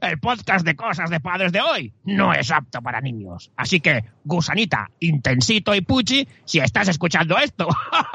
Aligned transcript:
El 0.00 0.18
podcast 0.18 0.64
de 0.64 0.76
cosas 0.76 1.10
de 1.10 1.20
padres 1.20 1.52
de 1.52 1.60
hoy 1.60 1.92
no 2.04 2.32
es 2.32 2.50
apto 2.50 2.80
para 2.82 3.00
niños. 3.00 3.50
Así 3.56 3.80
que, 3.80 4.04
gusanita, 4.24 4.90
intensito 5.00 5.74
y 5.74 5.80
puchi, 5.80 6.26
si 6.44 6.58
estás 6.58 6.88
escuchando 6.88 7.36
esto, 7.38 7.66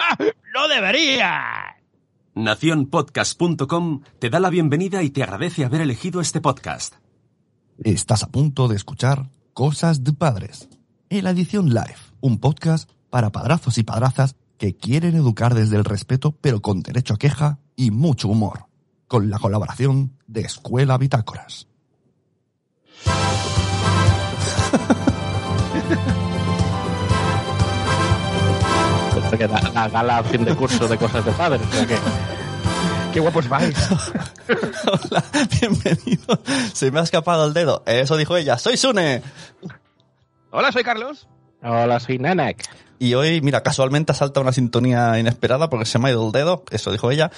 no 0.53 0.67
deberías. 0.67 1.75
Naciónpodcast.com 2.35 4.01
te 4.19 4.29
da 4.29 4.39
la 4.39 4.49
bienvenida 4.49 5.03
y 5.03 5.09
te 5.09 5.23
agradece 5.23 5.65
haber 5.65 5.81
elegido 5.81 6.21
este 6.21 6.39
podcast. 6.39 6.95
Estás 7.83 8.23
a 8.23 8.31
punto 8.31 8.67
de 8.67 8.75
escuchar 8.75 9.29
Cosas 9.53 10.03
de 10.03 10.13
Padres, 10.13 10.69
en 11.09 11.23
la 11.25 11.31
edición 11.31 11.69
live, 11.69 11.97
un 12.21 12.39
podcast 12.39 12.89
para 13.09 13.31
padrazos 13.31 13.77
y 13.77 13.83
padrazas 13.83 14.35
que 14.57 14.77
quieren 14.77 15.15
educar 15.15 15.55
desde 15.55 15.75
el 15.75 15.83
respeto 15.83 16.31
pero 16.39 16.61
con 16.61 16.83
derecho 16.83 17.15
a 17.15 17.17
queja 17.17 17.59
y 17.75 17.91
mucho 17.91 18.29
humor, 18.29 18.67
con 19.11 19.29
la 19.29 19.39
colaboración 19.39 20.13
de 20.25 20.39
Escuela 20.39 20.97
Bitácoras. 20.97 21.67
Pensé 29.13 29.37
que 29.37 29.47
la, 29.47 29.61
la 29.73 29.89
gala 29.89 30.23
fin 30.23 30.43
de 30.45 30.55
curso 30.55 30.87
de 30.87 30.97
cosas 30.97 31.23
de 31.25 31.31
padres. 31.33 31.61
o 31.67 31.71
sea 31.73 31.85
que- 31.87 31.97
Qué 33.13 33.19
guapos 33.19 33.49
vais. 33.49 33.75
Hola, 34.47 35.23
bienvenido. 35.59 36.39
Se 36.73 36.91
me 36.91 37.01
ha 37.01 37.03
escapado 37.03 37.45
el 37.45 37.53
dedo. 37.53 37.83
Eso 37.85 38.15
dijo 38.15 38.37
ella. 38.37 38.57
Soy 38.57 38.77
Sune. 38.77 39.21
Hola, 40.51 40.71
soy 40.71 40.83
Carlos. 40.85 41.27
Hola, 41.61 41.99
soy 41.99 42.19
Nenek. 42.19 42.63
Y 42.99 43.15
hoy, 43.15 43.41
mira, 43.41 43.63
casualmente 43.63 44.13
salta 44.13 44.39
una 44.39 44.53
sintonía 44.53 45.19
inesperada 45.19 45.69
porque 45.69 45.85
se 45.85 45.99
me 45.99 46.07
ha 46.07 46.11
ido 46.11 46.25
el 46.25 46.31
dedo, 46.31 46.63
eso 46.71 46.91
dijo 46.91 47.11
ella. 47.11 47.31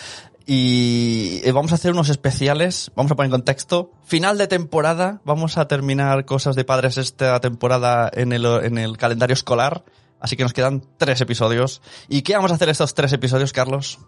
Y 0.46 1.42
eh, 1.44 1.52
vamos 1.52 1.72
a 1.72 1.76
hacer 1.76 1.92
unos 1.92 2.10
especiales, 2.10 2.92
vamos 2.96 3.12
a 3.12 3.16
poner 3.16 3.28
en 3.28 3.32
contexto. 3.32 3.92
Final 4.04 4.38
de 4.38 4.48
temporada, 4.48 5.22
vamos 5.24 5.58
a 5.58 5.68
terminar 5.68 6.26
cosas 6.26 6.56
de 6.56 6.66
padres 6.66 6.98
esta 6.98 7.40
temporada 7.40 8.10
en 8.14 8.34
el, 8.34 8.46
en 8.46 8.78
el 8.78 8.98
calendario 8.98 9.34
escolar. 9.34 9.86
Así 10.20 10.36
que 10.38 10.44
nos 10.44 10.54
quedan 10.54 10.84
tres 10.98 11.20
episodios. 11.22 11.82
¿Y 12.08 12.22
qué 12.22 12.36
vamos 12.36 12.52
a 12.52 12.56
hacer 12.56 12.70
estos 12.70 12.94
tres 12.94 13.12
episodios, 13.14 13.52
Carlos? 13.52 14.00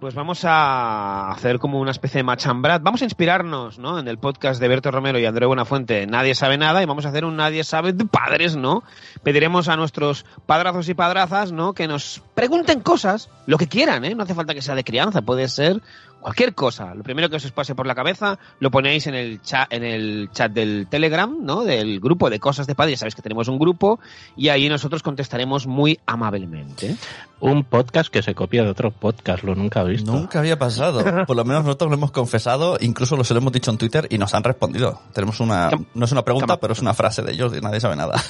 Pues 0.00 0.14
vamos 0.14 0.44
a 0.44 1.30
hacer 1.30 1.58
como 1.58 1.80
una 1.80 1.90
especie 1.90 2.18
de 2.18 2.22
machambrat. 2.22 2.82
Vamos 2.82 3.00
a 3.00 3.04
inspirarnos, 3.04 3.78
¿no? 3.78 3.98
En 3.98 4.06
el 4.08 4.18
podcast 4.18 4.60
de 4.60 4.68
Berto 4.68 4.90
Romero 4.90 5.18
y 5.18 5.24
André 5.24 5.46
Buenafuente, 5.46 6.06
Nadie 6.06 6.34
sabe 6.34 6.58
nada, 6.58 6.82
y 6.82 6.86
vamos 6.86 7.06
a 7.06 7.08
hacer 7.08 7.24
un 7.24 7.36
Nadie 7.36 7.64
sabe 7.64 7.94
de 7.94 8.04
padres, 8.04 8.56
¿no? 8.56 8.84
Pediremos 9.22 9.68
a 9.68 9.76
nuestros 9.76 10.26
padrazos 10.44 10.90
y 10.90 10.94
padrazas, 10.94 11.50
¿no? 11.50 11.72
Que 11.72 11.88
nos 11.88 12.22
pregunten 12.34 12.80
cosas, 12.80 13.30
lo 13.46 13.56
que 13.56 13.68
quieran, 13.68 14.04
¿eh? 14.04 14.14
No 14.14 14.24
hace 14.24 14.34
falta 14.34 14.52
que 14.52 14.60
sea 14.60 14.74
de 14.74 14.84
crianza, 14.84 15.22
puede 15.22 15.48
ser 15.48 15.80
cualquier 16.26 16.54
cosa. 16.56 16.92
Lo 16.92 17.04
primero 17.04 17.30
que 17.30 17.36
os 17.36 17.52
pase 17.52 17.76
por 17.76 17.86
la 17.86 17.94
cabeza, 17.94 18.36
lo 18.58 18.72
ponéis 18.72 19.06
en 19.06 19.14
el 19.14 19.40
chat, 19.42 19.72
en 19.72 19.84
el 19.84 20.28
chat 20.32 20.50
del 20.50 20.88
Telegram, 20.90 21.32
¿no? 21.40 21.62
Del 21.62 22.00
grupo 22.00 22.30
de 22.30 22.40
cosas 22.40 22.66
de 22.66 22.74
padres. 22.74 22.94
Ya 22.94 22.98
sabéis 22.98 23.14
que 23.14 23.22
tenemos 23.22 23.46
un 23.46 23.60
grupo, 23.60 24.00
y 24.36 24.48
ahí 24.48 24.68
nosotros 24.68 25.04
contestaremos 25.04 25.68
muy 25.68 26.00
amablemente. 26.04 26.96
Un 27.38 27.62
podcast 27.62 28.10
que 28.10 28.22
se 28.22 28.34
copia 28.34 28.64
de 28.64 28.70
otro 28.70 28.90
podcast, 28.90 29.44
lo 29.44 29.54
nunca 29.54 29.82
he 29.82 29.84
visto. 29.84 30.10
Nunca 30.10 30.40
había 30.40 30.58
pasado. 30.58 31.04
Por 31.26 31.36
lo 31.36 31.44
menos 31.44 31.64
nosotros 31.64 31.90
lo 31.90 31.96
hemos 31.96 32.10
confesado, 32.10 32.76
incluso 32.80 33.16
lo 33.16 33.22
se 33.22 33.32
lo 33.32 33.38
hemos 33.38 33.52
dicho 33.52 33.70
en 33.70 33.78
Twitter 33.78 34.08
y 34.10 34.18
nos 34.18 34.34
han 34.34 34.42
respondido. 34.42 35.00
Tenemos 35.12 35.38
una, 35.38 35.70
no 35.94 36.04
es 36.06 36.10
una 36.10 36.24
pregunta, 36.24 36.58
pero 36.58 36.72
es 36.72 36.80
una 36.80 36.94
frase 36.94 37.22
de 37.22 37.34
ellos 37.34 37.52
y 37.56 37.60
nadie 37.60 37.78
sabe 37.78 37.94
nada. 37.94 38.20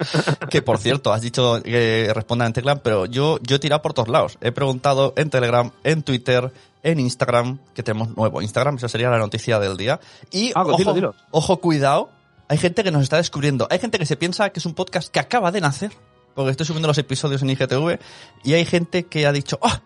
que 0.50 0.60
por 0.60 0.76
cierto, 0.76 1.10
has 1.10 1.22
dicho 1.22 1.62
que 1.62 2.10
respondan 2.12 2.48
en 2.48 2.52
Telegram, 2.52 2.80
pero 2.82 3.06
yo, 3.06 3.38
yo 3.40 3.56
he 3.56 3.58
tirado 3.58 3.80
por 3.80 3.94
todos 3.94 4.08
lados. 4.08 4.36
He 4.42 4.52
preguntado 4.52 5.14
en 5.16 5.30
Telegram, 5.30 5.70
en 5.84 6.02
Twitter, 6.02 6.52
en 6.86 7.00
Instagram, 7.00 7.58
que 7.74 7.82
tenemos 7.82 8.16
nuevo 8.16 8.40
Instagram, 8.40 8.76
esa 8.76 8.88
sería 8.88 9.10
la 9.10 9.18
noticia 9.18 9.58
del 9.58 9.76
día. 9.76 9.98
Y 10.30 10.52
Ah, 10.54 10.62
ojo, 10.62 10.76
dilo, 10.78 10.94
dilo. 10.94 11.14
ojo, 11.30 11.58
cuidado, 11.60 12.10
hay 12.48 12.58
gente 12.58 12.84
que 12.84 12.90
nos 12.90 13.02
está 13.02 13.16
descubriendo. 13.16 13.66
Hay 13.70 13.78
gente 13.78 13.98
que 13.98 14.06
se 14.06 14.16
piensa 14.16 14.50
que 14.50 14.60
es 14.60 14.66
un 14.66 14.74
podcast 14.74 15.08
que 15.12 15.18
acaba 15.20 15.50
de 15.50 15.60
nacer, 15.60 15.92
porque 16.34 16.50
estoy 16.52 16.64
subiendo 16.66 16.86
los 16.88 16.98
episodios 16.98 17.42
en 17.42 17.50
IGTV, 17.50 17.98
y 18.44 18.54
hay 18.54 18.64
gente 18.64 19.04
que 19.06 19.26
ha 19.26 19.32
dicho, 19.32 19.58
¡ah! 19.62 19.80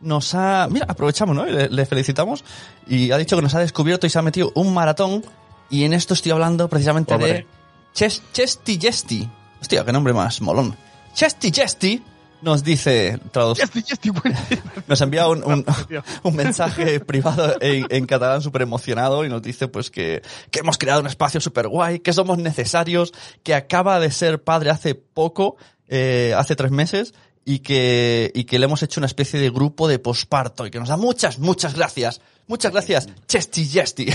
nos 0.00 0.32
ha... 0.36 0.68
Mira, 0.70 0.86
aprovechamos, 0.88 1.34
¿no? 1.34 1.48
Y 1.48 1.50
Le, 1.52 1.68
le 1.70 1.84
felicitamos. 1.86 2.44
Y 2.86 3.10
ha 3.10 3.16
dicho 3.18 3.34
que 3.34 3.42
nos 3.42 3.54
ha 3.56 3.58
descubierto 3.58 4.06
y 4.06 4.10
se 4.10 4.18
ha 4.18 4.22
metido 4.22 4.52
un 4.54 4.72
maratón. 4.72 5.24
Y 5.70 5.82
en 5.82 5.92
esto 5.92 6.14
estoy 6.14 6.30
hablando 6.30 6.68
precisamente 6.68 7.14
Hombre. 7.14 7.32
de 7.32 7.46
Ches, 7.94 8.22
Chesty 8.32 8.78
Jesty. 8.80 9.28
Hostia, 9.60 9.84
qué 9.84 9.90
nombre 9.92 10.12
más 10.12 10.40
molón. 10.40 10.76
Chesty 11.14 11.50
Jesty 11.50 12.00
nos 12.42 12.62
dice, 12.64 13.18
traduc- 13.32 13.60
estoy, 13.62 13.82
ya 13.82 13.94
estoy 13.94 14.10
bueno. 14.12 14.38
nos 14.86 15.00
envía 15.00 15.28
un, 15.28 15.42
un, 15.44 15.64
un 16.22 16.36
mensaje 16.36 17.00
privado 17.00 17.56
en, 17.60 17.86
en 17.90 18.06
catalán 18.06 18.42
súper 18.42 18.62
emocionado 18.62 19.24
y 19.24 19.28
nos 19.28 19.42
dice 19.42 19.68
pues 19.68 19.90
que, 19.90 20.22
que 20.50 20.60
hemos 20.60 20.78
creado 20.78 21.00
un 21.00 21.06
espacio 21.06 21.40
súper 21.40 21.68
guay, 21.68 22.00
que 22.00 22.12
somos 22.12 22.38
necesarios, 22.38 23.12
que 23.42 23.54
acaba 23.54 23.98
de 24.00 24.10
ser 24.10 24.42
padre 24.42 24.70
hace 24.70 24.94
poco, 24.94 25.56
eh, 25.88 26.34
hace 26.36 26.54
tres 26.56 26.70
meses, 26.70 27.14
y 27.44 27.60
que, 27.60 28.30
y 28.34 28.44
que 28.44 28.58
le 28.58 28.66
hemos 28.66 28.82
hecho 28.82 29.00
una 29.00 29.06
especie 29.06 29.40
de 29.40 29.48
grupo 29.48 29.88
de 29.88 29.98
posparto 29.98 30.66
y 30.66 30.70
que 30.70 30.78
nos 30.78 30.90
da 30.90 30.98
muchas, 30.98 31.38
muchas 31.38 31.74
gracias. 31.74 32.20
Muchas 32.46 32.72
gracias, 32.72 33.08
Chesty 33.26 33.64
Jesty. 33.66 34.06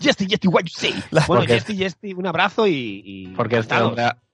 Jesty, 0.00 0.26
Jesty, 0.26 0.48
what 0.48 0.62
you 0.64 0.68
say. 0.78 0.94
La- 1.10 1.24
bueno, 1.26 1.44
Jesty, 1.46 2.12
un 2.14 2.26
abrazo 2.26 2.66
y... 2.66 3.02
y 3.04 3.26
Porque 3.28 3.56
este 3.58 3.74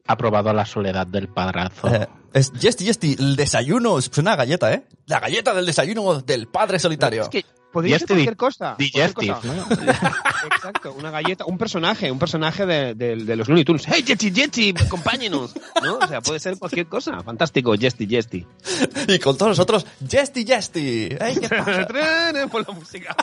ha, 0.06 0.16
probado 0.16 0.52
la 0.52 0.66
soledad 0.66 1.06
del 1.06 1.28
padrazo. 1.28 1.88
Eh, 1.88 2.08
es 2.32 2.52
Jesty 2.60 2.84
Jesty, 2.86 3.16
el 3.18 3.36
desayuno, 3.36 3.98
es 3.98 4.10
una 4.18 4.36
galleta, 4.36 4.72
¿eh? 4.72 4.84
La 5.06 5.20
galleta 5.20 5.54
del 5.54 5.66
desayuno 5.66 6.20
del 6.20 6.48
padre 6.48 6.78
solitario. 6.78 7.22
Es 7.22 7.28
que 7.28 7.44
podría 7.72 7.98
ser 7.98 8.08
cualquier 8.08 8.36
cosa. 8.36 8.76
Exacto, 10.44 10.92
una 10.98 11.10
galleta, 11.10 11.44
un 11.46 11.58
personaje, 11.58 12.10
un 12.10 12.18
personaje 12.18 12.66
de, 12.66 12.94
de- 12.94 13.16
de 13.16 13.36
los 13.36 13.48
Looney 13.48 13.64
Tunes. 13.64 13.84
¡Hey, 13.86 14.04
Jesty, 14.06 14.32
Jesty, 14.32 14.74
acompáñenos! 14.78 15.54
¿No? 15.82 15.98
O 15.98 16.06
sea, 16.06 16.20
puede 16.20 16.40
ser 16.40 16.58
cualquier 16.58 16.86
cosa. 16.86 17.20
Fantástico, 17.22 17.74
Jesty, 17.78 18.06
Jesty. 18.06 18.46
Y 19.08 19.18
con 19.18 19.36
todos 19.36 19.50
nosotros, 19.50 19.86
Jesty 20.08 20.44
Jesty. 20.44 21.08
¡Ey, 21.20 21.36
qué 21.40 21.48
pasa! 21.48 21.86
Por 22.50 22.66
la 22.68 22.74
música. 22.74 23.16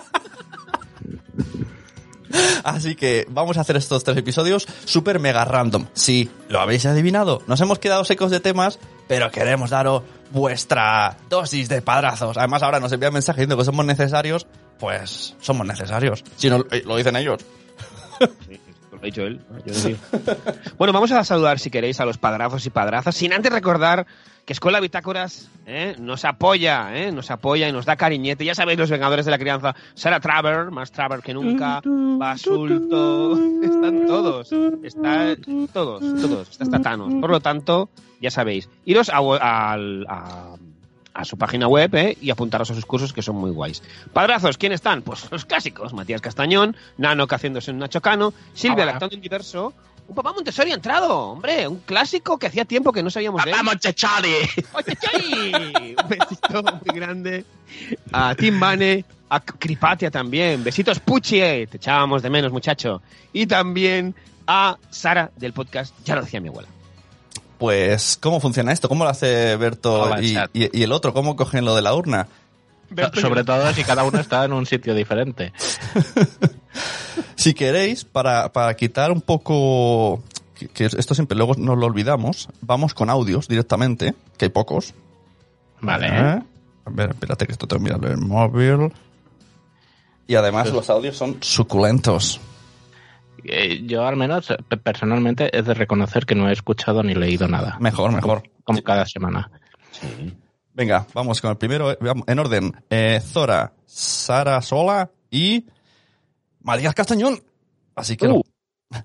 Así 2.63 2.95
que 2.95 3.25
vamos 3.29 3.57
a 3.57 3.61
hacer 3.61 3.75
estos 3.77 4.03
tres 4.03 4.17
episodios 4.17 4.67
super 4.85 5.19
mega 5.19 5.45
random. 5.45 5.87
Sí, 5.93 6.29
lo 6.49 6.59
habéis 6.59 6.85
adivinado. 6.85 7.41
Nos 7.47 7.61
hemos 7.61 7.79
quedado 7.79 8.03
secos 8.05 8.31
de 8.31 8.39
temas, 8.39 8.79
pero 9.07 9.31
queremos 9.31 9.69
daros 9.69 10.03
vuestra 10.31 11.17
dosis 11.29 11.69
de 11.69 11.81
padrazos. 11.81 12.37
Además, 12.37 12.63
ahora 12.63 12.79
nos 12.79 12.91
envían 12.91 13.13
mensajes 13.13 13.37
diciendo 13.37 13.57
que 13.57 13.65
somos 13.65 13.85
necesarios. 13.85 14.47
Pues 14.79 15.35
somos 15.41 15.65
necesarios. 15.67 16.23
Si 16.37 16.49
no, 16.49 16.65
eh, 16.71 16.83
lo 16.85 16.95
dicen 16.95 17.15
ellos. 17.15 17.43
Lo 18.91 18.97
ha 18.97 19.01
dicho 19.01 19.21
él. 19.21 19.39
bueno, 20.77 20.93
vamos 20.93 21.11
a 21.11 21.23
saludar, 21.23 21.59
si 21.59 21.69
queréis, 21.69 21.99
a 21.99 22.05
los 22.05 22.17
padrazos 22.17 22.65
y 22.65 22.69
padrazas, 22.69 23.15
sin 23.15 23.33
antes 23.33 23.51
recordar 23.51 24.05
que 24.45 24.53
Escuela 24.53 24.79
Bitácoras 24.79 25.49
¿eh? 25.65 25.95
nos 25.99 26.25
apoya, 26.25 26.89
¿eh? 26.97 27.11
nos 27.11 27.29
apoya 27.31 27.67
y 27.69 27.71
nos 27.71 27.85
da 27.85 27.95
cariñete. 27.95 28.43
Ya 28.43 28.55
sabéis, 28.55 28.79
los 28.79 28.89
Vengadores 28.89 29.25
de 29.25 29.31
la 29.31 29.37
Crianza, 29.37 29.75
Sara 29.93 30.19
Traver, 30.19 30.71
más 30.71 30.91
Traver 30.91 31.21
que 31.21 31.33
nunca, 31.33 31.81
Basulto, 31.85 33.33
están 33.63 34.05
todos, 34.07 34.51
están 34.83 35.67
todos, 35.71 36.01
todos, 36.21 36.49
está 36.49 36.63
hasta 36.63 36.79
Thanos. 36.81 37.13
Por 37.21 37.29
lo 37.29 37.39
tanto, 37.39 37.89
ya 38.19 38.31
sabéis, 38.31 38.69
iros 38.85 39.09
a, 39.09 39.17
a- 39.19 40.55
a 41.13 41.25
su 41.25 41.37
página 41.37 41.67
web 41.67 41.93
¿eh? 41.95 42.17
y 42.21 42.29
apuntaros 42.29 42.71
a 42.71 42.73
sus 42.73 42.85
cursos 42.85 43.11
que 43.11 43.21
son 43.21 43.35
muy 43.35 43.51
guays. 43.51 43.83
Padrazos, 44.13 44.57
¿quién 44.57 44.71
están? 44.71 45.01
Pues 45.01 45.29
los 45.29 45.43
clásicos, 45.43 45.91
Matías 45.93 46.21
Castañón, 46.21 46.73
Nano 46.97 47.27
que 47.27 47.35
haciéndose 47.35 47.69
un 47.71 47.79
Nacho 47.79 47.99
Cano, 47.99 48.33
Silvia 48.53 48.83
Hola. 48.83 48.93
lactando 48.93 49.15
un 49.17 49.21
diverso, 49.21 49.73
un 50.07 50.15
papá 50.15 50.33
Montessori 50.33 50.71
ha 50.71 50.75
entrado, 50.75 51.17
hombre, 51.17 51.67
un 51.67 51.79
clásico 51.79 52.37
que 52.37 52.47
hacía 52.47 52.65
tiempo 52.65 52.91
que 52.91 53.01
no 53.01 53.09
sabíamos 53.09 53.43
de 53.45 53.51
él. 53.51 53.55
¡Vamos, 53.57 53.77
Chachari! 53.79 54.33
¡Oye, 54.73 54.97
Chari! 54.99 55.95
Un 56.03 56.09
besito 56.09 56.63
muy 56.63 56.95
grande 56.95 57.45
a 58.11 58.35
Tim 58.35 58.59
Bane, 58.59 59.05
a 59.29 59.39
Cripatia 59.39 60.11
también. 60.11 60.63
Besitos, 60.63 60.99
Puchi, 60.99 61.39
eh, 61.39 61.67
te 61.69 61.77
echábamos 61.77 62.21
de 62.21 62.29
menos, 62.29 62.51
muchacho. 62.51 63.01
Y 63.31 63.47
también 63.47 64.13
a 64.47 64.77
Sara 64.89 65.31
del 65.37 65.53
podcast, 65.53 65.95
ya 66.03 66.15
lo 66.15 66.23
decía 66.23 66.41
mi 66.41 66.49
abuela. 66.49 66.67
Pues, 67.57 68.17
¿cómo 68.19 68.39
funciona 68.39 68.71
esto? 68.73 68.89
¿Cómo 68.89 69.03
lo 69.03 69.09
hace 69.11 69.55
Berto 69.55 70.15
y- 70.19 70.35
y 70.53 70.83
el 70.83 70.91
otro? 70.91 71.13
¿Cómo 71.13 71.35
cogen 71.35 71.63
lo 71.63 71.75
de 71.75 71.83
la 71.83 71.93
urna? 71.93 72.27
Sobre 73.13 73.43
todo 73.43 73.71
si 73.73 73.83
cada 73.83 74.03
uno 74.03 74.19
está 74.19 74.45
en 74.45 74.53
un 74.53 74.65
sitio 74.65 74.93
diferente. 74.95 75.53
Si 77.35 77.55
queréis, 77.55 78.05
para, 78.05 78.53
para 78.53 78.75
quitar 78.75 79.11
un 79.11 79.19
poco... 79.19 80.21
Que, 80.53 80.67
que 80.67 80.85
esto 80.85 81.15
siempre 81.15 81.35
luego 81.35 81.55
nos 81.57 81.75
lo 81.75 81.87
olvidamos. 81.87 82.47
Vamos 82.61 82.93
con 82.93 83.09
audios 83.09 83.47
directamente, 83.47 84.13
que 84.37 84.45
hay 84.45 84.49
pocos. 84.49 84.93
Vale. 85.81 86.07
¿Eh? 86.07 86.43
A 86.85 86.89
ver, 86.91 87.09
espérate 87.09 87.47
que 87.47 87.53
esto 87.53 87.67
tengo 87.67 87.79
que 87.79 87.85
mirarlo 87.85 88.07
en 88.07 88.13
el 88.13 88.25
móvil. 88.25 88.93
Y 90.27 90.35
además 90.35 90.71
los 90.71 90.89
audios 90.91 91.17
son 91.17 91.37
suculentos. 91.41 92.39
Eh, 93.43 93.81
yo 93.85 94.05
al 94.05 94.17
menos, 94.17 94.53
personalmente, 94.83 95.49
he 95.57 95.63
de 95.63 95.73
reconocer 95.73 96.25
que 96.27 96.35
no 96.35 96.47
he 96.47 96.53
escuchado 96.53 97.01
ni 97.01 97.15
leído 97.15 97.47
nada. 97.47 97.77
Mejor, 97.79 98.11
mejor. 98.11 98.43
Como 98.63 98.83
cada 98.83 99.05
semana. 99.05 99.49
Venga, 100.73 101.05
vamos 101.13 101.41
con 101.41 101.51
el 101.51 101.57
primero. 101.57 101.91
eh, 101.91 101.97
vamos, 101.99 102.23
En 102.27 102.39
orden. 102.39 102.83
Eh, 102.89 103.19
Zora, 103.21 103.73
Sara 103.85 104.61
Sola 104.61 105.09
y... 105.29 105.65
Matías 106.61 106.93
Castañón. 106.93 107.41
Así 107.95 108.15
que 108.15 108.27
no. 108.27 108.35
Uh. 108.35 108.43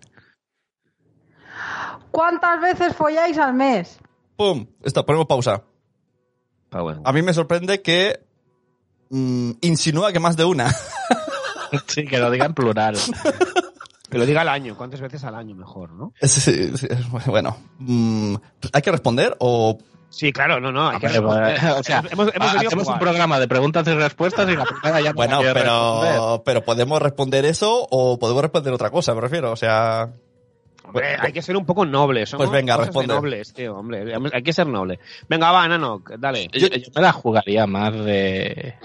¿Cuántas 2.10 2.60
veces 2.60 2.94
folláis 2.94 3.38
al 3.38 3.54
mes? 3.54 3.98
¡Pum! 4.36 4.66
Esto, 4.82 5.04
ponemos 5.04 5.26
pausa. 5.26 5.62
Pero 6.70 6.84
bueno. 6.84 7.02
A 7.04 7.12
mí 7.12 7.22
me 7.22 7.32
sorprende 7.34 7.82
que 7.82 8.20
mm, 9.10 9.52
insinúa 9.62 10.12
que 10.12 10.20
más 10.20 10.36
de 10.36 10.44
una. 10.44 10.74
Sí, 11.88 12.06
que 12.06 12.18
lo 12.18 12.30
diga 12.30 12.46
en 12.46 12.54
plural. 12.54 12.96
Que 14.08 14.18
lo 14.18 14.24
diga 14.24 14.42
al 14.42 14.48
año. 14.48 14.76
¿Cuántas 14.76 15.00
veces 15.00 15.24
al 15.24 15.34
año 15.34 15.56
mejor, 15.56 15.90
no? 15.90 16.12
Sí, 16.22 16.40
sí, 16.76 16.86
bueno, 17.26 17.56
mm, 17.80 18.36
¿hay 18.72 18.80
que 18.80 18.92
responder 18.92 19.36
o 19.40 19.78
Sí, 20.08 20.32
claro, 20.32 20.60
no, 20.60 20.72
no. 20.72 20.88
Hay 20.88 20.98
que 20.98 21.06
o 21.18 21.82
sea, 21.82 22.02
hemos, 22.10 22.32
hemos 22.34 22.52
venido 22.52 22.52
a 22.52 22.66
hacemos 22.66 22.88
un 22.88 22.98
programa 22.98 23.38
de 23.38 23.48
preguntas 23.48 23.86
y 23.86 23.92
respuestas 23.92 24.48
y 24.48 24.56
la 24.56 24.64
primera 24.64 25.00
ya 25.00 25.10
no 25.10 25.16
Bueno, 25.16 25.40
pero, 25.52 26.42
pero 26.44 26.64
podemos 26.64 27.02
responder 27.02 27.44
eso 27.44 27.86
o 27.90 28.18
podemos 28.18 28.42
responder 28.42 28.72
otra 28.72 28.90
cosa, 28.90 29.14
me 29.14 29.20
refiero. 29.20 29.52
O 29.52 29.56
sea, 29.56 30.08
Hombre, 30.84 31.16
hay 31.18 31.32
que 31.32 31.42
ser 31.42 31.56
un 31.56 31.66
poco 31.66 31.84
noble. 31.84 32.26
somos 32.26 32.46
Pues 32.46 32.56
venga, 32.58 32.76
responde. 32.76 33.12
nobles, 33.12 33.52
tío, 33.52 33.76
hombre. 33.76 34.14
Hay 34.32 34.42
que 34.42 34.52
ser 34.52 34.68
noble. 34.68 35.00
Venga, 35.28 35.50
va, 35.50 35.66
Nano, 35.66 36.02
dale. 36.18 36.48
Yo, 36.52 36.68
yo 36.68 36.90
me 36.94 37.02
la 37.02 37.12
jugaría 37.12 37.66
más 37.66 37.92
de. 37.92 38.76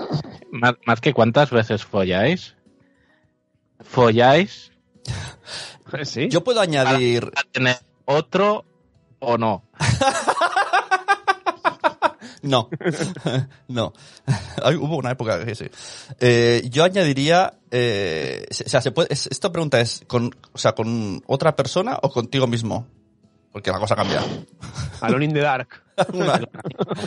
Más, 0.52 0.74
más 0.86 1.00
que 1.00 1.14
cuántas 1.14 1.52
veces 1.52 1.86
folláis. 1.86 2.56
¿Folláis 3.80 4.72
¿Sí? 6.04 6.28
yo 6.30 6.44
puedo 6.44 6.62
añadir. 6.62 7.32
tener 7.52 7.78
otro 8.06 8.66
o 9.20 9.38
no? 9.38 9.64
No, 12.44 12.70
no. 13.68 13.94
Hubo 14.80 14.98
una 14.98 15.12
época 15.12 15.44
que 15.46 15.54
sí. 15.56 15.66
Eh, 16.20 16.64
yo 16.72 16.84
añadiría, 16.84 17.54
eh, 17.70 18.46
o 18.50 18.54
sea, 18.54 18.82
se 18.82 18.92
puede, 18.92 19.14
es- 19.14 19.28
esta 19.28 19.52
pregunta 19.52 19.80
es 19.80 20.04
con, 20.08 20.36
o 20.52 20.58
sea, 20.58 20.74
con 20.74 21.22
otra 21.28 21.56
persona 21.56 22.00
o 22.02 22.10
contigo 22.12 22.48
mismo, 22.48 22.88
porque 23.52 23.72
la 23.72 23.80
cosa 23.80 23.96
cambia. 23.96 24.22
Alone 25.02 25.26
in 25.26 25.34
the 25.34 25.42
Dark. 25.42 25.84
Una- 26.14 26.42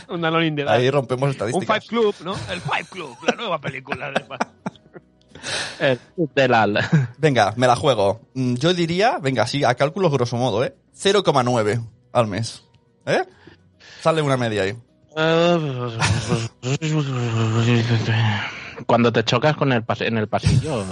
un 0.08 0.24
Alone 0.24 0.46
in 0.46 0.56
the 0.56 0.64
Dark. 0.64 0.78
ahí 0.80 0.90
rompemos 0.90 1.24
un 1.24 1.30
estadísticas. 1.30 1.66
Fight 1.66 1.88
Club, 1.88 2.14
¿no? 2.24 2.34
El 2.52 2.60
Fight 2.60 2.88
Club, 2.88 3.16
la 3.26 3.34
nueva 3.34 3.60
película 3.60 4.10
de 4.10 4.24
El 5.80 5.98
club 6.14 6.30
del 6.34 6.54
al. 6.54 6.78
Venga, 7.18 7.52
me 7.56 7.66
la 7.66 7.76
juego. 7.76 8.20
Mm, 8.34 8.54
Yo 8.54 8.72
diría, 8.72 9.18
venga, 9.20 9.46
sí, 9.46 9.64
a 9.64 9.74
cálculo 9.74 10.10
grosso 10.10 10.36
modo, 10.36 10.64
¿eh? 10.64 10.74
0,9 10.96 11.84
al 12.12 12.26
mes. 12.28 12.62
¿Eh? 13.06 13.24
Sale 14.00 14.22
una 14.22 14.36
media 14.36 14.62
ahí. 14.62 14.76
Cuando 18.86 19.12
te 19.12 19.24
chocas 19.24 19.56
con 19.56 19.72
el 19.72 19.86
pas- 19.86 20.04
en 20.06 20.18
el 20.18 20.28
pasillo. 20.28 20.84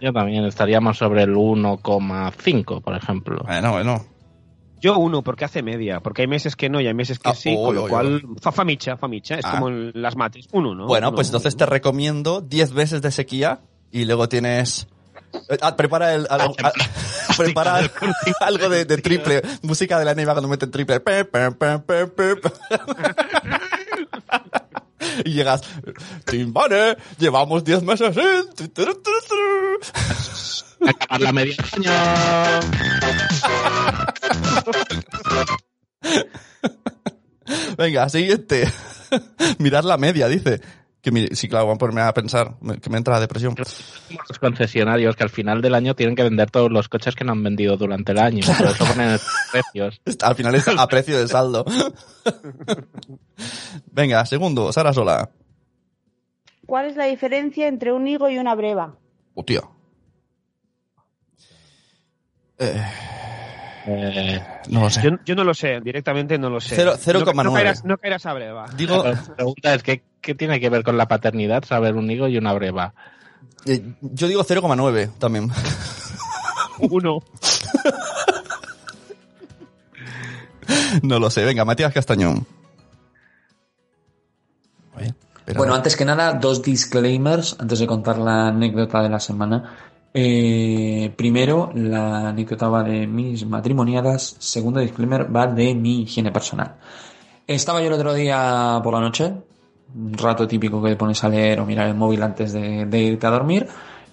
Yo 0.00 0.12
también 0.12 0.44
estaríamos 0.44 0.98
sobre 0.98 1.22
el 1.22 1.34
1,5, 1.34 2.80
por 2.82 2.94
ejemplo. 2.96 3.42
Bueno, 3.44 3.72
bueno. 3.72 4.04
Yo 4.80 4.98
uno, 4.98 5.22
porque 5.22 5.46
hace 5.46 5.62
media, 5.62 6.00
porque 6.00 6.22
hay 6.22 6.28
meses 6.28 6.54
que 6.54 6.68
no 6.68 6.80
y 6.80 6.86
hay 6.86 6.92
meses 6.94 7.18
que 7.18 7.30
Ah, 7.30 7.34
sí, 7.34 7.54
con 7.56 7.74
lo 7.74 7.88
cual, 7.88 8.22
fa- 8.42 8.52
famicha, 8.52 8.96
famicha, 8.98 9.36
es 9.36 9.44
Ah. 9.44 9.52
como 9.52 9.68
en 9.68 9.90
las 9.94 10.16
mates, 10.16 10.48
uno, 10.52 10.74
¿no? 10.74 10.86
Bueno, 10.86 11.08
Uno, 11.08 11.14
pues 11.16 11.28
entonces 11.28 11.54
uno. 11.54 11.58
te 11.60 11.66
recomiendo 11.66 12.40
10 12.42 12.72
veces 12.74 13.00
de 13.00 13.10
sequía 13.10 13.60
y 13.90 14.04
luego 14.04 14.28
tienes... 14.28 14.86
Eh, 15.48 15.58
ah, 15.60 15.76
prepara 15.76 16.14
el... 16.14 16.26
al- 16.30 16.40
al- 16.40 16.54
prepara 17.36 17.76
algo 18.40 18.68
de, 18.68 18.84
de 18.84 18.98
triple. 18.98 19.42
Música 19.62 19.98
de 19.98 20.04
la 20.04 20.14
nieve 20.14 20.32
cuando 20.32 20.48
meten 20.48 20.70
triple. 20.70 21.00
Y 25.24 25.32
llegas... 25.32 25.62
Timbane, 26.24 26.96
llevamos 27.18 27.64
10 27.64 27.82
meses 27.82 28.14
sin... 28.14 28.54
tu, 28.54 28.68
tu, 28.68 28.84
tu, 28.84 28.92
tu, 28.94 29.10
tu". 29.28 30.88
Acabar 30.88 31.20
la 31.20 31.32
media 31.32 31.56
año. 31.72 31.90
Venga, 37.78 38.08
siguiente. 38.08 38.70
Mirar 39.58 39.84
la 39.84 39.96
media, 39.96 40.28
dice. 40.28 40.60
Que 41.06 41.36
sí, 41.36 41.48
claro, 41.48 41.68
van 41.68 41.76
a 41.76 41.78
ponerme 41.78 42.00
a 42.00 42.12
pensar, 42.12 42.56
que 42.82 42.90
me 42.90 42.98
entra 42.98 43.14
la 43.14 43.20
depresión. 43.20 43.54
Los 43.56 44.38
concesionarios 44.40 45.14
que 45.14 45.22
al 45.22 45.30
final 45.30 45.62
del 45.62 45.76
año 45.76 45.94
tienen 45.94 46.16
que 46.16 46.24
vender 46.24 46.50
todos 46.50 46.68
los 46.72 46.88
coches 46.88 47.14
que 47.14 47.22
no 47.22 47.30
han 47.30 47.44
vendido 47.44 47.76
durante 47.76 48.10
el 48.10 48.18
año. 48.18 48.44
Por 48.44 48.66
eso 48.66 48.84
ponen 48.84 49.10
estos 49.10 49.32
precios. 49.52 50.00
Al 50.20 50.34
final 50.34 50.56
es 50.56 50.66
a 50.66 50.88
precio 50.88 51.16
de 51.16 51.28
saldo. 51.28 51.64
Venga, 53.92 54.26
segundo, 54.26 54.72
Sara 54.72 54.92
Sola. 54.92 55.30
¿Cuál 56.66 56.86
es 56.86 56.96
la 56.96 57.04
diferencia 57.04 57.68
entre 57.68 57.92
un 57.92 58.08
higo 58.08 58.28
y 58.28 58.38
una 58.38 58.56
breva? 58.56 58.98
Oh, 59.34 59.44
tío. 59.44 59.70
Eh, 62.58 62.82
Eh, 63.86 64.42
no 64.68 64.80
lo 64.80 64.90
sé. 64.90 65.02
Yo, 65.02 65.10
yo 65.24 65.34
no 65.36 65.44
lo 65.44 65.54
sé, 65.54 65.80
directamente 65.80 66.38
no 66.38 66.50
lo 66.50 66.60
sé. 66.60 66.74
Cero- 66.76 66.94
0,9. 66.96 67.34
No, 67.34 67.42
no 67.44 67.52
caerás, 67.54 67.84
no 67.84 67.98
caerás 67.98 68.26
a 68.26 68.32
breva. 68.34 68.66
Digo, 68.76 69.04
la 69.04 69.22
pregunta 69.36 69.74
es, 69.74 69.82
¿qué, 69.82 70.02
¿qué 70.20 70.34
tiene 70.34 70.58
que 70.60 70.68
ver 70.70 70.82
con 70.82 70.96
la 70.98 71.06
paternidad 71.06 71.64
saber 71.64 71.94
un 71.94 72.10
higo 72.10 72.26
y 72.28 72.36
una 72.36 72.52
breva? 72.52 72.94
eh, 73.64 73.82
yo 74.00 74.26
digo 74.28 74.44
0,9 74.44 75.12
también. 75.18 75.50
Uno. 76.78 77.20
No 81.02 81.18
lo 81.18 81.30
sé. 81.30 81.44
Venga, 81.44 81.64
Matías 81.64 81.92
Castañón. 81.92 82.46
Oye. 84.96 85.14
Bueno, 85.56 85.74
antes 85.74 85.96
que 85.96 86.04
nada, 86.04 86.32
dos 86.34 86.62
disclaimers 86.62 87.56
antes 87.60 87.78
de 87.78 87.86
contar 87.86 88.18
la 88.18 88.48
anécdota 88.48 89.00
de 89.02 89.08
la 89.08 89.20
semana. 89.20 89.76
Eh, 90.14 91.12
primero, 91.16 91.70
la 91.74 92.28
anécdota 92.28 92.68
va 92.68 92.82
de 92.82 93.06
mis 93.06 93.46
matrimoniadas. 93.46 94.36
Segundo 94.38 94.80
disclaimer 94.80 95.34
va 95.34 95.46
de 95.46 95.74
mi 95.74 96.02
higiene 96.02 96.32
personal. 96.32 96.76
Estaba 97.46 97.80
yo 97.80 97.88
el 97.88 97.92
otro 97.92 98.14
día 98.14 98.80
por 98.82 98.94
la 98.94 99.00
noche, 99.00 99.32
un 99.94 100.14
rato 100.14 100.48
típico 100.48 100.82
que 100.82 100.90
te 100.90 100.96
pones 100.96 101.22
a 101.22 101.28
leer 101.28 101.60
o 101.60 101.66
mirar 101.66 101.88
el 101.88 101.94
móvil 101.94 102.22
antes 102.22 102.52
de, 102.52 102.86
de 102.86 102.98
irte 102.98 103.26
a 103.26 103.30
dormir, 103.30 103.68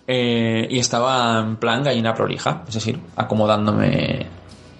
eh, 0.05 0.67
y 0.69 0.79
estaba 0.79 1.39
en 1.39 1.55
plan 1.55 1.81
gallina 1.83 2.13
prolija, 2.13 2.63
es 2.67 2.73
decir, 2.75 2.99
acomodándome 3.15 4.25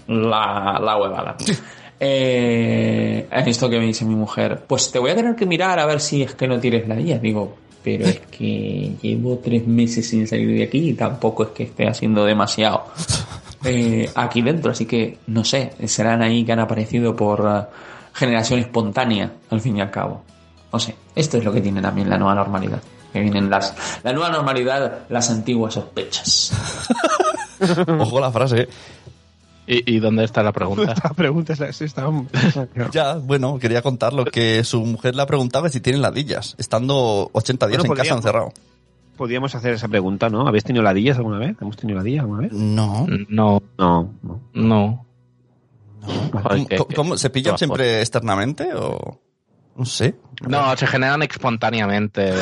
la, 0.08 0.80
la 0.82 0.98
huevada. 0.98 1.38
Eh, 2.06 3.30
en 3.32 3.48
esto 3.48 3.70
que 3.70 3.80
me 3.80 3.86
dice 3.86 4.04
mi 4.04 4.16
mujer, 4.16 4.66
pues 4.68 4.92
te 4.92 5.00
voy 5.00 5.12
a 5.12 5.16
tener 5.16 5.38
que 5.38 5.46
mirar 5.46 5.80
a 5.80 5.86
ver 5.86 6.02
si 6.02 6.22
es 6.22 6.36
que 6.36 6.50
no 6.50 6.60
tienes 6.60 6.86
la 6.86 6.96
guía. 6.96 7.18
Digo, 7.18 7.56
pero 7.84 8.06
es 8.06 8.20
que 8.32 8.94
llevo 9.02 9.40
tres 9.44 9.68
meses 9.68 10.08
sin 10.08 10.28
salir 10.28 10.58
de 10.58 10.64
aquí 10.64 10.90
y 10.90 10.94
tampoco 10.94 11.44
es 11.44 11.50
que 11.50 11.64
esté 11.64 11.88
haciendo 11.88 12.26
demasiado 12.26 12.86
eh, 13.66 14.10
aquí 14.16 14.42
dentro. 14.42 14.72
Así 14.72 14.86
que 14.86 15.18
no 15.28 15.44
sé, 15.44 15.74
serán 15.86 16.22
ahí 16.22 16.44
que 16.44 16.54
han 16.54 16.60
aparecido 16.60 17.16
por 17.16 17.42
eh, 17.46 17.76
generación 18.14 18.60
espontánea, 18.60 19.32
al 19.50 19.62
fin 19.62 19.78
y 19.78 19.82
al 19.82 19.92
cabo. 19.92 20.24
No 20.72 20.80
sé, 20.80 20.96
esto 21.16 21.38
es 21.38 21.44
lo 21.44 21.52
que 21.52 21.62
tiene 21.62 21.82
también 21.82 22.10
la 22.10 22.18
nueva 22.18 22.36
normalidad. 22.36 22.82
Que 23.12 23.20
vienen 23.20 23.50
las, 23.50 23.76
la 24.04 24.12
nueva 24.12 24.30
normalidad, 24.30 25.04
las 25.10 25.30
antiguas 25.30 25.76
sospechas. 25.76 26.52
Ojo 28.00 28.20
la 28.20 28.32
frase. 28.32 28.68
¿Y, 29.66 29.96
y 29.96 30.00
dónde 30.00 30.24
está 30.26 30.44
la 30.44 30.52
pregunta? 30.52 30.94
La 31.04 31.12
pregunta 31.12 31.54
es 31.54 31.60
la 31.60 31.72
sí, 31.72 31.86
está- 31.86 32.10
Ya, 32.92 33.16
bueno, 33.16 33.60
quería 33.60 33.82
contarlo 33.82 34.26
que 34.26 34.64
su 34.64 34.82
mujer 34.86 35.16
preguntado 35.26 35.64
que 35.66 35.70
si 35.70 35.80
tienen 35.80 36.02
ladillas, 36.02 36.56
estando 36.58 37.30
80 37.34 37.68
días 37.68 37.80
Bueno, 37.80 37.94
en 37.94 37.98
casa 37.98 38.16
encerrado. 38.16 38.52
Podríamos 39.16 39.54
hacer 39.56 39.74
esa 39.74 39.88
pregunta, 39.88 40.30
¿no? 40.30 40.48
¿Habéis 40.48 40.64
tenido 40.64 40.84
ladillas 40.84 41.18
alguna 41.18 41.38
vez? 41.38 41.56
¿Hemos 41.62 41.78
tenido 41.78 42.00
ladillas 42.00 42.22
alguna 42.22 42.42
vez? 42.42 42.52
No. 42.52 43.06
No, 43.30 43.62
No, 43.78 44.14
no. 44.24 44.42
no. 44.54 45.06
¿Cómo, 46.96 47.16
se 47.18 47.30
pillan 47.30 47.58
siempre 47.58 48.02
externamente 48.02 48.74
o...? 48.74 49.20
No 49.76 49.86
sé. 49.86 50.16
No, 50.48 50.76
se 50.76 50.86
generan 50.88 51.22
espontáneamente. 51.24 52.34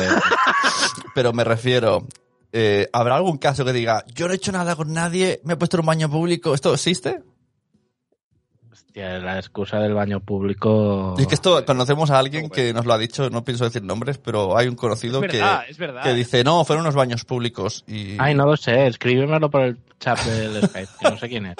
Pero 1.14 1.32
me 1.32 1.44
refiero... 1.44 2.04
eh, 2.52 2.88
¿Habrá 2.92 3.16
algún 3.16 3.38
caso 3.38 3.64
que 3.64 3.72
diga, 3.72 4.04
yo 4.14 4.26
no 4.26 4.32
he 4.32 4.36
hecho 4.36 4.52
nada 4.52 4.76
con 4.76 4.92
nadie, 4.92 5.40
me 5.44 5.54
he 5.54 5.56
puesto 5.56 5.76
en 5.76 5.80
un 5.80 5.86
baño 5.86 6.10
público? 6.10 6.54
¿Esto 6.54 6.74
existe? 6.74 7.22
Hostia, 8.70 9.18
la 9.20 9.38
excusa 9.38 9.78
del 9.78 9.94
baño 9.94 10.20
público. 10.20 11.14
Y 11.16 11.22
es 11.22 11.26
que 11.26 11.34
esto 11.34 11.64
conocemos 11.64 12.10
a 12.10 12.18
alguien 12.18 12.50
que 12.50 12.74
nos 12.74 12.84
lo 12.84 12.92
ha 12.92 12.98
dicho, 12.98 13.30
no 13.30 13.42
pienso 13.42 13.64
decir 13.64 13.82
nombres, 13.82 14.18
pero 14.18 14.56
hay 14.56 14.68
un 14.68 14.76
conocido 14.76 15.24
Es 15.24 15.32
verdad, 15.32 15.64
que, 15.64 15.70
es 15.70 15.78
verdad. 15.78 16.02
que 16.02 16.12
dice, 16.12 16.44
no, 16.44 16.62
fueron 16.66 16.84
unos 16.84 16.94
baños 16.94 17.24
públicos. 17.24 17.84
Y... 17.86 18.16
Ay, 18.18 18.34
no 18.34 18.44
lo 18.44 18.56
sé, 18.56 18.86
escríbemelo 18.86 19.50
por 19.50 19.62
el 19.62 19.78
chat 19.98 20.18
del 20.20 20.62
Skype, 20.68 20.92
que 21.00 21.10
no 21.10 21.16
sé 21.18 21.28
quién 21.30 21.46
es. 21.46 21.56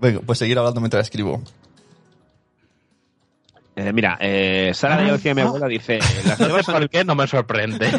Venga, 0.00 0.20
pues 0.24 0.38
seguir 0.38 0.58
hablando 0.58 0.80
mientras 0.80 1.04
escribo. 1.04 1.42
Eh, 3.74 3.92
mira, 3.92 4.18
eh, 4.20 4.72
Sara 4.74 5.04
ya 5.04 5.12
decía 5.12 5.34
mi 5.34 5.42
abuela, 5.42 5.66
dice, 5.66 5.98
las 6.26 6.40
No 6.40 6.62
sé 6.62 6.72
por 6.72 6.88
qué, 6.88 7.04
no 7.04 7.14
me 7.14 7.26
sorprende. 7.26 7.90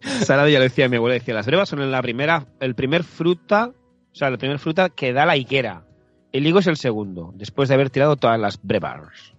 Sara 0.00 0.44
lo 0.44 0.60
decía 0.60 0.88
mi 0.88 0.96
abuela, 0.96 1.14
decía, 1.14 1.34
las 1.34 1.46
brevas 1.46 1.68
son 1.68 1.90
la 1.90 2.02
primera, 2.02 2.46
el 2.60 2.74
primer 2.74 3.04
fruta, 3.04 3.70
o 3.70 4.14
sea, 4.14 4.30
la 4.30 4.38
primera 4.38 4.58
fruta 4.58 4.88
que 4.88 5.12
da 5.12 5.26
la 5.26 5.36
higuera. 5.36 5.84
El 6.32 6.46
higo 6.46 6.58
es 6.58 6.66
el 6.66 6.76
segundo, 6.76 7.32
después 7.34 7.68
de 7.68 7.74
haber 7.74 7.90
tirado 7.90 8.16
todas 8.16 8.38
las 8.38 8.60
brevas. 8.62 9.35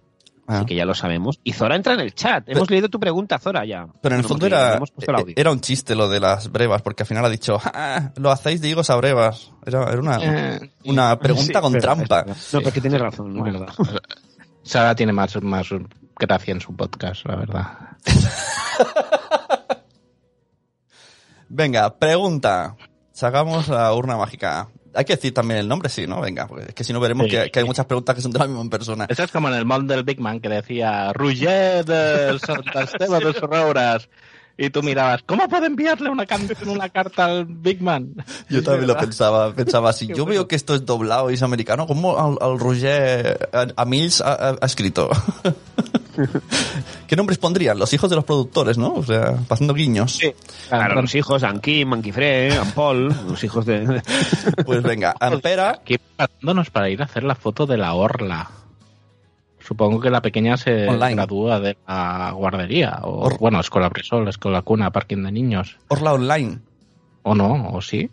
Ah. 0.48 0.56
así 0.56 0.66
que 0.66 0.74
ya 0.74 0.84
lo 0.86 0.94
sabemos. 0.94 1.38
Y 1.44 1.52
Zora 1.52 1.76
entra 1.76 1.92
en 1.92 2.00
el 2.00 2.14
chat. 2.14 2.48
Hemos 2.48 2.70
leído 2.70 2.88
tu 2.88 2.98
pregunta, 2.98 3.38
Zora, 3.38 3.64
ya. 3.66 3.86
Pero 4.00 4.14
en 4.14 4.20
el 4.20 4.22
No 4.22 4.28
fondo 4.28 4.48
leído, 4.48 4.58
era, 5.36 5.50
un 5.52 5.60
chiste 5.60 5.94
lo 5.94 6.08
de 6.08 6.20
las 6.20 6.50
brevas, 6.50 6.80
porque 6.82 7.02
al 7.02 7.06
final 7.06 7.24
ha 7.24 7.28
dicho, 7.28 7.60
"Ah, 7.62 8.10
lo 8.16 8.30
hacéis 8.30 8.60
de 8.62 8.68
higos 8.70 8.88
a 8.90 8.96
brevas. 8.96 9.52
Era, 9.66 9.82
era 9.90 10.00
una, 10.00 10.18
Eh, 10.22 10.70
una 10.86 11.18
pregunta 11.18 11.52
Sí, 11.58 11.60
con 11.60 11.72
trampa. 11.74 12.24
No, 12.52 12.60
porque 12.62 12.80
tienes 12.80 13.00
razón, 13.00 13.32
es 13.32 13.38
Bueno, 13.38 13.60
verdad. 13.60 13.74
Sara 14.62 14.94
tiene 14.94 15.12
más, 15.12 15.40
más 15.42 15.68
gracia 16.18 16.52
en 16.52 16.60
su 16.60 16.74
podcast, 16.74 17.26
la 17.26 17.36
verdad. 17.36 17.66
Venga, 21.48 21.94
pregunta. 21.98 22.76
Sacamos 23.12 23.68
la 23.68 23.92
urna 23.94 24.16
mágica. 24.16 24.68
Hay 24.98 25.04
que 25.04 25.14
decir 25.14 25.32
también 25.32 25.60
el 25.60 25.68
nombre, 25.68 25.88
sí, 25.88 26.08
¿no? 26.08 26.20
Venga, 26.20 26.48
porque 26.48 26.64
es 26.70 26.74
que 26.74 26.82
si 26.82 26.92
no 26.92 26.98
veremos 26.98 27.26
Sí. 27.26 27.30
que, 27.30 27.50
que 27.52 27.60
hay 27.60 27.64
muchas 27.64 27.86
preguntas 27.86 28.16
que 28.16 28.20
son 28.20 28.32
de 28.32 28.40
la 28.40 28.48
misma 28.48 28.68
persona. 28.68 29.06
Eso 29.08 29.22
es 29.22 29.30
como 29.30 29.48
en 29.48 29.54
el 29.54 29.64
mod 29.64 29.84
del 29.84 30.02
Big 30.02 30.18
Man 30.20 30.40
que 30.40 30.48
decía 30.48 31.12
Roger 31.12 31.84
de 31.84 32.36
Santa 32.44 32.82
Esteba 32.82 33.20
de 33.20 33.32
Sorrouras. 33.32 34.08
Y 34.60 34.70
tú 34.70 34.82
mirabas, 34.82 35.22
¿cómo 35.24 35.48
puedo 35.48 35.66
enviarle 35.66 36.10
una, 36.10 36.26
una 36.66 36.88
carta 36.88 37.26
al 37.26 37.44
Big 37.44 37.80
Man? 37.80 38.12
Yo 38.48 38.60
también 38.64 38.88
lo 38.88 38.96
pensaba, 38.98 39.54
pensaba 39.54 39.90
así. 39.90 40.08
Yo 40.08 40.26
veo 40.26 40.48
que 40.48 40.56
esto 40.56 40.74
es 40.74 40.84
doblado 40.84 41.30
y 41.30 41.34
es 41.34 41.42
americano. 41.44 41.86
¿Cómo 41.86 42.18
al, 42.18 42.36
al 42.40 42.58
Roger 42.58 43.48
a, 43.52 43.68
a 43.76 43.84
Mills 43.84 44.20
ha 44.20 44.58
escrito? 44.62 45.10
¿Qué 47.06 47.16
nombres 47.16 47.38
pondrían? 47.38 47.78
Los 47.78 47.92
hijos 47.92 48.10
de 48.10 48.16
los 48.16 48.24
productores, 48.24 48.78
¿no? 48.78 48.94
O 48.94 49.02
sea, 49.04 49.36
pasando 49.48 49.74
guiños. 49.74 50.18
Claro, 50.68 51.02
los 51.02 51.14
hijos, 51.14 51.42
Anki, 51.42 51.84
Manquifre, 51.84 52.56
Ampol, 52.56 53.08
los 53.28 53.42
hijos 53.44 53.66
de... 53.66 54.02
Pues 54.66 54.82
venga, 54.82 55.14
Ampera. 55.20 55.70
Aquí 55.70 55.98
preparándonos 55.98 56.70
para 56.70 56.88
ir 56.90 57.00
a 57.02 57.04
hacer 57.04 57.24
la 57.24 57.34
foto 57.34 57.66
de 57.66 57.76
la 57.76 57.94
orla. 57.94 58.50
Supongo 59.60 60.00
que 60.00 60.10
la 60.10 60.22
pequeña 60.22 60.56
se 60.56 60.88
Online. 60.88 61.14
gradúa 61.14 61.60
de 61.60 61.76
la 61.86 62.32
guardería. 62.32 63.00
O, 63.02 63.26
Or- 63.26 63.38
bueno, 63.38 63.60
escuela 63.60 63.90
presol, 63.90 64.26
escuela 64.28 64.62
cuna, 64.62 64.90
parking 64.90 65.22
de 65.24 65.32
niños. 65.32 65.76
Orla 65.88 66.14
Online. 66.14 66.58
¿O 67.22 67.34
no? 67.34 67.70
¿O 67.72 67.82
sí? 67.82 68.10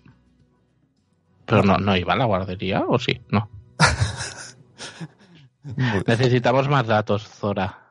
Pero 1.45 1.63
no, 1.63 1.77
no 1.77 1.95
iba 1.95 2.13
a 2.13 2.17
la 2.17 2.25
guardería, 2.25 2.83
¿o 2.87 2.97
sí? 2.99 3.21
No. 3.29 3.47
Necesitamos 6.07 6.67
más 6.67 6.85
datos, 6.87 7.23
Zora. 7.27 7.84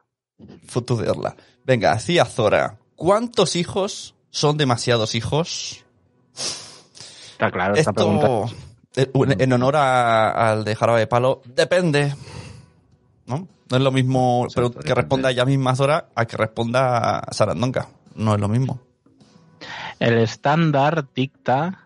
Foto 0.66 0.96
de 0.96 1.10
Orla. 1.10 1.36
Venga, 1.64 1.92
hacía 1.92 2.24
Zora. 2.24 2.76
¿Cuántos 2.96 3.56
hijos 3.56 4.14
son 4.30 4.56
demasiados 4.56 5.14
hijos? 5.14 5.84
Está 7.32 7.50
claro 7.50 7.74
esta 7.74 7.92
pregunta. 7.92 8.54
Esto, 8.94 9.24
eh, 9.24 9.36
en 9.38 9.52
honor 9.52 9.76
a- 9.76 10.50
al 10.52 10.64
de 10.64 10.76
Jarabe 10.76 11.00
de 11.00 11.06
Palo, 11.06 11.42
depende. 11.46 12.14
¿No? 13.26 13.48
No 13.70 13.76
es 13.76 13.82
lo 13.82 13.90
mismo 13.90 14.46
pero 14.54 14.66
Exacto, 14.68 14.86
que 14.86 14.94
responda 14.94 15.30
ella 15.30 15.44
misma 15.44 15.74
Zora 15.74 16.08
a 16.14 16.26
que 16.26 16.36
responda 16.36 17.22
Sarandonga. 17.32 17.88
No 18.14 18.34
es 18.34 18.40
lo 18.40 18.48
mismo. 18.48 18.80
El 19.98 20.18
estándar 20.18 21.06
dicta 21.14 21.80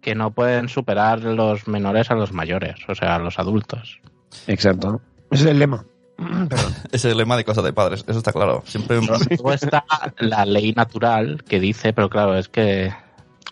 que 0.00 0.14
no 0.14 0.30
pueden 0.30 0.68
superar 0.68 1.20
los 1.22 1.68
menores 1.68 2.10
a 2.10 2.14
los 2.14 2.32
mayores, 2.32 2.76
o 2.88 2.94
sea, 2.94 3.16
a 3.16 3.18
los 3.18 3.38
adultos. 3.38 4.00
Exacto. 4.46 5.00
Ese 5.30 5.44
es 5.44 5.50
el 5.50 5.58
lema. 5.58 5.84
Perdón. 6.48 6.74
Ese 6.92 7.08
es 7.08 7.12
el 7.12 7.16
lema 7.18 7.36
de 7.36 7.44
cosas 7.44 7.64
de 7.64 7.72
padres, 7.72 8.04
eso 8.06 8.18
está 8.18 8.32
claro. 8.32 8.62
Siempre 8.66 9.00
Luego 9.00 9.52
está 9.52 9.84
la 10.18 10.44
ley 10.44 10.72
natural 10.72 11.42
que 11.48 11.58
dice, 11.60 11.92
pero 11.92 12.10
claro, 12.10 12.36
es 12.36 12.48
que 12.48 12.92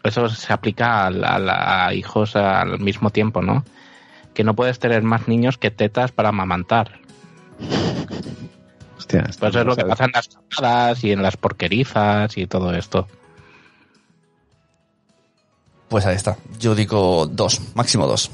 eso 0.04 0.28
se 0.28 0.52
aplica 0.52 1.06
a, 1.06 1.10
la- 1.10 1.87
a 1.87 1.94
hijos 1.94 2.37
al 2.37 2.78
mismo 2.78 3.10
tiempo, 3.10 3.42
¿no? 3.42 3.64
Que 4.34 4.44
no 4.44 4.54
puedes 4.54 4.78
tener 4.78 5.02
más 5.02 5.26
niños 5.28 5.56
que 5.58 5.70
tetas 5.70 6.12
para 6.12 6.28
amamantar. 6.28 7.00
Hostia, 8.96 9.25
Pues 9.38 9.54
es 9.54 9.64
lo 9.64 9.75
que 9.76 9.84
pasa 9.84 10.04
en 10.04 10.12
las 10.12 10.28
camadas 10.28 11.02
y 11.04 11.12
en 11.12 11.22
las 11.22 11.37
porquerizas 11.37 12.37
y 12.37 12.46
todo 12.46 12.75
esto. 12.75 13.08
Pues 15.88 16.04
ahí 16.04 16.16
está. 16.16 16.37
Yo 16.60 16.75
digo 16.75 17.26
dos, 17.26 17.60
máximo 17.75 18.06
dos. 18.06 18.30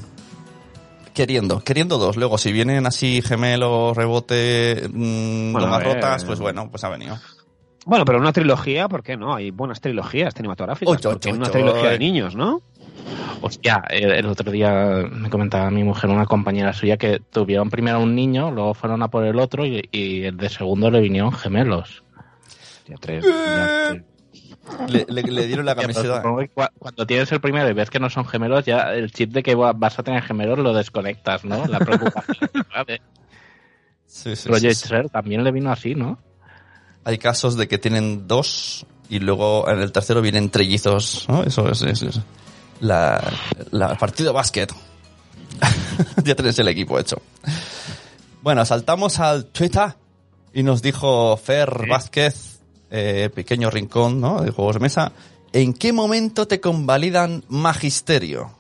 Queriendo, 1.15 1.61
queriendo 1.61 1.97
dos. 1.97 2.17
Luego, 2.17 2.39
si 2.39 2.53
vienen 2.53 2.87
así 2.87 3.23
gemelos, 3.23 3.97
rebote, 3.97 4.89
mmm, 4.93 5.53
Bueno, 5.53 5.81
rotas, 5.81 6.25
pues 6.25 6.41
bueno, 6.41 6.69
pues 6.71 6.83
ha 6.83 6.89
venido. 6.89 7.17
Bueno, 7.87 8.05
pero 8.05 8.19
una 8.19 8.33
trilogía, 8.33 8.89
¿por 8.89 9.03
qué 9.03 9.17
no? 9.17 9.35
Hay 9.35 9.51
buenas 9.53 9.81
trilogías 9.81 10.35
cinematográficas. 10.35 10.91
Oy, 10.91 10.97
oy, 10.97 11.13
¿Por 11.13 11.21
qué 11.21 11.31
oy, 11.31 11.39
una 11.39 11.51
trilogía 11.51 11.91
de 11.91 11.99
niños, 11.99 12.35
¿no? 12.35 12.63
Hostia, 13.43 13.85
el, 13.91 14.11
el 14.11 14.27
otro 14.27 14.51
día 14.51 15.05
me 15.11 15.31
comentaba 15.31 15.71
mi 15.71 15.85
mujer, 15.85 16.11
una 16.11 16.25
compañera 16.27 16.73
suya, 16.73 16.97
que 16.97 17.21
tuvieron 17.31 17.71
primero 17.71 18.01
un 18.01 18.15
niño, 18.15 18.51
luego 18.51 18.75
fueron 18.75 19.03
a 19.03 19.09
por 19.09 19.25
el 19.25 19.39
otro 19.39 19.67
y, 19.67 19.89
y 19.93 20.25
el 20.25 20.37
de 20.37 20.49
segundo 20.49 20.91
le 20.91 21.01
vinieron 21.01 21.31
gemelos. 21.31 22.03
Ya 22.89 22.97
tres. 22.97 23.25
ya 23.25 23.91
tres. 23.91 24.03
Le, 24.89 25.05
le- 25.09 25.23
le 25.23 25.47
dieron 25.47 25.67
la 25.67 25.75
camiseta. 25.75 26.23
cuando 26.79 27.07
tienes 27.07 27.31
el 27.33 27.41
primero 27.41 27.69
y 27.69 27.73
ves 27.75 27.91
que 27.91 28.01
no 28.01 28.09
son 28.11 28.27
gemelos, 28.27 28.65
ya 28.65 28.95
el 28.95 29.13
chip 29.13 29.33
de 29.33 29.43
que 29.43 29.55
va- 29.55 29.73
vas 29.73 29.99
a 29.99 30.03
tener 30.03 30.23
gemelos 30.23 30.59
lo 30.59 30.73
desconectas, 30.73 31.45
¿no? 31.45 31.67
La 31.67 31.79
preocupación. 31.81 32.51
¿sabes? 32.73 33.01
Sí, 34.07 34.37
sí, 34.37 34.49
Roger 34.49 34.75
sí, 34.75 34.81
sí. 34.81 34.87
Schrer 34.87 35.09
también 35.11 35.45
le 35.45 35.51
vino 35.53 35.71
así, 35.71 35.95
¿no? 35.95 36.19
Hay 37.05 37.19
casos 37.19 37.57
de 37.57 37.69
que 37.69 37.79
tienen 37.79 38.27
dos 38.27 38.87
y 39.09 39.19
luego 39.19 39.69
en 39.69 39.81
el 39.81 39.93
tercero 39.93 40.23
vienen 40.23 40.51
trellizos, 40.51 41.27
¿no? 41.29 41.43
Eso 41.43 41.69
es, 41.71 41.83
la, 42.81 43.23
la 43.71 43.95
partido 43.97 44.31
de 44.31 44.35
básquet. 44.35 44.73
ya 46.25 46.35
tenés 46.35 46.59
el 46.59 46.69
equipo 46.69 46.99
hecho. 46.99 47.21
Bueno, 48.43 48.65
saltamos 48.65 49.21
al 49.21 49.47
Twitter 49.47 49.95
y 50.53 50.63
nos 50.63 50.81
dijo 50.83 51.37
Fer 51.37 51.87
Vázquez, 51.89 52.54
eh, 52.97 53.29
pequeño 53.35 53.71
rincón, 53.71 54.21
¿no? 54.21 54.41
De 54.41 54.51
juegos 54.53 54.77
de 54.77 54.81
mesa. 54.81 55.13
¿En 55.53 55.75
qué 55.75 55.93
momento 55.93 56.47
te 56.47 56.61
convalidan 56.61 57.43
magisterio? 57.49 58.53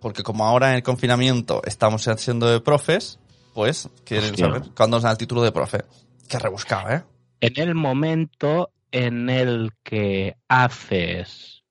Porque 0.00 0.22
como 0.22 0.46
ahora 0.46 0.70
en 0.70 0.76
el 0.76 0.82
confinamiento 0.82 1.62
estamos 1.64 2.08
haciendo 2.08 2.46
de 2.48 2.60
profes, 2.60 3.18
pues 3.54 3.88
quieren 4.04 4.30
Hostia. 4.30 4.46
saber 4.46 4.62
cuándo 4.76 4.96
nos 4.96 5.02
dan 5.02 5.12
el 5.12 5.18
título 5.18 5.42
de 5.42 5.52
profe. 5.52 5.84
Qué 6.28 6.38
rebuscado, 6.38 6.90
¿eh? 6.90 7.02
En 7.40 7.52
el 7.68 7.74
momento 7.74 8.70
en 8.92 9.28
el 9.30 9.72
que 9.82 10.36
haces 10.48 11.62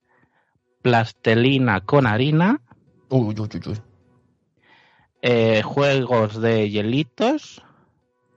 plastelina 0.82 1.82
con 1.82 2.06
harina, 2.06 2.62
Uy, 3.10 3.36
uy, 3.40 3.50
uy, 3.56 3.62
uy. 3.68 3.78
eh, 5.22 5.62
juegos 5.64 6.40
de 6.42 6.70
hielitos, 6.70 7.64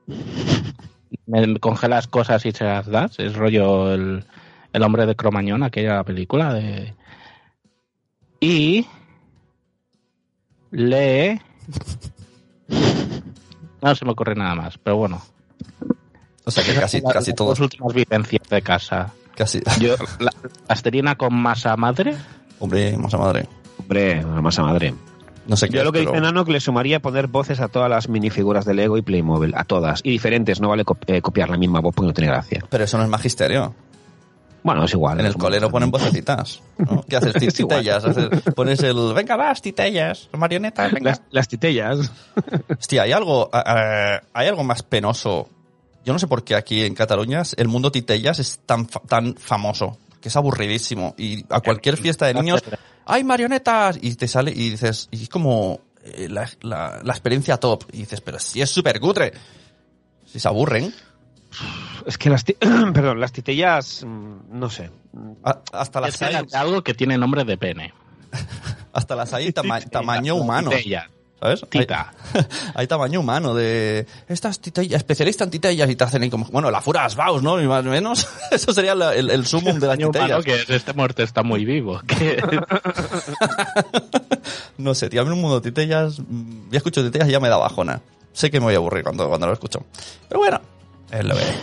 me, 1.29 1.59
congelas 1.61 2.09
cosas 2.09 2.45
y 2.47 2.51
se 2.53 2.65
las 2.65 2.87
das, 2.89 3.19
es 3.21 3.35
rollo 3.37 3.93
el, 3.95 4.25
el 4.73 4.83
hombre 4.83 5.07
de 5.07 5.15
Cromañón, 5.15 5.63
aquella 5.63 6.03
película 6.03 6.53
de... 6.53 6.95
Y 8.41 8.87
lee... 10.71 11.41
No 13.81 13.95
se 13.95 14.05
me 14.05 14.11
ocurre 14.11 14.35
nada 14.35 14.55
más, 14.57 14.77
pero 14.79 14.97
bueno. 14.97 15.23
O 16.45 16.51
sea 16.51 16.65
que 16.65 16.75
casi, 16.75 17.01
Las- 17.01 17.13
casi 17.13 17.31
las 17.31 17.37
todos, 17.37 17.59
dos 17.59 17.61
últimas 17.61 17.95
vivencias 17.95 18.43
de 18.49 18.61
casa. 18.63 19.13
casi. 19.37 19.61
Yo, 19.81 19.95
la 20.19 20.33
plastelina 20.67 21.15
con 21.17 21.35
masa 21.35 21.77
madre, 21.77 22.17
Hombre, 22.61 22.97
masa 22.99 23.19
madre. 23.19 23.47
Hombre, 23.79 24.25
una 24.25 24.41
masa 24.43 24.63
madre. 24.65 24.93
No 25.49 25.57
sé 25.57 25.69
qué. 25.69 25.75
Yo 25.77 25.81
es, 25.81 25.85
lo 25.87 25.93
que 25.93 26.01
pero- 26.01 26.13
dice 26.13 26.21
Nano 26.23 26.45
que 26.45 26.53
le 26.53 26.61
sumaría 26.61 27.01
poner 27.01 27.27
voces 27.27 27.59
a 27.61 27.69
todas 27.69 27.91
las 27.91 28.09
minifiguras 28.09 28.65
de 28.65 28.75
Lego 28.75 28.97
y 28.99 29.03
Playmobil, 29.03 29.55
a 29.57 29.65
todas. 29.65 30.01
Y 30.05 30.11
diferentes, 30.11 30.61
no 30.61 30.69
vale 30.69 30.85
eh, 31.07 31.21
copiar 31.23 31.49
la 31.51 31.57
misma 31.57 31.81
voz 31.81 31.95
porque 31.95 32.07
no 32.09 32.13
tiene 32.15 32.31
gracia. 32.31 32.65
Pero 32.69 32.85
eso 32.85 32.97
no 32.99 33.05
es 33.05 33.11
magisterio. 33.11 33.75
Bueno, 34.63 34.85
es 34.85 34.93
igual. 34.93 35.21
En 35.21 35.27
el 35.27 35.33
es 35.33 35.37
cole 35.39 35.59
no 35.61 35.71
ponen 35.71 35.91
vocecitas. 35.91 36.61
¿no? 36.79 37.03
¿Qué 37.09 37.17
haces? 37.17 37.33
Titellas. 37.55 38.05
Haces- 38.05 38.55
pones 38.55 38.81
el, 38.83 39.15
venga, 39.15 39.37
vas, 39.37 39.63
titellas, 39.63 40.29
marionetas, 40.37 40.93
venga. 40.93 41.11
Las, 41.11 41.23
las 41.31 41.49
titellas. 41.49 42.13
Hostia, 42.79 43.03
hay 43.03 43.13
algo, 43.13 43.49
hay 43.53 44.47
algo 44.49 44.65
más 44.65 44.83
penoso. 44.83 45.49
Yo 46.05 46.13
no 46.13 46.19
sé 46.19 46.27
por 46.27 46.45
qué 46.45 46.55
aquí 46.57 46.85
en 46.85 46.95
Cataluña 46.95 47.43
el 47.57 47.69
mundo 47.69 47.91
titellas 47.93 48.39
es 48.39 48.59
tan, 48.67 48.87
fa- 48.89 49.01
tan 49.01 49.35
famoso. 49.37 49.97
Que 50.21 50.29
es 50.29 50.37
aburridísimo. 50.37 51.15
Y 51.17 51.45
a 51.49 51.61
cualquier 51.61 51.97
fiesta 51.97 52.27
de 52.27 52.35
niños, 52.35 52.61
¡hay 53.09 53.25
marionetas! 53.25 53.99
Y 54.01 54.15
te 54.15 54.29
sale 54.29 54.51
y 54.53 54.71
dices, 54.71 55.09
y 55.11 55.23
es 55.25 55.29
como 55.29 55.81
eh, 56.05 56.29
la, 56.29 56.49
la- 56.63 57.01
la 57.03 57.13
experiencia 57.13 57.57
top. 57.57 57.85
Y 57.93 57.99
dices, 57.99 58.21
pero 58.21 58.39
si 58.39 58.61
es 58.63 58.71
súper 58.71 59.01
cutre. 59.01 59.33
Si 60.27 60.39
se 60.39 60.47
aburren. 60.49 60.95
Es 62.07 62.19
que 62.19 62.29
las, 62.31 62.45
ti- 62.45 62.55
perdón, 62.95 63.19
las 63.21 63.33
titellas, 63.33 64.05
mm, 64.07 64.37
no 64.59 64.69
sé. 64.71 64.91
A- 65.43 65.61
hasta 65.73 66.01
las 66.01 66.11
es 66.15 66.19
que 66.19 66.25
hay, 66.27 66.47
algo 66.53 66.83
que 66.85 66.95
tiene 66.95 67.17
nombre 67.19 67.45
de 67.45 67.57
pene. 67.57 67.93
hasta 68.93 69.15
las 69.17 69.33
hay 69.33 69.53
tama- 69.53 69.81
tamaño 69.91 70.35
humano. 70.37 70.71
Titella, 70.71 71.11
¿Sabes? 71.41 71.63
Hay, 71.63 71.69
tita. 71.69 72.13
hay 72.75 72.87
tamaño 72.89 73.21
humano 73.21 73.55
de 73.55 74.07
estas 74.27 74.59
titellas, 74.61 74.99
especialista 74.99 75.45
en 75.45 75.51
titellas 75.51 75.89
y 75.89 75.95
te 75.95 76.03
hacen 76.05 76.23
ahí 76.23 76.31
como, 76.31 76.47
bueno, 76.47 76.71
la 76.71 76.81
Furas 76.81 77.15
Baus, 77.15 77.43
¿no? 77.43 77.61
Y 77.63 77.67
más 77.69 77.87
o 77.87 77.89
menos. 77.91 78.27
Eso 78.51 78.73
sería 78.73 78.95
la- 78.97 79.15
el, 79.15 79.31
el 79.31 79.47
sumum 79.47 79.79
de 79.79 79.87
las 79.87 79.99
titellas. 79.99 80.45
que 80.45 80.55
es 80.63 80.69
este 80.71 80.93
muerto 80.95 81.23
está 81.23 81.43
muy 81.43 81.65
vivo. 81.65 82.01
No 84.79 84.95
sé, 84.95 85.09
tío, 85.11 85.21
a 85.23 85.25
mí 85.25 85.31
un 85.33 85.41
mundo 85.41 85.61
de 85.61 85.71
titellas, 85.71 86.21
mm, 86.21 86.71
ya 86.71 86.77
escucho 86.79 87.03
titellas 87.05 87.29
y 87.29 87.33
ya 87.33 87.41
me 87.41 87.49
da 87.49 87.57
bajona. 87.57 88.01
sé 88.33 88.49
que 88.51 88.61
me 88.61 88.67
voy 88.67 88.75
a 88.75 88.77
aburrir 88.79 89.03
cuando, 89.03 89.29
cuando 89.29 89.47
lo 89.49 89.53
escucho. 89.53 89.85
Pero 90.29 90.39
bueno, 90.41 90.61
es 91.11 91.25
lo 91.25 91.35
que 91.35 91.43
hay. 91.43 91.57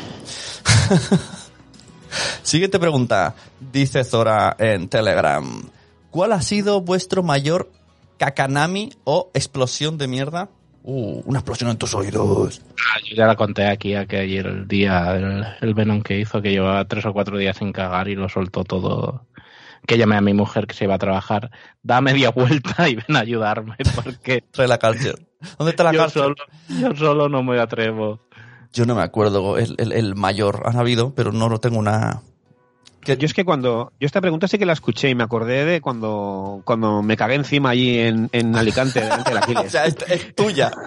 Siguiente 2.44 2.77
pregunta. 2.79 3.36
Dice 3.72 4.03
Zora 4.03 4.55
en 4.60 4.89
Telegram. 4.89 5.63
¿Cuál 6.12 6.34
ha 6.34 6.41
sido 6.41 6.82
vuestro 6.82 7.24
mayor 7.24 7.72
kakanami 8.17 8.91
o 9.03 9.31
explosión 9.34 9.98
de 9.98 10.07
mierda? 10.07 10.50
Uh, 10.84 11.22
una 11.25 11.39
explosión 11.39 11.69
en 11.72 11.77
tus 11.77 11.95
oídos. 11.95 12.62
Ah, 12.74 13.00
Yo 13.10 13.15
ya 13.15 13.25
la 13.25 13.36
conté 13.36 13.65
aquí 13.67 13.95
a 13.95 14.05
que 14.05 14.17
ayer 14.17 14.45
el 14.45 14.67
día, 14.67 15.15
el, 15.15 15.43
el 15.62 15.74
Venom 15.74 16.01
que 16.01 16.19
hizo, 16.19 16.41
que 16.41 16.51
llevaba 16.51 16.86
tres 16.86 17.05
o 17.07 17.13
cuatro 17.13 17.38
días 17.39 17.57
sin 17.57 17.72
cagar 17.72 18.07
y 18.07 18.15
lo 18.15 18.29
soltó 18.29 18.63
todo. 18.63 19.25
Que 19.88 19.98
llamé 19.98 20.15
a 20.15 20.22
mi 20.22 20.34
mujer 20.34 20.67
que 20.67 20.75
se 20.75 20.84
iba 20.86 20.95
a 20.95 21.00
trabajar, 21.00 21.50
da 21.84 22.01
media 22.01 22.29
vuelta 22.31 22.88
y 22.89 22.95
ven 22.95 23.15
a 23.15 23.19
ayudarme 23.19 23.75
porque 23.95 24.43
Trae 24.51 24.67
la 24.67 24.77
culture. 24.79 25.25
¿Dónde 25.57 25.72
está 25.72 25.84
la 25.84 25.91
yo 25.93 26.10
solo, 26.10 26.36
yo 26.69 26.95
solo 26.95 27.29
no 27.29 27.41
me 27.43 27.60
atrevo. 27.60 28.19
Yo 28.74 28.86
no 28.86 28.93
me 28.95 29.01
acuerdo 29.03 29.57
el, 29.57 29.74
el- 29.77 29.91
el 29.91 30.15
mayor. 30.15 30.63
Han 30.65 30.77
habido, 30.77 31.15
pero 31.15 31.31
no 31.31 31.50
lo 31.50 31.60
tengo 31.60 31.79
una... 31.79 32.22
Yo 33.13 33.25
es 33.25 33.33
que 33.33 33.45
cuando. 33.45 33.93
Yo 34.00 34.05
esta 34.07 34.21
pregunta 34.21 34.47
sí 34.47 34.57
que 34.57 34.65
la 34.65 34.74
escuché 34.74 35.09
y 35.09 35.15
me 35.15 35.24
acordé 35.24 35.63
de 35.65 35.81
cuando, 35.81 36.62
cuando 36.65 37.01
me 37.03 37.15
cagué 37.15 37.35
encima 37.35 37.69
allí 37.69 38.00
en, 38.00 38.29
en 38.31 38.55
Alicante, 38.55 39.01
delante 39.01 39.29
del 39.29 39.38
O 39.41 39.43
Aquiles. 39.43 39.71
sea, 39.71 39.85
es, 39.85 39.95
es 40.09 40.35
tuya. 40.35 40.71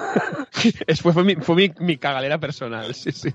Es- 0.88 1.02
fue 1.02 1.12
fue, 1.12 1.22
mi, 1.22 1.36
fue 1.36 1.54
mi, 1.54 1.72
mi 1.78 1.98
cagalera 1.98 2.38
personal, 2.38 2.92
sí, 2.92 3.12
sí. 3.12 3.32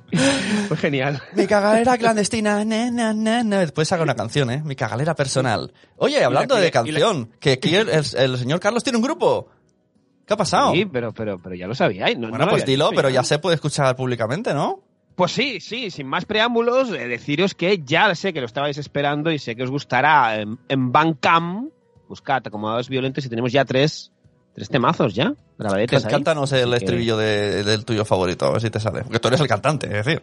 Fue 0.68 0.75
genial. 0.75 1.22
Mi 1.36 1.48
cagalera 1.48 1.98
clandestina. 1.98 2.66
na, 2.66 2.92
na, 2.92 3.13
na, 3.13 3.44
na. 3.44 3.60
Después 3.62 3.88
saca 3.88 4.04
una 4.04 4.16
canción, 4.16 4.52
¿eh? 4.52 4.62
Mi 4.66 4.75
cagalera 4.75 5.16
personal. 5.16 5.72
Oye, 5.96 6.22
hablando 6.22 6.56
la- 6.56 6.60
de 6.62 6.68
la- 6.68 6.72
canción, 6.72 7.30
que 7.40 7.54
aquí 7.54 7.75
el, 7.75 7.88
el- 7.88 8.04
el 8.18 8.38
señor 8.38 8.60
Carlos 8.60 8.84
tiene 8.84 8.98
un 8.98 9.04
grupo. 9.04 9.48
¿Qué 10.25 10.34
ha 10.34 10.38
pasado? 10.38 10.74
Sí, 10.74 10.86
pero, 10.86 11.13
pero, 11.13 11.40
pero 11.42 11.56
ya 11.56 11.68
lo 11.68 11.75
sabíais. 11.75 12.18
No, 12.18 12.30
bueno, 12.30 12.40
no 12.40 12.46
lo 12.46 12.52
pues 12.52 12.66
dilo, 12.66 12.86
dicho 12.90 12.96
pero 12.98 13.10
ya 13.10 13.24
se 13.24 13.40
puede 13.40 13.56
escuchar 13.56 13.96
públicamente, 13.96 14.54
¿no? 14.54 14.82
Pues 15.15 15.32
sí, 15.32 15.60
sí, 15.60 15.91
sin 15.91 16.08
más 16.08 16.25
preámbulos, 16.25 16.89
eh, 16.91 17.08
deciros 17.08 17.53
que 17.53 17.82
ya 17.84 18.13
sé 18.15 18.34
que 18.34 18.39
lo 18.39 18.48
estabais 18.48 18.77
esperando 18.79 19.32
y 19.32 19.38
sé 19.39 19.55
que 19.55 19.63
os 19.63 19.70
gustará 19.70 20.39
en, 20.41 20.58
en 20.70 20.91
Bandcamp. 20.91 21.72
Buscad 22.10 22.41
acomodados 22.46 22.89
violentos 22.89 23.25
y 23.25 23.29
tenemos 23.29 23.51
ya 23.51 23.63
tres, 23.65 24.12
tres 24.55 24.70
temazos 24.70 25.13
ya. 25.13 25.34
Grabadetes 25.60 26.05
ahí. 26.05 26.12
Cántanos 26.12 26.51
el 26.51 26.62
Así 26.63 26.70
que- 26.72 26.75
estribillo 26.77 27.17
de- 27.17 27.63
del 27.63 27.86
tuyo 27.86 28.05
favorito, 28.05 28.46
a 28.48 28.51
ver 28.53 28.62
si 28.62 28.70
te 28.72 28.79
sale. 28.79 29.03
Porque 29.03 29.20
tú 29.20 29.27
eres 29.27 29.39
el 29.39 29.48
cantante, 29.48 29.88
es 29.88 30.05
decir. 30.05 30.22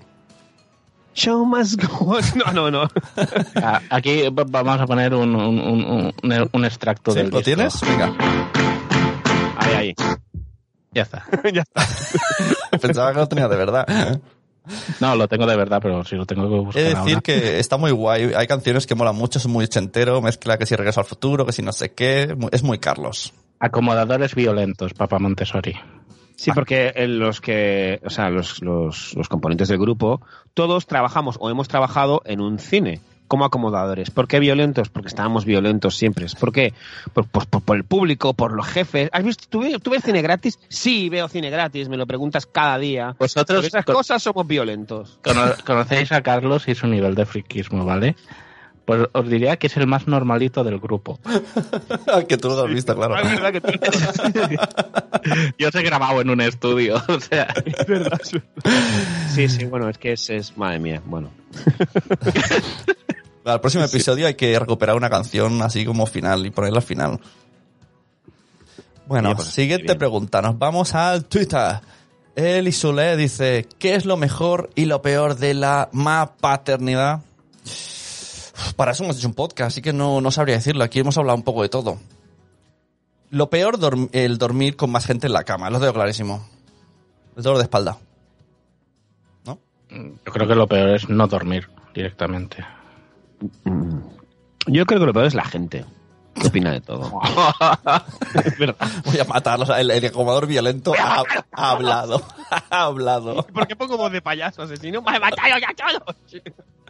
Show 1.15 1.45
must 1.45 1.83
go 1.83 2.15
on. 2.17 2.23
No, 2.37 2.53
no, 2.53 2.71
no. 2.71 2.89
Ah, 3.57 3.81
Aquí 3.91 4.25
vamos 4.31 4.81
a 4.81 4.87
poner 4.87 5.15
un, 5.15 5.35
un, 5.35 5.59
un, 5.61 6.13
un- 6.23 6.49
un 6.53 6.65
extracto 6.65 7.13
¿Sí? 7.13 7.19
del 7.19 7.31
¿Lo 7.31 7.39
disco. 7.39 7.45
tienes? 7.45 7.81
Venga. 7.81 8.13
Ahí, 9.57 9.75
ahí. 9.75 9.95
Ya 10.93 11.03
está. 11.03 11.25
ya 11.53 11.63
está. 11.63 12.79
Pensaba 12.81 13.13
que 13.13 13.19
lo 13.19 13.29
tenía 13.29 13.49
de 13.49 13.57
verdad. 13.57 14.21
No, 15.01 15.17
lo 15.17 15.29
tengo 15.29 15.47
de 15.47 15.57
verdad, 15.57 15.81
pero 15.83 16.05
si 16.05 16.17
lo 16.17 16.27
tengo 16.27 16.49
que 16.49 16.57
buscar 16.57 16.83
de 16.83 16.89
decir 16.91 16.99
ahora. 16.99 17.21
que 17.21 17.59
está 17.59 17.77
muy 17.77 17.91
guay. 17.91 18.33
Hay 18.35 18.47
canciones 18.47 18.87
que 18.87 18.95
molan 18.95 19.17
mucho, 19.17 19.41
son 19.41 19.53
muy 19.53 19.65
ochentero, 19.65 20.21
mezcla 20.21 20.59
que 20.59 20.67
si 20.67 20.77
regreso 20.77 21.01
al 21.01 21.07
futuro, 21.07 21.47
que 21.47 21.53
si 21.53 21.63
no 21.63 21.73
sé 21.73 21.93
qué. 21.93 22.37
Es 22.53 22.63
muy 22.63 22.79
Carlos. 22.79 23.33
Acomodadores 23.59 24.35
violentos, 24.35 24.95
Papa 24.95 25.19
Montessori. 25.19 25.75
Sí, 26.37 26.51
porque 26.55 26.93
en 26.97 27.19
los 27.19 27.43
que, 27.43 28.01
o 28.03 28.09
sea, 28.09 28.31
los, 28.31 28.63
los, 28.63 29.15
los 29.15 29.29
componentes 29.29 29.69
del 29.69 29.79
grupo, 29.79 30.23
todos 30.55 30.87
trabajamos 30.87 31.37
o 31.39 31.51
hemos 31.51 31.69
trabajado 31.69 32.23
en 32.25 32.41
un 32.41 32.59
cine 32.59 33.01
como 33.31 33.45
acomodadores. 33.45 34.11
¿Por 34.11 34.27
qué 34.27 34.41
violentos? 34.41 34.89
Porque 34.89 35.07
estábamos 35.07 35.45
violentos 35.45 35.97
siempre. 35.97 36.27
¿Por 36.41 36.51
qué? 36.51 36.75
Por, 37.15 37.29
por- 37.29 37.47
por- 37.47 37.63
por 37.63 37.77
el 37.77 37.85
público, 37.85 38.35
por 38.35 38.53
los 38.53 38.67
jefes. 38.67 39.09
¿Has 39.13 39.23
visto? 39.23 39.45
¿Tú, 39.49 39.63
tú 39.79 39.91
ves 39.91 40.03
cine 40.03 40.21
gratis? 40.21 40.59
Sí, 40.69 41.09
veo 41.09 41.29
cine 41.29 41.49
gratis, 41.49 41.89
me 41.89 41.97
lo 41.97 42.09
preguntas 42.09 42.45
cada 42.47 42.77
día. 42.79 43.15
Vosotros 43.21 43.61
Por 43.61 43.67
esas 43.67 43.85
con- 43.85 43.95
cosas 43.95 44.21
somos 44.21 44.49
violentos. 44.49 45.21
cono- 45.23 45.55
conocéis 45.65 46.11
a 46.11 46.23
Carlos 46.23 46.67
y 46.67 46.75
su 46.75 46.89
nivel 46.89 47.15
de 47.15 47.25
friquismo, 47.25 47.85
¿vale? 47.85 48.17
Pues 48.85 49.07
os 49.13 49.29
diría 49.29 49.57
que 49.57 49.69
es 49.69 49.77
el 49.77 49.87
más 49.87 50.09
normalito 50.09 50.65
del 50.65 50.81
grupo. 50.81 51.21
que 52.29 52.37
tú 52.37 52.49
lo 52.49 52.65
has 52.65 52.69
visto, 52.75 52.97
claro. 52.97 53.17
Es 53.17 53.31
verdad 53.31 53.53
que 53.53 53.61
tú- 53.61 53.69
Yo 55.59 55.69
os 55.69 55.75
he 55.77 55.83
grabado 55.83 56.21
en 56.21 56.31
un 56.31 56.41
estudio, 56.41 56.97
o 57.09 57.21
sea... 57.21 57.45
es 57.65 57.87
verdad, 57.87 58.21
es 58.21 58.33
verdad. 58.33 58.73
Sí, 59.33 59.49
sí, 59.49 59.65
bueno, 59.67 59.89
es 59.89 59.99
que 59.99 60.13
es, 60.15 60.29
es 60.31 60.57
madre 60.59 60.81
mía, 60.81 61.01
bueno. 61.05 61.31
Para 63.51 63.57
el 63.57 63.63
próximo 63.63 63.83
episodio 63.83 64.29
hay 64.29 64.35
que 64.35 64.57
recuperar 64.61 64.95
una 64.95 65.11
canción 65.11 65.61
así 65.61 65.85
como 65.85 66.07
final 66.07 66.47
y 66.47 66.51
ponerla 66.51 66.79
al 66.79 66.85
final. 66.85 67.19
Bueno, 69.07 69.35
pues, 69.35 69.49
siguiente 69.49 69.97
pregunta. 69.97 70.41
Nos 70.41 70.57
vamos 70.57 70.95
al 70.95 71.25
Twitter. 71.25 71.81
Eli 72.37 72.71
Sule 72.71 73.17
dice, 73.17 73.67
¿qué 73.81 73.97
es 73.97 74.05
lo 74.05 74.17
mejor 74.17 74.71
y 74.77 74.85
lo 74.85 75.03
peor 75.03 75.35
de 75.35 75.55
la 75.55 75.89
ma 75.91 76.37
paternidad? 76.41 77.23
Para 78.77 78.93
eso 78.93 79.03
hemos 79.03 79.19
hecho 79.19 79.27
un 79.27 79.35
podcast, 79.35 79.73
así 79.73 79.83
que 79.83 79.93
no, 79.93 80.21
no 80.21 80.31
sabría 80.31 80.55
decirlo. 80.55 80.85
Aquí 80.85 81.01
hemos 81.01 81.19
hablado 81.19 81.37
un 81.37 81.43
poco 81.43 81.63
de 81.63 81.71
todo. 81.71 81.99
Lo 83.31 83.51
peor, 83.51 83.81
dorm- 83.81 84.11
el 84.13 84.39
dormir 84.39 84.77
con 84.77 84.93
más 84.93 85.07
gente 85.07 85.27
en 85.27 85.33
la 85.33 85.43
cama. 85.43 85.71
Lo 85.71 85.81
tengo 85.81 85.93
clarísimo. 85.93 86.47
El 87.37 87.43
dolor 87.43 87.59
de 87.59 87.65
espalda. 87.65 87.99
Yo 89.45 90.33
creo 90.33 90.47
que 90.47 90.55
lo 90.55 90.69
peor 90.69 90.91
es 90.91 91.09
no 91.09 91.27
dormir 91.27 91.69
directamente. 91.93 92.65
Mm. 93.65 93.99
Yo 94.67 94.87
creo 94.87 95.01
que 95.01 95.07
lo 95.07 95.13
peor 95.13 95.27
es 95.27 95.35
la 95.35 95.45
gente. 95.45 95.85
¿Qué 96.35 96.47
opina 96.47 96.73
de 96.73 96.81
todo? 96.81 97.11
Voy 99.05 99.19
a 99.19 99.25
matarlos. 99.25 99.69
El, 99.71 99.91
el 99.91 100.07
acomodador 100.07 100.47
violento 100.47 100.95
ha, 100.99 101.23
ha 101.53 101.71
hablado. 101.71 102.23
ha 102.71 102.85
hablado. 102.85 103.47
¿Por 103.47 103.67
qué 103.67 103.77
pongo 103.77 103.97
voz 103.97 104.13
de 104.13 104.23
payaso 104.23 104.63
asesino? 104.63 105.03
¡Me 105.03 105.17
he 105.17 105.21
matado 105.21 105.59
ya 105.59 105.75
todos! 105.75 106.17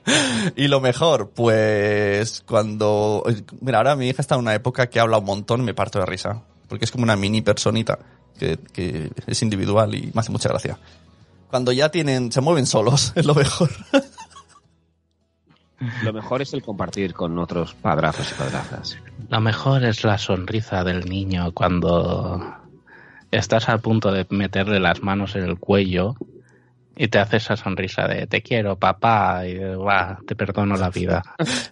Y 0.57 0.67
lo 0.69 0.81
mejor, 0.81 1.31
pues 1.31 2.43
cuando... 2.47 3.23
Mira, 3.61 3.79
ahora 3.79 3.97
mi 3.97 4.09
hija 4.09 4.23
está 4.23 4.35
en 4.35 4.41
una 4.41 4.55
época 4.55 4.89
que 4.89 4.99
habla 4.99 5.19
un 5.19 5.27
montón 5.27 5.61
y 5.61 5.65
me 5.65 5.75
parto 5.75 5.99
de 5.99 6.07
risa. 6.07 6.43
Porque 6.69 6.87
es 6.87 6.91
como 6.91 7.05
una 7.05 7.17
mini 7.17 7.43
personita 7.43 7.99
que, 8.39 8.59
que 8.73 9.11
es 9.27 9.43
individual 9.43 9.95
y 9.95 10.11
me 10.15 10.21
hace 10.21 10.33
mucha 10.33 10.49
gracia. 10.49 10.79
Cuando 11.51 11.71
ya 11.71 11.91
tienen... 11.91 12.33
Se 12.33 12.41
mueven 12.41 12.67
solos, 12.67 13.13
es 13.15 13.27
lo 13.27 13.35
mejor. 13.35 13.71
Lo 16.03 16.13
mejor 16.13 16.43
es 16.43 16.53
el 16.53 16.63
compartir 16.63 17.15
con 17.15 17.39
otros 17.39 17.75
padrazos 17.75 18.31
y 18.31 18.35
padrazas. 18.35 18.99
Lo 19.29 19.41
mejor 19.41 19.85
es 19.85 20.05
la 20.05 20.19
sonrisa 20.19 20.85
del 20.85 21.07
niño 21.07 21.53
cuando 21.53 22.55
estás 23.31 23.69
a 23.69 23.79
punto 23.79 24.13
de 24.13 24.27
meterle 24.31 24.81
las 24.81 25.03
manos 25.03 25.37
en 25.37 25.45
el 25.45 25.59
cuello 25.59 26.17
y 26.97 27.09
te 27.09 27.19
hace 27.19 27.39
esa 27.39 27.57
sonrisa 27.57 28.07
de 28.07 28.27
te 28.27 28.43
quiero, 28.43 28.77
papá, 28.77 29.47
y 29.47 29.57
va, 29.57 30.19
te 30.27 30.35
perdono 30.35 30.77
la 30.77 30.91
vida. 30.91 31.23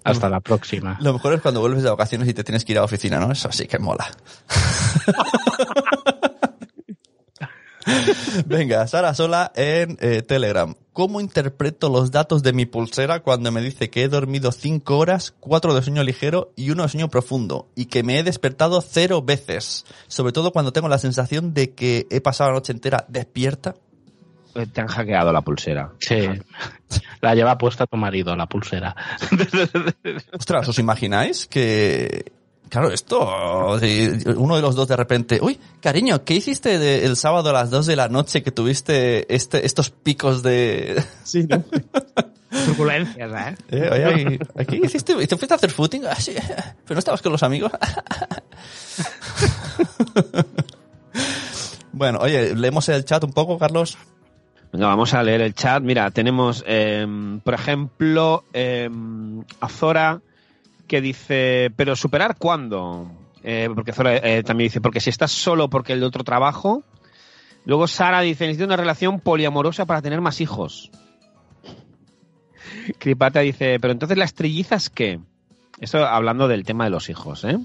Hasta 0.02 0.30
la 0.30 0.40
próxima. 0.40 0.96
Lo 1.00 1.12
mejor 1.12 1.34
es 1.34 1.42
cuando 1.42 1.60
vuelves 1.60 1.82
de 1.82 1.90
vacaciones 1.90 2.28
y 2.28 2.34
te 2.34 2.44
tienes 2.44 2.64
que 2.64 2.72
ir 2.72 2.78
a 2.78 2.80
la 2.80 2.86
oficina, 2.86 3.18
¿no? 3.18 3.30
Eso 3.30 3.52
sí 3.52 3.66
que 3.66 3.78
mola. 3.78 4.06
Venga, 8.46 8.86
Sara 8.86 9.14
Sola 9.14 9.52
en 9.54 9.96
eh, 10.00 10.22
Telegram. 10.22 10.74
¿Cómo 10.92 11.20
interpreto 11.20 11.88
los 11.88 12.10
datos 12.10 12.42
de 12.42 12.52
mi 12.52 12.66
pulsera 12.66 13.20
cuando 13.20 13.52
me 13.52 13.60
dice 13.60 13.88
que 13.88 14.02
he 14.02 14.08
dormido 14.08 14.52
5 14.52 14.98
horas, 14.98 15.34
4 15.38 15.74
de 15.74 15.82
sueño 15.82 16.02
ligero 16.02 16.52
y 16.56 16.70
uno 16.70 16.82
de 16.82 16.88
sueño 16.88 17.08
profundo? 17.08 17.68
Y 17.74 17.86
que 17.86 18.02
me 18.02 18.18
he 18.18 18.22
despertado 18.22 18.80
cero 18.80 19.22
veces. 19.22 19.84
Sobre 20.08 20.32
todo 20.32 20.52
cuando 20.52 20.72
tengo 20.72 20.88
la 20.88 20.98
sensación 20.98 21.54
de 21.54 21.72
que 21.74 22.06
he 22.10 22.20
pasado 22.20 22.50
la 22.50 22.56
noche 22.56 22.72
entera 22.72 23.04
despierta. 23.08 23.76
Eh, 24.54 24.66
Te 24.66 24.80
han 24.80 24.88
hackeado 24.88 25.32
la 25.32 25.42
pulsera. 25.42 25.92
Sí. 26.00 26.16
La 27.20 27.34
lleva 27.34 27.58
puesta 27.58 27.86
tu 27.86 27.96
marido, 27.98 28.34
la 28.34 28.46
pulsera. 28.46 28.96
Ostras, 30.32 30.68
¿os 30.68 30.78
imagináis 30.78 31.46
que... 31.46 32.32
Claro, 32.68 32.90
esto, 32.90 33.78
si 33.80 34.10
uno 34.36 34.56
de 34.56 34.62
los 34.62 34.74
dos 34.74 34.88
de 34.88 34.96
repente, 34.96 35.38
uy, 35.42 35.58
cariño, 35.80 36.24
¿qué 36.24 36.34
hiciste 36.34 36.78
de- 36.78 37.04
el 37.06 37.16
sábado 37.16 37.50
a 37.50 37.52
las 37.52 37.70
2 37.70 37.86
de 37.86 37.96
la 37.96 38.08
noche 38.08 38.42
que 38.42 38.50
tuviste 38.50 39.32
este, 39.34 39.64
estos 39.64 39.90
picos 39.90 40.42
de... 40.42 41.02
Sí, 41.24 41.46
¿no? 41.48 41.64
Turbulencias, 42.66 43.30
¿eh? 43.32 43.56
Eh, 43.70 43.90
oye, 43.92 44.04
aquí- 44.04 44.38
aquí 44.56 44.80
hiciste, 44.84 45.14
¿te 45.26 45.36
fuiste 45.36 45.54
a 45.54 45.56
hacer 45.56 45.70
footing? 45.70 46.04
Ah, 46.06 46.16
sí, 46.16 46.34
pero 46.84 46.94
no 46.94 46.98
estabas 46.98 47.22
con 47.22 47.32
los 47.32 47.42
amigos. 47.42 47.70
bueno, 51.92 52.18
oye, 52.20 52.54
leemos 52.54 52.88
el 52.88 53.04
chat 53.04 53.24
un 53.24 53.32
poco, 53.32 53.58
Carlos. 53.58 53.96
Venga, 54.72 54.86
vamos 54.88 55.14
a 55.14 55.22
leer 55.22 55.40
el 55.40 55.54
chat. 55.54 55.82
Mira, 55.82 56.10
tenemos, 56.10 56.62
eh, 56.66 57.06
por 57.42 57.54
ejemplo, 57.54 58.44
eh, 58.52 58.90
a 59.60 59.68
Zora 59.68 60.20
que 60.88 61.00
dice, 61.00 61.70
pero 61.76 61.94
superar 61.94 62.36
cuándo? 62.36 63.10
Eh, 63.44 63.68
porque 63.74 63.92
Zora 63.92 64.16
eh, 64.16 64.42
también 64.42 64.68
dice, 64.68 64.80
porque 64.80 65.00
si 65.00 65.10
estás 65.10 65.30
solo 65.30 65.70
porque 65.70 65.92
el 65.92 66.02
otro 66.02 66.24
trabajo. 66.24 66.82
Luego 67.64 67.86
Sara 67.86 68.22
dice, 68.22 68.46
necesito 68.46 68.64
una 68.64 68.76
relación 68.76 69.20
poliamorosa 69.20 69.84
para 69.86 70.02
tener 70.02 70.20
más 70.20 70.40
hijos. 70.40 70.90
Cripata 72.98 73.40
dice, 73.40 73.78
pero 73.78 73.92
entonces 73.92 74.18
las 74.18 74.34
trillizas 74.34 74.90
qué? 74.90 75.20
Esto 75.80 76.04
hablando 76.06 76.48
del 76.48 76.64
tema 76.64 76.84
de 76.84 76.90
los 76.90 77.08
hijos, 77.08 77.44
¿eh? 77.44 77.58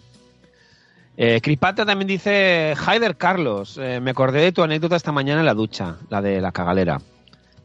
Eh, 1.16 1.42
Crispata 1.42 1.86
también 1.86 2.08
dice, 2.08 2.74
Haider 2.86 3.18
Carlos, 3.18 3.78
eh, 3.82 4.00
me 4.00 4.12
acordé 4.12 4.42
de 4.42 4.52
tu 4.52 4.64
anécdota 4.64 4.96
esta 4.96 5.12
mañana 5.12 5.42
en 5.42 5.46
la 5.46 5.54
ducha, 5.54 5.98
la 6.10 6.22
de 6.22 6.42
la 6.42 6.52
cagalera, 6.52 7.00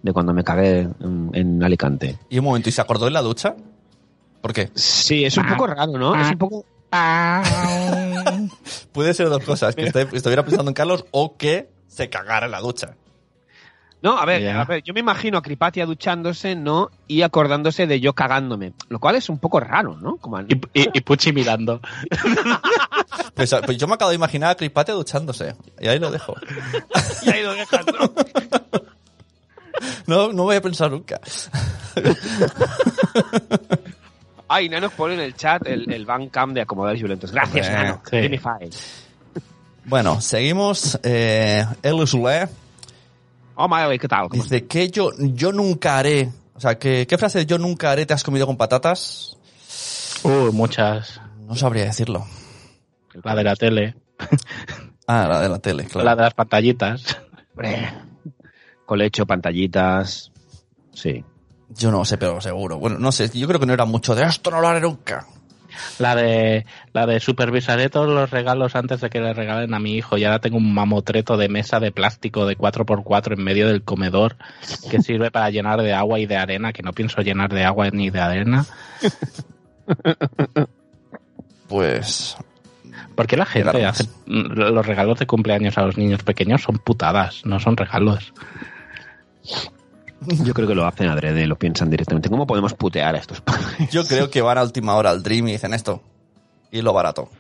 de 0.03 0.13
cuando 0.13 0.35
me 0.35 0.45
cagué 0.45 0.87
en 1.33 1.63
Alicante. 1.63 2.19
Y 2.29 2.39
un 2.39 2.45
momento, 2.45 2.69
¿y 2.69 2.73
se 2.73 2.83
acordó 2.83 3.07
en 3.07 3.15
la 3.15 3.23
ducha? 3.23 3.57
¿Por 4.41 4.53
qué? 4.53 4.71
Sí, 4.75 5.25
es 5.25 5.37
un 5.37 5.47
poco 5.47 5.67
raro, 5.67 5.93
¿no? 5.99 6.15
Es 6.21 6.31
un 6.31 6.39
poco... 6.39 6.65
Puede 8.93 9.13
ser 9.15 9.29
dos 9.29 9.45
cosas, 9.45 9.75
que 9.75 9.85
estuviera 9.85 10.45
pensando 10.45 10.71
en 10.71 10.75
Carlos 10.75 11.05
o 11.11 11.37
que 11.37 11.69
se 11.87 12.09
cagara 12.09 12.47
en 12.47 12.53
la 12.53 12.61
ducha. 12.61 12.95
No, 14.01 14.17
a 14.17 14.25
ver, 14.25 14.49
a 14.49 14.65
ver, 14.65 14.83
yo 14.85 14.95
me 14.95 15.01
imagino 15.01 15.39
a 15.39 15.43
Cripatia 15.43 15.85
duchándose, 15.85 16.55
¿no? 16.55 16.89
Y 17.09 17.23
acordándose 17.23 17.89
de 17.89 17.99
yo 17.99 18.13
cagándome, 18.13 18.73
lo 18.89 19.01
cual 19.01 19.17
es 19.17 19.29
un 19.29 19.41
poco 19.41 19.59
raro, 19.59 19.97
¿no? 19.97 20.19
Como 20.19 20.41
Y, 20.43 20.55
y- 20.73 20.89
y 20.95 21.01
Puchi 21.01 21.33
mirando. 21.33 21.81
Pues, 23.35 23.55
pues 23.65 23.79
yo 23.79 23.87
me 23.87 23.95
acabo 23.95 24.09
de 24.11 24.17
imaginar 24.17 24.51
a 24.51 24.57
Crispate 24.57 24.91
duchándose. 24.91 25.55
Y 25.81 25.87
ahí 25.87 26.01
lo 26.01 26.11
dejo. 26.11 26.35
y 27.23 27.31
ahí 27.31 27.45
lo 27.45 27.55
dejas, 27.55 27.87
¿no? 27.87 28.13
No, 30.09 30.33
no 30.33 30.43
voy 30.43 30.57
a 30.57 30.61
pensar 30.61 30.91
nunca. 30.91 31.21
Ay, 34.49 34.69
Nano 34.69 34.91
pone 34.91 35.15
en 35.15 35.21
el 35.21 35.35
chat 35.35 35.67
el, 35.67 35.93
el 35.93 36.07
Bandcamp 36.07 36.55
de 36.55 36.63
acomodadores 36.63 37.01
violentos. 37.01 37.33
Gracias, 37.33 37.71
Nano. 37.71 38.03
sí. 38.11 38.41
Bueno, 39.85 40.21
seguimos. 40.21 40.99
Eh, 41.03 41.65
Usulé 41.95 42.49
Oh, 43.55 43.67
my, 43.69 43.99
¿qué 43.99 44.07
tal? 44.07 44.29
¿Cómo 44.29 44.43
dice 44.43 44.67
que 44.67 44.89
yo, 44.89 45.11
yo 45.19 45.51
nunca 45.51 45.99
haré. 45.99 46.31
O 46.55 46.61
sea, 46.61 46.79
que, 46.79 47.07
¿qué 47.09 47.19
frase 47.19 47.39
de 47.39 47.47
yo 47.47 47.59
nunca 47.59 47.91
haré 47.91 48.07
te 48.07 48.15
has 48.15 48.23
comido 48.23 48.47
con 48.47 48.57
patatas? 48.57 49.37
Uh, 50.23 50.53
muchas. 50.53 51.21
No 51.47 51.57
sabría 51.57 51.85
decirlo. 51.85 52.27
La 53.25 53.35
de 53.35 53.45
la 53.45 53.57
tele. 53.57 53.95
Ah, 55.11 55.27
la 55.27 55.41
de 55.41 55.49
la 55.49 55.59
tele, 55.59 55.87
claro. 55.87 56.05
La 56.05 56.15
de 56.15 56.21
las 56.21 56.35
pantallitas. 56.35 57.17
Colecho, 58.85 59.25
pantallitas. 59.25 60.31
Sí. 60.93 61.25
Yo 61.71 61.91
no 61.91 62.05
sé, 62.05 62.19
pero 62.19 62.41
seguro. 62.41 62.79
Bueno, 62.79 62.99
no 62.99 63.13
sé, 63.13 63.31
yo 63.33 63.47
creo 63.47 63.61
que 63.61 63.67
no 63.67 63.75
era 63.75 63.85
mucho 63.85 64.15
de 64.15 64.25
esto, 64.25 64.51
no 64.51 64.61
lo 64.61 64.69
haré 64.69 64.81
nunca. 64.81 65.27
La 65.99 66.15
de, 66.17 66.67
la 66.93 67.07
de 67.07 67.21
supervisaré 67.21 67.89
todos 67.89 68.09
los 68.09 68.31
regalos 68.31 68.75
antes 68.75 69.01
de 69.01 69.11
que 69.11 69.21
le 69.21 69.33
regalen 69.33 69.75
a 69.75 69.79
mi 69.79 69.95
hijo. 69.95 70.17
Y 70.17 70.25
ahora 70.25 70.41
tengo 70.41 70.57
un 70.57 70.73
mamotreto 70.73 71.37
de 71.37 71.49
mesa 71.49 71.79
de 71.79 71.93
plástico 71.93 72.47
de 72.47 72.57
4x4 72.57 73.37
en 73.37 73.45
medio 73.45 73.69
del 73.69 73.83
comedor 73.83 74.37
que 74.91 75.03
sirve 75.03 75.31
para 75.31 75.51
llenar 75.51 75.83
de 75.83 75.93
agua 75.93 76.19
y 76.19 76.27
de 76.27 76.37
arena, 76.37 76.73
que 76.73 76.83
no 76.83 76.93
pienso 76.93 77.21
llenar 77.23 77.53
de 77.53 77.65
agua 77.65 77.91
ni 77.91 78.11
de 78.11 78.21
arena. 78.21 78.67
Pues. 81.69 82.37
Porque 83.15 83.37
la 83.37 83.45
gente 83.45 83.85
hace 83.85 84.09
los 84.27 84.87
regalos 84.87 85.19
de 85.19 85.27
cumpleaños 85.27 85.77
a 85.77 85.83
los 85.83 85.99
niños 85.99 86.23
pequeños 86.23 86.63
son 86.63 86.79
putadas, 86.79 87.43
no 87.45 87.61
son 87.61 87.77
regalos. 87.77 88.33
Yo 90.21 90.53
creo 90.55 90.67
que 90.67 90.75
lo 90.75 90.87
hacen 90.87 91.09
adrede, 91.09 91.47
lo 91.47 91.59
piensan 91.59 91.91
directamente. 91.91 92.29
¿Cómo 92.29 92.47
podemos 92.47 92.75
putear 92.75 93.15
a 93.15 93.19
estos 93.19 93.41
padres? 93.41 93.91
Yo 93.91 94.05
creo 94.05 94.31
que 94.31 94.43
van 94.43 94.59
a 94.59 94.63
última 94.63 94.95
hora 94.97 95.11
al 95.11 95.23
Dream 95.23 95.49
y 95.49 95.53
dicen 95.53 95.75
esto. 95.75 96.03
Y 96.71 96.83
lo 96.83 96.93
barato. 96.93 97.31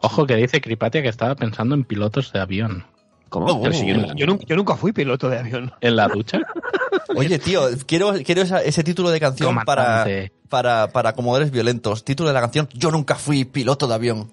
Ojo 0.00 0.26
que 0.26 0.36
dice 0.36 0.60
Cripatia 0.60 1.02
que 1.02 1.08
estaba 1.08 1.34
pensando 1.34 1.74
en 1.74 1.84
pilotos 1.84 2.32
de 2.32 2.40
avión. 2.40 2.84
¿Cómo? 3.28 3.46
Oh, 3.46 3.72
si 3.72 3.86
yo, 3.86 3.96
oh. 3.96 4.14
yo 4.14 4.26
nunca, 4.26 4.44
yo 4.46 4.56
nunca 4.56 4.76
fui 4.76 4.92
piloto 4.92 5.28
de 5.28 5.38
avión. 5.38 5.72
¿En 5.80 5.96
la 5.96 6.08
ducha? 6.08 6.38
Oye, 7.16 7.38
tío, 7.38 7.62
quiero, 7.86 8.12
quiero 8.24 8.42
esa- 8.42 8.62
ese 8.62 8.84
título 8.84 9.10
de 9.10 9.18
canción 9.20 9.56
para, 9.64 10.06
para, 10.48 10.88
para 10.88 11.12
comodores 11.14 11.50
violentos. 11.50 12.04
Título 12.04 12.28
de 12.28 12.34
la 12.34 12.40
canción, 12.40 12.68
Yo 12.72 12.90
nunca 12.90 13.14
fui 13.16 13.44
piloto 13.44 13.86
de 13.88 13.94
avión. 13.94 14.32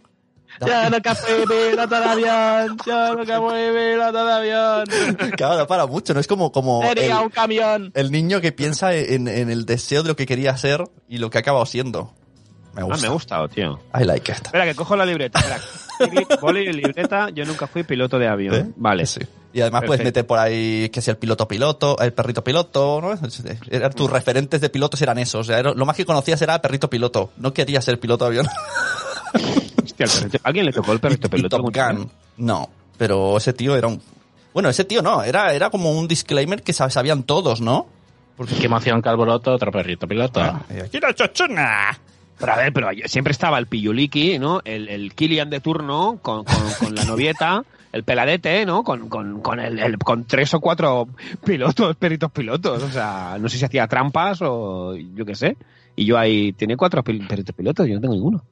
Yo 0.60 0.90
nunca 0.90 1.16
fui 1.16 1.34
piloto 1.48 1.96
de 2.00 2.06
avión, 2.06 2.78
yo 2.86 3.16
nunca 3.16 3.40
fui 3.40 3.52
piloto 3.74 4.26
de 4.26 4.32
avión. 4.34 4.86
Claro, 5.38 5.58
no 5.60 5.68
para 5.68 5.86
mucho, 5.88 6.14
¿no? 6.14 6.20
Es 6.20 6.28
como, 6.28 6.52
como 6.52 6.82
Sería 6.84 7.18
el, 7.18 7.24
un 7.24 7.30
camión. 7.30 7.92
el 7.96 8.12
niño 8.12 8.42
que 8.42 8.52
piensa 8.52 8.94
en, 8.94 9.28
en 9.28 9.50
el 9.50 9.66
deseo 9.66 10.04
de 10.04 10.10
lo 10.10 10.16
que 10.16 10.26
quería 10.26 10.56
ser 10.58 10.84
y 11.08 11.18
lo 11.18 11.30
que 11.30 11.38
ha 11.38 11.42
acabado 11.42 11.66
siendo. 11.66 12.14
Me 12.74 12.82
Ah, 12.82 12.86
gusta. 12.86 13.02
me 13.02 13.08
ha 13.08 13.12
gustado, 13.12 13.48
tío. 13.50 13.80
I 14.00 14.04
like 14.06 14.32
it. 14.32 14.38
Espera, 14.46 14.66
que 14.66 14.76
cojo 14.76 14.96
la 14.96 15.06
libreta. 15.06 15.40
Espera. 15.40 16.38
Boli 16.42 16.62
y 16.70 16.74
libreta. 16.74 17.30
Yo 17.30 17.44
nunca 17.46 17.68
fui 17.68 17.84
piloto 17.84 18.18
de 18.18 18.28
avión. 18.28 18.56
¿Eh? 18.56 18.66
Vale. 18.78 19.06
Sí. 19.06 19.20
Y 19.54 19.60
además 19.60 19.82
puedes 19.86 20.00
Perfecto. 20.00 20.20
meter 20.20 20.28
por 20.28 20.40
ahí 20.40 20.88
que 20.90 21.02
sea 21.02 21.12
el 21.12 21.18
piloto 21.18 21.46
piloto, 21.50 21.98
el 22.00 22.14
perrito 22.14 22.42
piloto, 22.42 23.02
¿no? 23.02 23.12
Eran 23.70 23.92
tus 23.92 24.10
referentes 24.10 24.62
de 24.62 24.70
pilotos 24.70 25.02
eran 25.02 25.18
esos. 25.18 25.42
O 25.42 25.44
sea, 25.52 25.62
lo 25.62 25.86
más 25.86 25.98
que 25.98 26.06
conocías 26.06 26.42
era 26.42 26.56
el 26.56 26.62
perrito 26.62 26.90
piloto. 26.90 27.32
No 27.36 27.54
querías 27.54 27.84
ser 27.84 28.00
piloto 28.00 28.24
de 28.24 28.30
avión. 28.40 28.48
Hostia, 30.06 30.26
el 30.26 30.30
perrito- 30.32 30.42
¿Alguien 30.44 30.66
le 30.66 30.74
tocó 30.74 30.92
el 30.94 31.00
perrito 31.00 31.28
Y 31.28 31.30
piloto? 31.30 31.58
Top 31.58 31.76
Gun. 31.76 32.10
No, 32.38 32.70
pero 32.98 33.38
ese 33.38 33.54
tío 33.54 33.76
era 33.76 33.88
un... 33.88 34.02
Bueno, 34.54 34.70
ese 34.70 34.84
tío 34.86 35.02
no, 35.02 35.24
era, 35.24 35.54
era 35.54 35.70
como 35.70 35.92
un 35.92 36.08
disclaimer 36.08 36.62
que 36.62 36.74
sab- 36.74 36.90
sabían 36.90 37.24
todos, 37.24 37.62
¿no? 37.62 37.88
Porque 38.36 38.56
Qué 38.56 38.66
emoción, 38.66 39.02
Calboroto, 39.02 39.52
otro 39.54 39.72
perrito 39.72 40.08
piloto. 40.08 40.42
Aquí 40.42 41.00
la 41.00 41.14
chochona. 41.14 41.98
Pero 42.40 42.54
a 42.54 42.56
ver, 42.58 42.74
pero 42.74 42.90
siempre 43.06 43.32
estaba 43.32 43.60
el 43.60 43.68
Piyuliki, 43.68 44.40
¿no? 44.40 44.62
El, 44.66 44.90
el 44.90 45.14
Kilian 45.14 45.50
de 45.52 45.60
turno 45.60 46.18
con, 46.24 46.44
con, 46.44 46.56
con 46.80 46.96
la 46.96 47.06
novieta, 47.06 47.64
el 47.92 48.04
peladete, 48.04 48.66
¿no? 48.66 48.84
Con, 48.84 49.10
con, 49.10 49.42
con, 49.42 49.60
el, 49.60 49.78
el- 49.78 49.98
con 50.00 50.26
tres 50.26 50.52
o 50.56 50.60
cuatro 50.60 51.08
pilotos, 51.46 51.96
perritos 51.98 52.32
pilotos. 52.32 52.82
O 52.82 52.90
sea, 52.90 53.38
no 53.40 53.48
sé 53.48 53.58
si 53.60 53.66
hacía 53.66 53.88
trampas 53.88 54.40
o 54.42 54.96
yo 54.96 55.24
qué 55.24 55.36
sé. 55.36 55.56
Y 55.96 56.06
yo 56.06 56.18
ahí, 56.18 56.52
tiene 56.54 56.76
cuatro 56.76 57.04
perritos 57.04 57.56
pilotos, 57.56 57.88
yo 57.88 57.96
no 57.96 58.02
tengo 58.02 58.16
ninguno. 58.16 58.44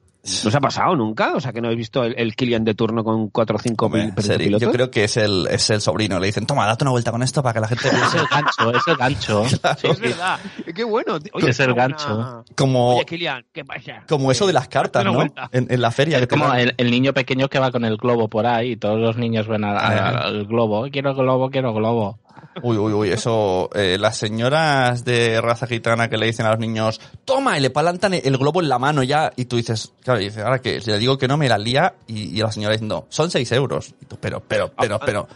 ¿No 0.44 0.50
se 0.50 0.56
ha 0.56 0.60
pasado 0.60 0.94
nunca? 0.96 1.32
O 1.34 1.40
sea, 1.40 1.50
que 1.52 1.60
no 1.62 1.68
habéis 1.68 1.78
visto 1.78 2.04
el, 2.04 2.14
el 2.18 2.36
Kilian 2.36 2.62
de 2.62 2.74
turno 2.74 3.02
con 3.02 3.28
cuatro 3.30 3.56
o 3.56 3.58
cinco 3.58 3.86
Hombre, 3.86 4.12
serio, 4.18 4.46
pilotos? 4.46 4.68
yo 4.68 4.72
creo 4.72 4.90
que 4.90 5.04
es 5.04 5.16
el, 5.16 5.46
es 5.50 5.70
el 5.70 5.80
sobrino. 5.80 6.20
Le 6.20 6.26
dicen, 6.26 6.44
toma, 6.46 6.66
date 6.66 6.84
una 6.84 6.90
vuelta 6.90 7.10
con 7.10 7.22
esto 7.22 7.42
para 7.42 7.54
que 7.54 7.60
la 7.60 7.68
gente 7.68 7.88
Es 7.88 8.14
el 8.14 8.26
gancho, 8.26 8.70
es 8.76 8.86
el 8.86 8.96
gancho. 8.96 9.44
Sí, 9.80 9.86
es 9.88 10.00
verdad. 10.00 10.38
Qué 10.74 10.84
bueno. 10.84 11.18
tío. 11.20 11.32
Es 11.48 11.58
el 11.60 11.72
gancho. 11.72 12.44
como, 12.54 12.96
Oye, 12.96 13.06
Kilian, 13.06 13.44
¿qué 13.52 13.64
pasa? 13.64 14.04
como 14.08 14.30
eso 14.30 14.46
de 14.46 14.52
las 14.52 14.68
cartas, 14.68 15.04
¿no? 15.04 15.22
En, 15.22 15.66
en 15.70 15.80
la 15.80 15.90
feria. 15.90 16.18
Es 16.18 16.26
como 16.26 16.52
el, 16.52 16.74
el 16.76 16.90
niño 16.90 17.14
pequeño 17.14 17.48
que 17.48 17.58
va 17.58 17.70
con 17.72 17.84
el 17.86 17.96
globo 17.96 18.28
por 18.28 18.46
ahí 18.46 18.72
y 18.72 18.76
todos 18.76 18.98
los 19.00 19.16
niños 19.16 19.48
ven 19.48 19.64
al, 19.64 19.78
al- 19.78 19.98
Ajá. 19.98 20.18
al 20.26 20.44
globo. 20.44 20.86
Quiero 20.92 21.14
globo, 21.14 21.48
quiero 21.50 21.72
globo. 21.72 22.18
Uy, 22.62 22.76
uy, 22.76 22.92
uy, 22.92 23.08
eso. 23.10 23.70
eh, 23.74 23.96
las 23.98 24.16
señoras 24.16 25.04
de 25.04 25.40
raza 25.40 25.66
gitana 25.66 26.08
que 26.08 26.16
le 26.16 26.26
dicen 26.26 26.46
a 26.46 26.50
los 26.50 26.58
niños, 26.58 27.00
toma, 27.24 27.56
y 27.56 27.60
le 27.60 27.70
palantan 27.70 28.14
el 28.14 28.36
globo 28.38 28.60
en 28.60 28.68
la 28.68 28.78
mano 28.78 29.02
ya, 29.02 29.32
y 29.36 29.44
tú 29.46 29.56
dices, 29.56 29.92
claro, 30.02 30.20
y 30.20 30.24
dices, 30.24 30.42
ahora 30.42 30.60
que 30.60 30.80
le 30.80 30.98
digo 30.98 31.16
que 31.18 31.28
no 31.28 31.36
me 31.36 31.48
la 31.48 31.58
lía, 31.58 31.94
y, 32.06 32.36
y 32.36 32.40
la 32.42 32.50
señora 32.52 32.72
diciendo, 32.72 33.06
son 33.08 33.30
seis 33.30 33.50
euros. 33.52 33.94
Y 34.00 34.06
tú, 34.06 34.18
pero, 34.20 34.42
pero, 34.46 34.72
pero, 34.78 34.96
Ah, 34.96 35.00
pero. 35.04 35.28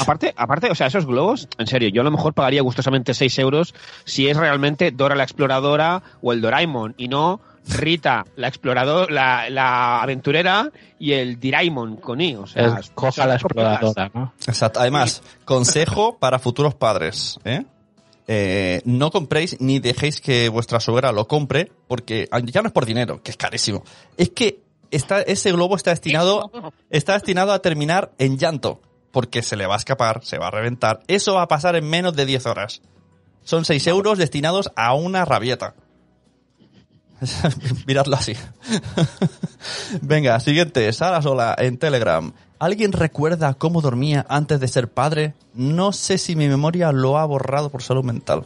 Aparte, 0.00 0.34
aparte, 0.36 0.70
o 0.70 0.74
sea, 0.74 0.88
esos 0.88 1.06
globos, 1.06 1.48
en 1.58 1.66
serio, 1.66 1.88
yo 1.88 2.02
a 2.02 2.04
lo 2.04 2.10
mejor 2.10 2.34
pagaría 2.34 2.60
gustosamente 2.62 3.14
6 3.14 3.38
euros 3.38 3.74
si 4.04 4.28
es 4.28 4.36
realmente 4.36 4.90
Dora 4.90 5.14
la 5.16 5.22
exploradora 5.22 6.02
o 6.20 6.32
el 6.32 6.40
Doraemon 6.42 6.94
y 6.98 7.08
no 7.08 7.40
Rita 7.68 8.24
la 8.36 8.48
exploradora, 8.48 9.12
la, 9.12 9.50
la 9.50 10.02
aventurera 10.02 10.70
y 10.98 11.12
el 11.12 11.38
Diraimon 11.38 11.96
con 11.96 12.20
I. 12.20 12.36
O 12.36 12.46
sea, 12.46 12.78
Es 12.78 12.90
coja 12.90 13.26
la 13.26 13.34
exploradora, 13.34 14.10
¿no? 14.14 14.32
Exacto. 14.46 14.80
Además, 14.80 15.22
consejo 15.44 16.18
para 16.18 16.38
futuros 16.38 16.74
padres, 16.74 17.38
¿eh? 17.44 17.64
Eh, 18.30 18.82
no 18.84 19.10
compréis 19.10 19.58
ni 19.58 19.78
dejéis 19.78 20.20
que 20.20 20.50
vuestra 20.50 20.80
suegra 20.80 21.12
lo 21.12 21.26
compre, 21.26 21.72
porque 21.86 22.28
ya 22.44 22.60
no 22.60 22.68
es 22.68 22.72
por 22.74 22.84
dinero, 22.84 23.22
que 23.22 23.30
es 23.30 23.38
carísimo. 23.38 23.84
Es 24.18 24.28
que 24.30 24.60
está, 24.90 25.22
ese 25.22 25.50
globo 25.50 25.76
está 25.76 25.90
destinado, 25.90 26.50
está 26.90 27.14
destinado 27.14 27.52
a 27.52 27.60
terminar 27.60 28.12
en 28.18 28.36
llanto, 28.36 28.82
porque 29.12 29.42
se 29.42 29.56
le 29.56 29.66
va 29.66 29.74
a 29.74 29.78
escapar, 29.78 30.24
se 30.24 30.36
va 30.36 30.48
a 30.48 30.50
reventar. 30.50 31.00
Eso 31.08 31.34
va 31.34 31.42
a 31.42 31.48
pasar 31.48 31.74
en 31.76 31.88
menos 31.88 32.14
de 32.16 32.26
10 32.26 32.44
horas. 32.46 32.82
Son 33.44 33.64
6 33.64 33.86
euros 33.86 34.18
destinados 34.18 34.70
a 34.76 34.92
una 34.92 35.24
rabieta. 35.24 35.74
Miradlo 37.86 38.16
así. 38.16 38.34
Venga, 40.02 40.38
siguiente. 40.40 40.92
Sara 40.92 41.20
Sola 41.22 41.54
en 41.58 41.78
Telegram. 41.78 42.32
¿Alguien 42.58 42.92
recuerda 42.92 43.54
cómo 43.54 43.80
dormía 43.80 44.26
antes 44.28 44.60
de 44.60 44.68
ser 44.68 44.88
padre? 44.88 45.34
No 45.54 45.92
sé 45.92 46.18
si 46.18 46.34
mi 46.36 46.48
memoria 46.48 46.90
lo 46.92 47.18
ha 47.18 47.24
borrado 47.24 47.70
por 47.70 47.82
salud 47.82 48.04
mental. 48.04 48.44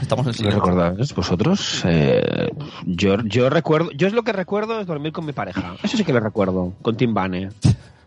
Estamos 0.00 0.26
en 0.26 0.30
¿Lo 0.30 0.32
silencio. 0.32 0.60
recordáis 0.60 1.14
vosotros? 1.14 1.82
Eh, 1.84 2.50
yo, 2.84 3.16
yo 3.24 3.48
recuerdo, 3.48 3.90
yo 3.92 4.08
es 4.08 4.12
lo 4.12 4.24
que 4.24 4.32
recuerdo 4.32 4.80
es 4.80 4.86
dormir 4.86 5.12
con 5.12 5.24
mi 5.24 5.32
pareja. 5.32 5.76
Eso 5.82 5.96
sí 5.96 6.04
que 6.04 6.12
lo 6.12 6.20
recuerdo, 6.20 6.72
con 6.82 6.96
Tim 6.96 7.14
Bane. 7.14 7.50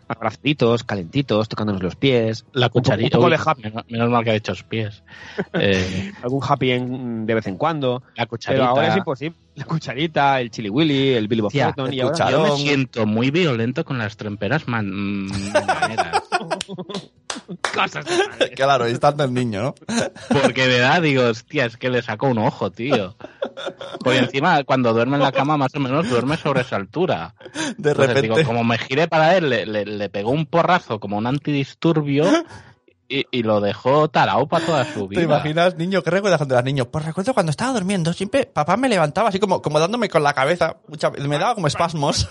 Abracitos, 0.08 0.84
calentitos, 0.84 1.48
tocándonos 1.48 1.82
los 1.82 1.96
pies. 1.96 2.44
La 2.52 2.66
Un 2.66 2.70
poco- 2.70 2.82
cucharita. 2.82 3.18
un 3.18 3.24
poco 3.24 3.30
de 3.30 3.40
happy, 3.44 3.62
menos, 3.90 4.10
mal 4.10 4.22
que 4.24 4.30
ha 4.30 4.34
dicho 4.34 4.52
los 4.52 4.62
pies. 4.62 5.02
Eh, 5.54 6.12
algún 6.22 6.40
happy 6.46 6.70
end 6.70 7.26
de 7.26 7.34
vez 7.34 7.46
en 7.46 7.56
cuando. 7.56 8.02
la 8.14 8.14
Pero 8.14 8.28
cucharita. 8.28 8.66
ahora 8.68 8.88
es 8.88 8.96
imposible. 8.96 9.36
La 9.56 9.64
cucharita, 9.64 10.40
el 10.40 10.50
chili 10.50 10.68
willy, 10.70 11.14
el 11.14 11.28
Billy 11.28 11.40
Bob 11.40 11.50
Tía, 11.50 11.74
y 11.90 12.00
ahora 12.00 12.30
Yo 12.30 12.42
me 12.42 12.56
siento 12.56 13.06
muy 13.06 13.30
violento 13.30 13.84
con 13.84 13.98
las 13.98 14.16
tremperas 14.16 14.68
man-. 14.68 15.28
Cosas 17.74 18.04
de 18.04 18.16
padres. 18.16 18.50
Claro, 18.56 18.84
ahí 18.84 18.92
está 18.92 19.14
el 19.18 19.32
niño, 19.34 19.62
¿no? 19.62 19.74
Porque 20.42 20.66
de 20.66 20.78
edad 20.78 21.00
digo, 21.02 21.24
hostia, 21.24 21.66
es 21.66 21.76
que 21.76 21.90
le 21.90 22.02
sacó 22.02 22.28
un 22.28 22.38
ojo, 22.38 22.70
tío. 22.70 23.16
Porque 24.00 24.18
encima, 24.18 24.64
cuando 24.64 24.92
duerme 24.92 25.16
en 25.16 25.22
la 25.22 25.32
cama, 25.32 25.56
más 25.56 25.74
o 25.74 25.80
menos 25.80 26.08
duerme 26.08 26.36
sobre 26.36 26.62
esa 26.62 26.76
altura. 26.76 27.34
De 27.78 27.90
Entonces, 27.90 27.96
repente. 28.08 28.22
digo, 28.22 28.36
como 28.44 28.64
me 28.64 28.78
giré 28.78 29.06
para 29.08 29.36
él, 29.36 29.48
le, 29.50 29.66
le- 29.66 29.84
le 29.86 30.08
pegó 30.08 30.30
un 30.30 30.46
porrazo 30.46 30.98
como 30.98 31.18
un 31.18 31.26
antidisturbio 31.26 32.24
y, 33.08 33.24
y 33.30 33.42
lo 33.42 33.60
dejó 33.60 34.08
tarao 34.08 34.46
para 34.48 34.64
toda 34.66 34.84
su 34.92 35.06
vida. 35.08 35.20
¿Te 35.20 35.24
imaginas, 35.24 35.76
niño? 35.76 36.02
¿Qué 36.02 36.10
recuerdas 36.10 36.38
cuando 36.38 36.54
eras 36.54 36.64
niño? 36.64 36.86
Pues 36.86 37.04
recuerdo 37.04 37.34
cuando 37.34 37.50
estaba 37.50 37.72
durmiendo, 37.72 38.12
siempre 38.12 38.46
papá 38.46 38.76
me 38.76 38.88
levantaba 38.88 39.28
así 39.28 39.38
como, 39.38 39.62
como 39.62 39.78
dándome 39.80 40.08
con 40.08 40.22
la 40.22 40.32
cabeza. 40.32 40.76
Muchas 40.88 41.12
veces 41.12 41.28
me 41.28 41.38
daba 41.38 41.54
como 41.54 41.66
espasmos. 41.68 42.28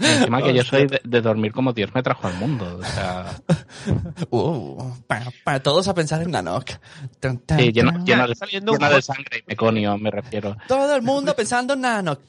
Encima 0.00 0.42
que 0.42 0.54
yo 0.54 0.64
soy 0.64 0.86
de, 0.86 1.00
de 1.04 1.20
dormir 1.20 1.52
como 1.52 1.72
Dios 1.72 1.90
me 1.94 2.02
trajo 2.02 2.26
al 2.26 2.34
mundo. 2.34 2.78
O 2.80 2.84
sea, 2.84 3.26
Uh, 4.30 4.92
pa- 5.06 5.22
pa- 5.44 5.60
todos 5.60 5.86
a 5.88 5.94
pensar 5.94 6.22
en 6.22 6.30
Nanok. 6.30 6.64
Tan, 7.20 7.38
tan, 7.38 7.58
sí, 7.58 7.72
lleno, 7.72 8.04
lleno 8.04 8.26
de, 8.26 8.34
lleno 8.50 8.72
de 8.88 9.02
sangre 9.02 9.38
y 9.40 9.42
meconio, 9.46 9.98
me 9.98 10.10
refiero. 10.10 10.56
Todo 10.66 10.94
el 10.96 11.02
mundo 11.02 11.34
pensando 11.36 11.74
en 11.74 11.80
Nanok. 11.82 12.20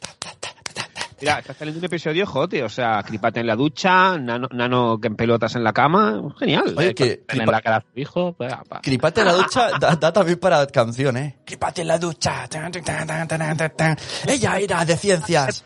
Mira, 1.24 1.40
está 1.40 1.54
saliendo 1.54 1.80
un 1.80 1.86
episodio 1.86 2.26
jote, 2.26 2.64
o 2.64 2.70
sea, 2.70 3.02
cripate 3.04 3.40
en 3.40 3.48
la 3.48 3.56
ducha, 3.56 4.18
nano, 4.18 4.48
nano 4.52 5.00
que 5.00 5.08
en 5.08 5.16
pelotas 5.16 5.56
en 5.56 5.64
la 5.64 5.74
cama, 5.74 6.22
genial. 6.38 6.74
Oye, 6.78 6.94
que 6.94 7.18
Tener 7.18 7.46
cripa- 7.48 7.52
la 7.52 7.62
cara 7.62 7.86
hijo, 7.96 8.34
pues, 8.34 8.54
pa. 8.68 8.82
Cripate 8.82 9.22
en 9.22 9.28
la 9.28 9.34
ducha 9.34 9.70
da, 9.80 9.96
da 9.96 10.12
también 10.14 10.40
para 10.40 10.66
canción, 10.68 11.18
¿eh? 11.18 11.38
Cripate 11.46 11.82
en 11.82 11.88
la 11.88 11.98
ducha. 11.98 12.48
Tan, 12.48 12.72
tan, 12.72 12.84
tan, 12.84 13.08
tan, 13.08 13.28
tan, 13.28 13.58
tan, 13.58 13.76
tan. 13.76 13.98
Ella 14.28 14.58
era 14.60 14.84
de 14.86 14.98
ciencias. 14.98 15.66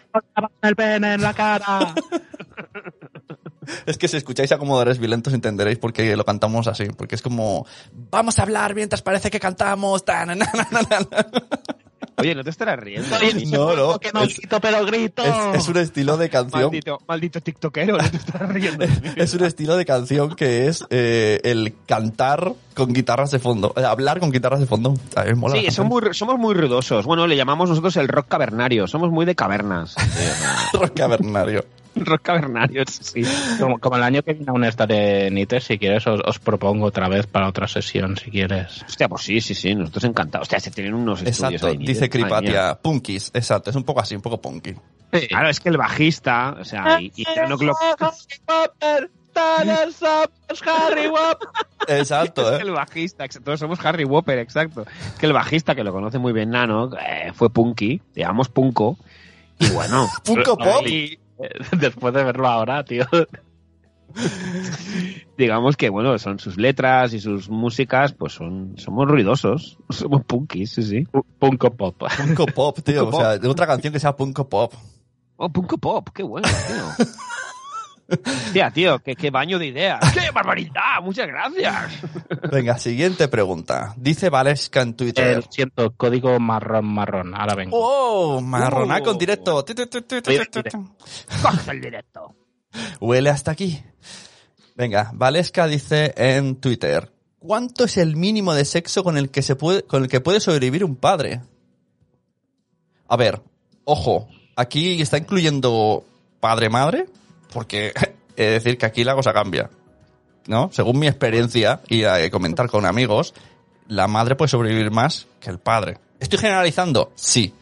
el 0.61 0.75
pene 0.75 1.15
en 1.15 1.21
la 1.21 1.33
cara. 1.33 1.93
Es 3.85 3.97
que 3.97 4.07
si 4.07 4.15
escucháis 4.15 4.49
a 4.53 4.57
Comodores 4.57 4.97
Violentos 4.97 5.33
entenderéis 5.33 5.77
por 5.77 5.91
qué 5.91 6.15
lo 6.15 6.23
cantamos 6.23 6.67
así. 6.67 6.85
Porque 6.85 7.15
es 7.15 7.21
como, 7.21 7.65
vamos 8.09 8.39
a 8.39 8.43
hablar 8.43 8.73
mientras 8.75 9.01
parece 9.01 9.29
que 9.29 9.41
cantamos. 9.41 10.05
Tan, 10.05 10.29
na, 10.29 10.35
na, 10.35 10.81
na. 10.81 11.07
Oye, 12.19 12.33
no 12.33 12.43
te 12.43 12.49
estarás 12.49 12.79
riendo. 12.79 13.07
No, 13.51 13.75
no. 13.75 13.99
Que 13.99 14.11
no 14.11 14.23
Es, 14.23 14.37
grito, 14.37 14.59
pero 14.59 14.85
grito. 14.85 15.23
es- 15.23 15.61
es 15.61 15.67
un 15.67 15.77
estilo 15.77 16.17
de 16.17 16.29
canción. 16.29 16.63
Maldito, 16.63 16.99
maldito 17.07 17.41
tiktokero, 17.41 17.97
no 17.97 18.09
te 18.09 18.17
estarás 18.17 18.49
riendo. 18.49 18.85
Es 19.15 19.33
un 19.33 19.43
estilo 19.43 19.77
de 19.77 19.85
canción 19.85 20.35
que 20.35 20.67
es 20.67 20.83
eh, 20.89 21.39
el 21.43 21.75
cantar 21.85 22.53
con 22.75 22.93
guitarras 22.93 23.31
de 23.31 23.39
fondo. 23.39 23.73
Eh, 23.77 23.83
hablar 23.83 24.19
con 24.19 24.31
guitarras 24.31 24.59
de 24.59 24.65
fondo. 24.65 24.95
Mola 25.35 25.55
Sí, 25.59 25.69
son 25.71 25.87
muy, 25.87 26.01
somos 26.13 26.37
muy 26.37 26.53
ruidosos. 26.55 27.05
Bueno, 27.05 27.27
le 27.27 27.35
llamamos 27.35 27.69
nosotros 27.69 27.95
el 27.97 28.07
rock 28.07 28.27
cavernario. 28.27 28.87
Somos 28.87 29.11
muy 29.11 29.25
de 29.25 29.35
cavernas. 29.35 29.95
Rock 30.73 30.93
cavernario. 30.95 31.65
rock 32.05 32.21
cavernario, 32.21 32.83
sí. 32.87 33.23
Como, 33.59 33.79
como 33.79 33.95
el 33.97 34.03
año 34.03 34.21
que 34.23 34.33
viene 34.33 34.49
aún 34.49 34.63
estaré 34.63 35.29
Nite, 35.31 35.59
si 35.61 35.77
quieres, 35.77 36.05
os, 36.07 36.19
os 36.25 36.39
propongo 36.39 36.85
otra 36.85 37.07
vez 37.09 37.27
para 37.27 37.47
otra 37.47 37.67
sesión, 37.67 38.17
si 38.17 38.31
quieres. 38.31 38.83
Hostia, 38.87 39.07
pues 39.09 39.23
sí, 39.23 39.41
sí, 39.41 39.53
sí. 39.55 39.75
Nosotros 39.75 40.03
encantados. 40.05 40.45
Hostia, 40.45 40.59
se 40.59 40.71
tienen 40.71 40.93
unos 40.93 41.21
estudios 41.21 41.53
Exacto, 41.61 41.67
ahí, 41.67 41.77
dice. 41.77 42.09
Cripatia. 42.09 42.75
Punkis, 42.81 43.31
exacto. 43.33 43.69
Es 43.69 43.75
un 43.75 43.83
poco 43.83 43.99
así, 44.01 44.15
un 44.15 44.21
poco 44.21 44.39
punky. 44.41 44.73
Claro, 45.29 45.49
es 45.49 45.59
que 45.59 45.69
el 45.69 45.77
bajista, 45.77 46.57
o 46.59 46.65
sea, 46.65 46.99
y, 47.01 47.11
y 47.15 47.23
Nano 47.35 47.57
Glock- 47.57 47.77
Exacto, 51.87 52.41
Es 52.51 52.57
que 52.57 52.63
¿eh? 52.63 52.67
el 52.67 52.71
bajista, 52.71 53.25
todos 53.43 53.59
somos 53.59 53.83
Harry 53.85 54.03
Whopper, 54.03 54.39
exacto. 54.39 54.81
Es 54.81 55.19
que 55.19 55.25
el 55.25 55.33
bajista, 55.33 55.75
que 55.75 55.83
lo 55.83 55.93
conoce 55.93 56.17
muy 56.17 56.33
bien 56.33 56.49
Nano, 56.49 56.89
eh, 56.97 57.31
fue 57.33 57.49
Punky, 57.49 58.01
llamamos 58.15 58.49
Punko. 58.49 58.97
Y 59.59 59.69
bueno, 59.69 60.07
Punko 60.25 60.57
Pop. 60.57 60.85
y 60.87 61.17
Después 61.79 62.13
de 62.13 62.23
verlo 62.23 62.47
ahora, 62.47 62.83
tío. 62.83 63.05
digamos 65.37 65.77
que 65.77 65.89
bueno, 65.89 66.17
son 66.17 66.39
sus 66.39 66.57
letras 66.57 67.13
y 67.13 67.19
sus 67.19 67.49
músicas, 67.49 68.13
pues 68.13 68.33
son, 68.33 68.73
somos 68.77 69.07
ruidosos, 69.07 69.77
somos 69.89 70.23
punkis, 70.25 70.71
sí, 70.71 70.83
sí. 70.83 71.07
Punko 71.39 71.75
Pop. 71.75 72.03
Punko 72.17 72.45
Pop, 72.47 72.79
tío. 72.81 73.03
Punko 73.03 73.17
O 73.17 73.19
sea, 73.19 73.37
de 73.37 73.47
otra 73.47 73.67
canción 73.67 73.93
que 73.93 73.99
sea 73.99 74.15
Punko 74.15 74.47
Pop. 74.47 74.73
Oh, 75.37 75.49
Punko 75.49 75.77
Pop, 75.77 76.09
qué 76.13 76.23
bueno, 76.23 76.47
tío. 76.47 77.05
Hostia, 78.09 78.71
tío, 78.71 78.99
qué, 78.99 79.15
qué 79.15 79.31
baño 79.31 79.59
de 79.59 79.67
ideas. 79.67 79.99
¡Qué 80.13 80.31
barbaridad! 80.31 81.01
Muchas 81.03 81.27
gracias. 81.27 81.75
Venga, 82.51 82.77
siguiente 82.77 83.27
pregunta. 83.27 83.93
Dice 83.97 84.29
Valeska 84.29 84.81
en 84.81 84.89
Eh, 84.89 84.93
Twitter. 84.93 85.43
siento, 85.49 85.91
código 85.95 86.39
marrón, 86.39 86.85
marrón. 86.85 87.35
Ahora 87.35 87.55
vengo. 87.55 87.77
¡Oh! 87.79 88.41
Marronaco 88.41 89.09
en 89.11 89.15
Oh. 89.15 89.19
directo. 89.19 89.65
Coge 89.65 89.73
el 91.71 91.81
directo. 91.81 92.35
Huele 93.01 93.29
hasta 93.29 93.51
aquí. 93.51 93.81
Venga, 94.75 95.11
Valeska 95.13 95.67
dice 95.67 96.13
en 96.15 96.55
Twitter. 96.57 97.11
¿Cuánto 97.39 97.85
es 97.85 97.97
el 97.97 98.15
mínimo 98.15 98.53
de 98.53 98.65
sexo 98.65 99.03
con 99.03 99.17
el 99.17 99.29
que 99.29 99.41
se 99.41 99.55
puede, 99.55 99.83
con 99.83 100.03
el 100.03 100.09
que 100.09 100.21
puede 100.21 100.39
sobrevivir 100.39 100.83
un 100.83 100.95
padre? 100.95 101.41
A 103.07 103.15
ver, 103.15 103.41
ojo, 103.85 104.27
aquí 104.55 105.01
está 105.01 105.17
incluyendo 105.17 106.03
padre-madre, 106.39 107.05
porque 107.51 107.93
he 108.35 108.43
de 108.43 108.51
decir 108.51 108.77
que 108.77 108.85
aquí 108.85 109.03
la 109.03 109.15
cosa 109.15 109.33
cambia. 109.33 109.69
¿No? 110.47 110.69
Según 110.71 110.99
mi 110.99 111.07
experiencia 111.07 111.81
y 111.89 112.03
eh, 112.03 112.29
comentar 112.31 112.69
con 112.69 112.85
amigos, 112.85 113.33
la 113.89 114.07
madre 114.07 114.35
puede 114.35 114.47
sobrevivir 114.47 114.91
más 114.91 115.27
que 115.41 115.49
el 115.49 115.59
padre. 115.59 115.97
¿Estoy 116.21 116.39
generalizando? 116.39 117.11
Sí. 117.15 117.53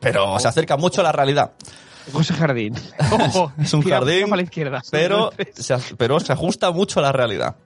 Pero 0.00 0.38
se 0.40 0.48
acerca 0.48 0.76
mucho 0.76 1.00
a 1.00 1.04
la 1.04 1.12
realidad. 1.12 1.52
José 2.12 2.34
Jardín. 2.34 2.74
Ojo, 3.12 3.52
Es 3.58 3.72
un 3.72 3.82
jardín, 3.82 4.24
para 4.28 4.36
la 4.36 4.42
izquierda. 4.42 4.82
Pero 4.90 5.32
se, 5.54 5.76
pero 5.96 6.20
se 6.20 6.32
ajusta 6.32 6.70
mucho 6.70 7.00
a 7.00 7.04
la 7.04 7.12
realidad. 7.12 7.56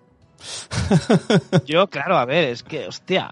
Yo, 1.66 1.88
claro, 1.88 2.16
a 2.16 2.24
ver, 2.24 2.50
es 2.50 2.62
que, 2.62 2.86
hostia, 2.86 3.30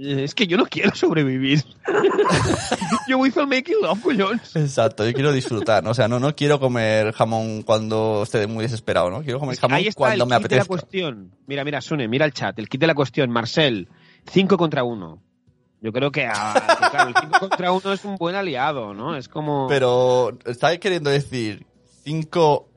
es 0.00 0.34
que 0.34 0.46
yo 0.46 0.56
no 0.56 0.64
quiero 0.66 0.94
sobrevivir. 0.94 1.62
yo 3.08 3.24
hizo 3.26 3.40
el 3.40 3.46
making 3.46 3.76
love, 3.82 4.00
coñones. 4.02 4.54
Exacto, 4.56 5.04
yo 5.06 5.12
quiero 5.12 5.32
disfrutar, 5.32 5.82
¿no? 5.84 5.90
O 5.90 5.94
sea, 5.94 6.08
no, 6.08 6.18
no 6.20 6.34
quiero 6.34 6.58
comer 6.60 7.12
jamón 7.12 7.62
cuando 7.62 8.22
esté 8.22 8.46
muy 8.46 8.62
desesperado, 8.64 9.10
¿no? 9.10 9.22
Quiero 9.22 9.40
comer 9.40 9.56
jamón 9.58 9.76
Ahí 9.76 9.86
está 9.88 9.98
cuando 9.98 10.24
el 10.24 10.30
me 10.30 10.36
kit 10.38 10.48
de 10.48 10.56
la 10.56 10.62
apetezca. 10.62 10.66
cuestión. 10.68 11.34
Mira, 11.46 11.64
mira, 11.64 11.80
Sune, 11.80 12.08
mira 12.08 12.24
el 12.24 12.32
chat. 12.32 12.58
El 12.58 12.68
kit 12.68 12.80
de 12.80 12.86
la 12.86 12.94
cuestión, 12.94 13.30
Marcel, 13.30 13.88
5 14.30 14.56
contra 14.56 14.84
1. 14.84 15.22
Yo 15.82 15.92
creo 15.92 16.10
que, 16.10 16.26
ah, 16.26 16.88
claro, 16.90 17.08
el 17.08 17.14
5 17.20 17.38
contra 17.40 17.72
1 17.72 17.92
es 17.94 18.04
un 18.04 18.16
buen 18.16 18.36
aliado, 18.36 18.92
¿no? 18.94 19.16
Es 19.16 19.28
como... 19.28 19.66
Pero, 19.68 20.36
¿está 20.44 20.76
queriendo 20.78 21.08
decir 21.10 21.66
cinco 22.04 22.68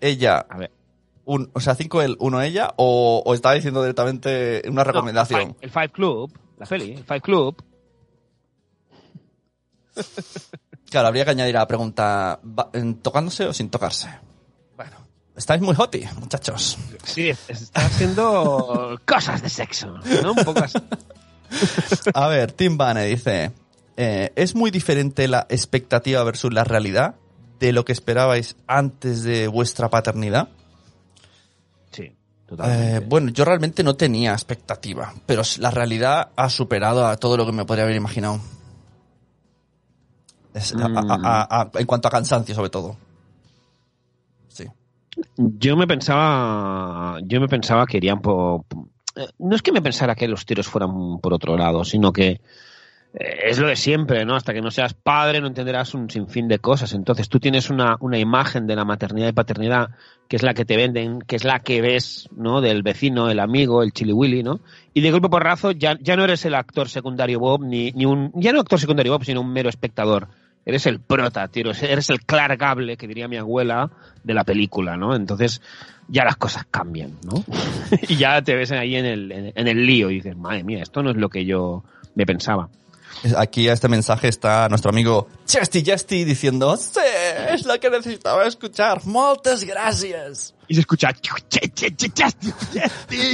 ella, 0.00 0.44
A 0.48 0.58
ver. 0.58 0.70
un, 1.24 1.50
o 1.54 1.60
sea, 1.60 1.74
cinco 1.76 2.02
él, 2.02 2.16
uno 2.18 2.42
ella? 2.42 2.72
O, 2.76 3.22
o 3.24 3.34
está 3.34 3.52
diciendo 3.52 3.80
directamente 3.82 4.62
una 4.66 4.82
No, 4.82 4.84
recomendación? 4.84 5.56
el 5.60 5.70
Five 5.70 5.90
Club, 5.90 6.32
la 6.58 6.66
peli, 6.66 6.92
el 6.92 7.04
Five 7.04 7.20
Club. 7.20 7.62
Claro, 10.90 11.08
habría 11.08 11.24
que 11.24 11.30
añadir 11.32 11.56
a 11.56 11.60
la 11.60 11.66
pregunta, 11.66 12.40
¿va- 12.44 12.70
en 12.72 12.96
¿tocándose 12.96 13.46
o 13.46 13.52
sin 13.52 13.70
tocarse? 13.70 14.08
Bueno, 14.76 14.96
estáis 15.36 15.60
muy 15.62 15.74
hoti, 15.76 16.04
muchachos. 16.20 16.78
Sí, 17.04 17.28
está 17.48 17.86
haciendo 17.86 18.98
cosas 19.06 19.42
de 19.42 19.48
sexo, 19.48 19.98
¿no? 20.22 20.32
Un 20.32 20.44
poco 20.44 20.60
así. 20.60 20.78
A 22.14 22.26
ver, 22.28 22.52
Tim 22.52 22.76
Bane 22.76 23.04
dice, 23.06 23.52
eh, 23.96 24.32
¿es 24.36 24.54
muy 24.54 24.70
diferente 24.70 25.28
la 25.28 25.46
expectativa 25.48 26.22
versus 26.24 26.52
la 26.52 26.64
realidad 26.64 27.14
de 27.60 27.72
lo 27.72 27.84
que 27.84 27.92
esperabais 27.92 28.56
antes 28.66 29.22
de 29.22 29.46
vuestra 29.48 29.90
paternidad? 29.90 30.48
Eh, 32.62 33.00
bueno, 33.06 33.30
yo 33.30 33.44
realmente 33.44 33.82
no 33.82 33.94
tenía 33.94 34.32
expectativa, 34.32 35.12
pero 35.26 35.42
la 35.58 35.70
realidad 35.70 36.28
ha 36.36 36.48
superado 36.50 37.06
a 37.06 37.16
todo 37.16 37.36
lo 37.36 37.46
que 37.46 37.52
me 37.52 37.64
podría 37.64 37.84
haber 37.84 37.96
imaginado. 37.96 38.40
Es- 40.52 40.74
Mm. 40.74 40.82
a- 40.82 41.18
a- 41.48 41.60
a- 41.62 41.70
en 41.80 41.86
cuanto 41.86 42.08
a 42.08 42.10
cansancio, 42.10 42.54
sobre 42.54 42.70
todo. 42.70 42.96
Sí. 44.48 44.66
Yo 45.36 45.76
me 45.76 45.86
pensaba, 45.86 47.18
yo 47.22 47.40
me 47.40 47.48
pensaba 47.48 47.86
que 47.86 47.96
irían 47.96 48.20
por, 48.20 48.62
eh, 49.16 49.28
no 49.38 49.56
es 49.56 49.62
que 49.62 49.72
me 49.72 49.82
pensara 49.82 50.14
que 50.14 50.28
los 50.28 50.46
tiros 50.46 50.68
fueran 50.68 51.18
por 51.18 51.34
otro 51.34 51.56
lado, 51.56 51.84
sino 51.84 52.12
que 52.12 52.40
es 53.16 53.58
lo 53.60 53.68
de 53.68 53.76
siempre, 53.76 54.24
¿no? 54.24 54.34
Hasta 54.34 54.52
que 54.52 54.60
no 54.60 54.72
seas 54.72 54.92
padre 54.92 55.40
no 55.40 55.46
entenderás 55.46 55.94
un 55.94 56.10
sinfín 56.10 56.48
de 56.48 56.58
cosas. 56.58 56.92
Entonces 56.94 57.28
tú 57.28 57.38
tienes 57.38 57.70
una, 57.70 57.96
una 58.00 58.18
imagen 58.18 58.66
de 58.66 58.74
la 58.74 58.84
maternidad 58.84 59.28
y 59.28 59.32
paternidad 59.32 59.90
que 60.28 60.36
es 60.36 60.42
la 60.42 60.54
que 60.54 60.64
te 60.64 60.76
venden, 60.76 61.20
que 61.20 61.36
es 61.36 61.44
la 61.44 61.60
que 61.60 61.80
ves, 61.80 62.28
¿no? 62.36 62.60
Del 62.60 62.82
vecino, 62.82 63.30
el 63.30 63.38
amigo, 63.38 63.82
el 63.82 63.92
chili 63.92 64.12
willy, 64.12 64.42
¿no? 64.42 64.60
Y 64.94 65.00
de 65.00 65.12
golpe 65.12 65.28
porrazo 65.28 65.70
ya, 65.70 65.96
ya 66.00 66.16
no 66.16 66.24
eres 66.24 66.44
el 66.44 66.54
actor 66.54 66.88
secundario 66.88 67.38
Bob, 67.38 67.62
ni, 67.62 67.92
ni 67.92 68.04
un, 68.04 68.32
ya 68.34 68.52
no 68.52 68.60
actor 68.60 68.80
secundario 68.80 69.12
Bob, 69.12 69.24
sino 69.24 69.42
un 69.42 69.52
mero 69.52 69.68
espectador. 69.68 70.26
Eres 70.66 70.86
el 70.86 70.98
prota, 70.98 71.46
tío. 71.48 71.70
Eres 71.70 72.10
el 72.10 72.22
Clark 72.22 72.58
Gable, 72.58 72.96
que 72.96 73.06
diría 73.06 73.28
mi 73.28 73.36
abuela, 73.36 73.90
de 74.24 74.34
la 74.34 74.44
película, 74.44 74.96
¿no? 74.96 75.14
Entonces 75.14 75.60
ya 76.08 76.24
las 76.24 76.36
cosas 76.36 76.66
cambian, 76.68 77.12
¿no? 77.24 77.44
y 78.08 78.16
ya 78.16 78.42
te 78.42 78.56
ves 78.56 78.72
ahí 78.72 78.96
en 78.96 79.04
el, 79.04 79.30
en, 79.30 79.52
en 79.54 79.68
el 79.68 79.86
lío 79.86 80.10
y 80.10 80.14
dices, 80.14 80.36
madre 80.36 80.64
mía, 80.64 80.82
esto 80.82 81.02
no 81.02 81.10
es 81.10 81.16
lo 81.16 81.28
que 81.28 81.44
yo 81.44 81.84
me 82.16 82.26
pensaba. 82.26 82.70
Aquí 83.36 83.68
a 83.68 83.72
este 83.72 83.88
mensaje 83.88 84.28
está 84.28 84.68
nuestro 84.68 84.90
amigo 84.90 85.28
Chesty 85.46 85.82
Jesty 85.82 86.24
diciendo, 86.24 86.76
sí, 86.76 87.00
es 87.50 87.64
lo 87.64 87.78
que 87.80 87.90
necesitaba 87.90 88.46
escuchar. 88.46 89.00
Muchas 89.06 89.64
gracias. 89.64 90.54
Y 90.68 90.74
se 90.74 90.80
escucha... 90.80 91.12
"Che, 91.12 91.30
che, 91.48 91.70
che, 91.74 91.94
Chesty, 92.12 92.50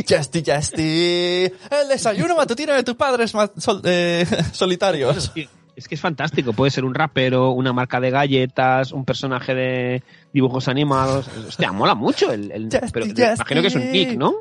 Chesty". 0.05 0.43
Chesty 0.43 1.45
el 1.71 1.89
desayuno 1.89 2.35
matutino 2.37 2.73
de 2.75 2.83
tus 2.83 2.95
padres 2.97 3.31
sol- 3.31 3.81
eh, 3.85 4.27
solitarios. 4.53 5.33
Es 5.77 5.89
que 5.89 5.95
es 5.95 6.01
fantástico. 6.01 6.53
Puede 6.53 6.71
ser 6.71 6.85
un 6.85 6.95
rapero, 6.95 7.53
una 7.53 7.73
marca 7.73 8.01
de 8.01 8.11
galletas, 8.11 8.93
un 8.93 9.05
personaje 9.05 9.55
de 9.55 10.03
dibujos 10.33 10.69
animados. 10.69 11.27
Hostia, 11.49 11.73
mola 11.73 11.95
mucho. 11.95 12.31
El, 12.33 12.51
el- 12.53 12.69
pero 12.93 13.07
imagino 13.07 13.61
que 13.63 13.69
es 13.69 13.75
un 13.77 13.91
nick, 13.91 14.17
¿no? 14.17 14.35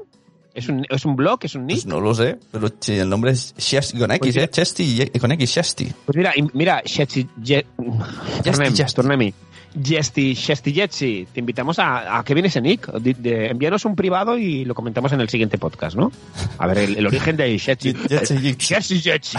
¿Es 0.53 0.67
un, 0.67 0.85
es 0.89 1.05
un 1.05 1.15
blog? 1.15 1.39
¿Es 1.43 1.55
un 1.55 1.65
nick? 1.67 1.77
Pues 1.77 1.85
no 1.85 1.99
lo 2.01 2.13
sé, 2.15 2.37
pero 2.51 2.69
el 2.87 3.09
nombre 3.09 3.31
es 3.31 3.53
Chesty 3.55 3.97
con 3.99 4.11
X, 4.11 4.19
Pues 4.19 4.35
eh. 4.37 4.49
Chesty 4.49 5.09
con 5.19 5.31
X, 5.31 5.51
Chesty. 5.53 5.93
Pues 6.05 6.15
mira, 6.17 6.33
mira, 6.53 6.81
Shetsi, 6.85 7.27
Je- 7.41 7.65
tornem, 8.43 8.75
Jesty. 8.75 8.95
tornem-hi. 8.95 9.33
Jesty, 9.83 10.33
Shesty 10.33 10.73
Jetsi, 10.73 11.27
te 11.31 11.39
invitamos 11.41 11.77
a, 11.77 12.17
a 12.17 12.23
que 12.23 12.33
vienes 12.33 12.55
en 12.55 12.63
Nick. 12.63 12.91
Di- 12.99 13.13
de- 13.13 13.47
envíanos 13.51 13.85
un 13.85 13.95
privado 13.95 14.35
y 14.37 14.65
lo 14.65 14.73
comentamos 14.73 15.11
en 15.11 15.21
el 15.21 15.29
siguiente 15.29 15.59
podcast, 15.59 15.95
¿no? 15.95 16.11
A 16.57 16.65
ver, 16.65 16.79
el, 16.79 16.97
el 16.97 17.05
origen 17.05 17.37
de. 17.37 17.57
Jetsi, 17.59 17.93
Jetsi. 17.93 18.99
Jetsi. 19.01 19.37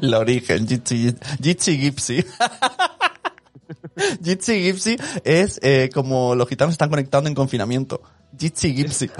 El 0.00 0.14
origen, 0.14 0.68
Jitsi 0.68 1.76
Gipsy. 1.78 2.24
Jitsi 4.24 4.62
Gipsy 4.62 4.96
es 5.24 5.58
eh, 5.62 5.90
como 5.92 6.34
los 6.36 6.48
gitanos 6.48 6.72
están 6.72 6.88
conectando 6.88 7.28
en 7.28 7.34
confinamiento. 7.34 8.00
Jitsi 8.38 8.72
Gipsy. 8.74 9.10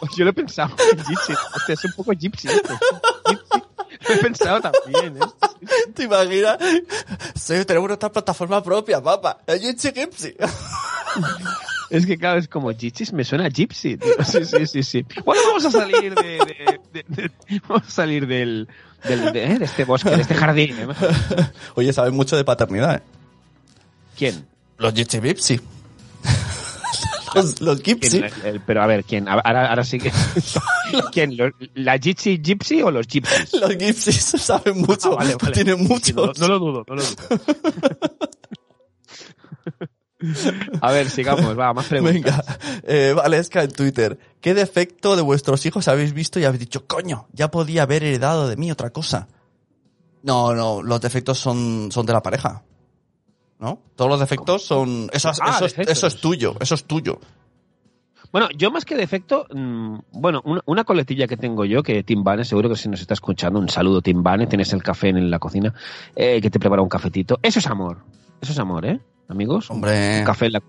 Pues 0.00 0.12
yo 0.16 0.24
lo 0.24 0.30
he 0.30 0.34
pensado 0.34 0.74
en 0.92 0.98
Gypsy. 1.04 1.32
Hostia, 1.54 1.74
es 1.74 1.84
un 1.84 1.92
poco 1.92 2.12
Gypsy. 2.12 2.48
este. 2.48 2.72
Gypsy. 3.26 3.62
Lo 4.08 4.14
he 4.14 4.18
pensado 4.18 4.60
también, 4.60 5.16
¿eh? 5.18 5.26
¿Te 5.94 6.04
imaginas? 6.04 6.56
Sí, 7.34 7.64
tenemos 7.66 7.88
nuestra 7.88 8.10
plataforma 8.10 8.62
propia, 8.62 9.00
papá. 9.02 9.38
El 9.46 9.60
Jitsi 9.60 9.92
Gipsy. 9.92 10.34
Es 11.90 12.06
que 12.06 12.16
claro, 12.16 12.38
es 12.38 12.48
como 12.48 12.70
Gypsy, 12.70 13.12
me 13.12 13.24
suena 13.24 13.46
a 13.46 13.48
Gypsy. 13.50 13.96
tío. 13.98 14.10
Sí, 14.24 14.44
sí, 14.44 14.66
sí, 14.66 14.82
sí. 14.82 15.06
Bueno, 15.24 15.42
vamos 15.48 15.64
a 15.66 15.70
salir 15.70 16.14
de, 16.14 16.22
de- 16.22 16.80
de- 16.92 17.04
de- 17.08 17.60
vamos 17.68 17.86
a 17.88 17.90
salir 17.90 18.26
del, 18.26 18.68
del- 19.04 19.32
de, 19.32 19.44
¿eh? 19.44 19.58
este 19.60 19.84
bosque, 19.84 20.10
de 20.10 20.22
este 20.22 20.34
jardín. 20.34 20.76
¿eh? 20.78 20.86
Oye, 21.74 21.92
saben 21.92 22.14
mucho 22.14 22.36
de 22.36 22.44
paternidad, 22.44 22.96
¿eh? 22.96 23.02
¿Quién? 24.16 24.46
Los 24.78 24.94
Jitsi 24.94 25.20
Gipsy. 25.20 25.60
Los, 27.34 27.60
los 27.60 27.80
el- 28.44 28.60
pero 28.66 28.82
a 28.82 28.86
ver, 28.86 29.04
¿quién? 29.04 29.28
Ahora, 29.28 29.68
ahora 29.70 29.84
sí 29.84 29.98
que... 29.98 30.12
¿Quién? 31.12 31.36
¿Los- 31.36 31.52
¿La 31.74 31.96
Gypsy 31.96 32.40
Gypsy 32.42 32.82
o 32.82 32.90
los 32.90 33.06
Gypsies? 33.06 33.52
Los 33.54 33.76
Gipsies 33.76 34.24
saben 34.42 34.80
mucho. 34.80 35.12
Ah, 35.12 35.16
vale, 35.16 35.36
vale. 35.40 35.54
Tienen 35.54 35.86
no, 35.88 36.32
no 36.38 36.48
lo 36.48 36.58
dudo, 36.58 36.84
no 36.88 36.94
lo 36.96 37.02
dudo. 37.02 37.40
A 40.82 40.92
ver, 40.92 41.08
sigamos, 41.08 41.58
va, 41.58 41.72
más 41.72 41.86
preguntas. 41.86 42.14
Venga, 42.14 42.44
eh, 42.86 43.12
Valesca 43.16 43.62
en 43.62 43.70
Twitter. 43.70 44.18
¿Qué 44.40 44.52
defecto 44.54 45.16
de 45.16 45.22
vuestros 45.22 45.64
hijos 45.64 45.88
habéis 45.88 46.12
visto 46.12 46.38
y 46.38 46.44
habéis 46.44 46.60
dicho, 46.60 46.86
coño, 46.86 47.26
ya 47.32 47.50
podía 47.50 47.84
haber 47.84 48.04
heredado 48.04 48.48
de 48.48 48.56
mí 48.56 48.70
otra 48.70 48.90
cosa? 48.90 49.28
No, 50.22 50.54
no, 50.54 50.82
los 50.82 51.00
defectos 51.00 51.38
son, 51.38 51.88
son 51.90 52.04
de 52.04 52.12
la 52.12 52.22
pareja. 52.22 52.62
¿No? 53.60 53.78
Todos 53.94 54.10
los 54.10 54.20
defectos 54.20 54.64
son... 54.64 55.08
Eso, 55.12 55.28
Ah, 55.28 55.50
eso, 55.56 55.64
defectos. 55.64 55.92
eso 55.92 56.06
es 56.06 56.16
tuyo, 56.20 56.54
eso 56.60 56.74
es 56.74 56.84
tuyo. 56.84 57.20
Bueno, 58.32 58.48
yo 58.56 58.70
más 58.70 58.84
que 58.84 58.96
defecto, 58.96 59.46
mm, 59.52 59.98
bueno, 60.12 60.40
una, 60.44 60.60
una 60.64 60.84
coletilla 60.84 61.26
que 61.26 61.36
tengo 61.36 61.64
yo, 61.64 61.82
que 61.82 62.02
Tim 62.04 62.22
Bane, 62.22 62.44
seguro 62.44 62.68
que 62.68 62.76
si 62.76 62.88
nos 62.88 63.00
está 63.00 63.14
escuchando, 63.14 63.58
un 63.58 63.68
saludo 63.68 64.00
Tim 64.02 64.22
Bane, 64.22 64.46
tienes 64.46 64.72
el 64.72 64.82
café 64.82 65.08
en 65.08 65.30
la 65.30 65.38
cocina, 65.40 65.74
eh, 66.14 66.40
que 66.40 66.48
te 66.48 66.58
prepara 66.60 66.80
un 66.80 66.88
cafetito. 66.88 67.38
Eso 67.42 67.58
es 67.58 67.66
amor, 67.66 67.98
eso 68.40 68.52
es 68.52 68.58
amor, 68.58 68.86
¿eh? 68.86 69.00
Amigos, 69.28 69.68
un 69.70 69.76
Hombre, 69.76 70.22
café 70.24 70.46
en 70.46 70.52
la... 70.52 70.62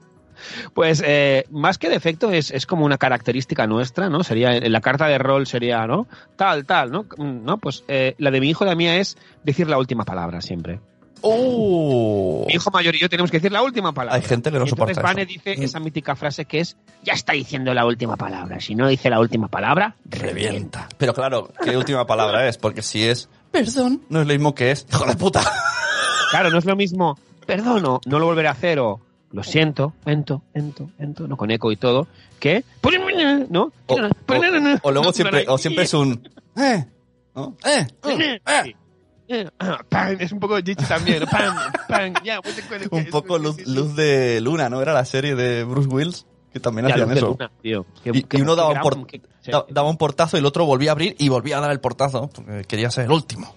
Pues 0.73 1.03
eh, 1.05 1.45
más 1.51 1.77
que 1.77 1.87
defecto 1.89 2.31
es, 2.31 2.49
es 2.49 2.65
como 2.65 2.83
una 2.83 2.97
característica 2.97 3.67
nuestra, 3.67 4.09
¿no? 4.09 4.23
Sería 4.23 4.55
en 4.57 4.71
la 4.71 4.81
carta 4.81 5.05
de 5.05 5.19
rol 5.19 5.45
sería, 5.45 5.85
¿no? 5.85 6.07
Tal, 6.35 6.65
tal, 6.65 6.89
¿no? 6.91 7.03
Mm, 7.17 7.45
No, 7.45 7.59
pues 7.59 7.83
eh, 7.87 8.15
la 8.17 8.31
de 8.31 8.39
mi 8.41 8.49
hijo 8.49 8.65
la 8.65 8.73
mía 8.75 8.97
es 8.97 9.17
decir 9.43 9.69
la 9.69 9.77
última 9.77 10.03
palabra 10.03 10.41
siempre. 10.41 10.79
¡Oh! 11.21 12.45
Mi 12.47 12.53
hijo 12.55 12.71
mayor 12.71 12.95
y 12.95 12.99
yo 12.99 13.09
tenemos 13.09 13.29
que 13.31 13.37
decir 13.37 13.51
la 13.51 13.61
última 13.61 13.93
palabra. 13.93 14.15
Hay 14.15 14.21
gente 14.27 14.51
que 14.51 14.57
no 14.59 14.65
Y 14.65 14.69
entonces 14.69 14.95
soporta 14.95 15.13
Vane 15.13 15.25
dice 15.25 15.53
esa 15.63 15.79
mítica 15.79 16.15
frase 16.15 16.45
que 16.45 16.59
es 16.59 16.77
ya 17.03 17.13
está 17.13 17.33
diciendo 17.33 17.73
la 17.73 17.85
última 17.85 18.17
palabra. 18.17 18.59
Si 18.59 18.75
no 18.75 18.87
dice 18.87 19.09
la 19.09 19.19
última 19.19 19.47
palabra, 19.47 19.95
revienta. 20.05 20.87
Pero 20.97 21.13
claro, 21.13 21.51
¿qué 21.63 21.75
última 21.77 22.05
palabra 22.05 22.47
es? 22.47 22.57
Porque 22.57 22.81
si 22.81 23.03
es 23.03 23.29
perdón, 23.51 24.01
no 24.09 24.21
es 24.21 24.27
lo 24.27 24.33
mismo 24.33 24.55
que 24.55 24.71
es 24.71 24.85
hijo 24.89 25.05
de 25.05 25.15
puta. 25.15 25.41
Claro, 26.31 26.49
no 26.49 26.57
es 26.57 26.65
lo 26.65 26.75
mismo 26.75 27.17
perdono, 27.45 27.99
no 28.05 28.19
lo 28.19 28.25
volveré 28.25 28.47
a 28.47 28.51
hacer 28.51 28.79
o 28.79 29.01
lo 29.31 29.43
siento, 29.43 29.93
ento, 30.05 30.43
ento, 30.53 30.89
ento, 30.99 31.27
no 31.27 31.35
con 31.37 31.51
eco 31.51 31.71
y 31.71 31.75
todo, 31.77 32.07
que 32.39 32.63
¿no? 33.49 33.71
O, 33.87 33.95
o- 33.95 34.39
o 34.83 34.91
luego 34.91 35.13
siempre, 35.13 35.45
o 35.47 35.57
siempre 35.57 35.83
es 35.85 35.93
un 35.93 36.29
eh, 36.57 36.85
¿no? 37.35 37.55
Eh, 37.65 37.87
eh, 38.05 38.41
eh. 38.45 38.75
Pam, 39.89 40.17
es 40.19 40.31
un 40.31 40.39
poco 40.39 40.57
Gigi 40.57 40.75
también, 40.75 41.23
Un 42.91 43.05
poco 43.09 43.37
luz, 43.37 43.65
luz 43.67 43.95
de 43.95 44.39
luna, 44.41 44.69
¿no? 44.69 44.81
Era 44.81 44.93
la 44.93 45.05
serie 45.05 45.35
de 45.35 45.63
Bruce 45.63 45.87
Willis 45.89 46.25
que 46.53 46.59
también 46.59 46.87
Ya, 46.87 46.95
hacían 46.95 47.07
luz 47.07 47.13
de 47.15 47.19
eso. 47.19 47.27
luna, 47.29 47.51
tío. 47.61 47.85
Qué- 48.03 48.25
Y, 48.37 48.41
uno 48.41 48.55
daba 48.55 48.69
un, 48.69 48.75
gran- 48.75 49.63
daba 49.69 49.93
portazo 49.93 50.37
y 50.37 50.39
el 50.41 50.45
otro 50.45 50.65
volvía 50.65 50.91
a 50.91 50.93
abrir 50.93 51.15
y 51.17 51.29
volvía 51.29 51.57
a 51.57 51.61
dar 51.61 51.71
el 51.71 51.79
portazo 51.79 52.29
porque 52.29 52.63
quería 52.65 52.91
ser 52.91 53.05
el 53.05 53.11
último. 53.11 53.55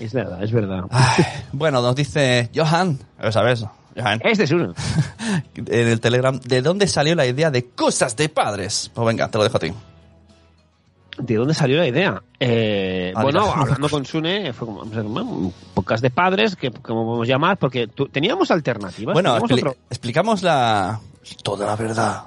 Es 0.00 0.12
verdad, 0.12 0.42
es 0.42 0.50
verdad. 0.52 0.84
Ay, 0.90 1.24
bueno, 1.52 1.82
nos 1.82 1.94
dice 1.94 2.50
Johan, 2.54 2.98
¿sabes? 3.30 3.64
Johan, 3.96 4.20
Este 4.24 4.44
es 4.44 4.50
uno. 4.52 4.72
en 5.54 5.88
el 5.88 6.00
Telegram, 6.00 6.40
¿de 6.40 6.62
dónde 6.62 6.88
salió 6.88 7.14
la 7.14 7.26
idea 7.26 7.50
de 7.50 7.66
cosas 7.66 8.16
de 8.16 8.28
padres? 8.30 8.90
Pues 8.94 9.06
venga, 9.06 9.28
te 9.28 9.36
lo 9.38 9.44
dejo 9.44 9.58
a 9.58 9.60
ti. 9.60 9.72
¿De 11.18 11.34
dónde 11.36 11.52
salió 11.54 11.76
la 11.78 11.86
idea? 11.86 12.22
Eh, 12.40 13.12
bueno, 13.20 13.40
hablando 13.54 13.88
con 13.88 14.04
Sune, 14.06 14.52
fue 14.52 14.66
como 14.66 14.84
bueno, 14.84 15.22
un 15.30 15.54
podcast 15.74 16.02
de 16.02 16.10
padres, 16.10 16.56
que 16.56 16.70
como 16.70 17.04
podemos 17.04 17.28
llamar, 17.28 17.58
porque 17.58 17.86
teníamos 18.10 18.50
alternativas. 18.50 19.12
Bueno, 19.12 19.34
teníamos 19.34 19.50
expli- 19.50 19.58
otro- 19.70 19.76
explicamos 19.90 20.42
la... 20.42 21.00
Toda 21.44 21.66
la 21.66 21.76
verdad. 21.76 22.24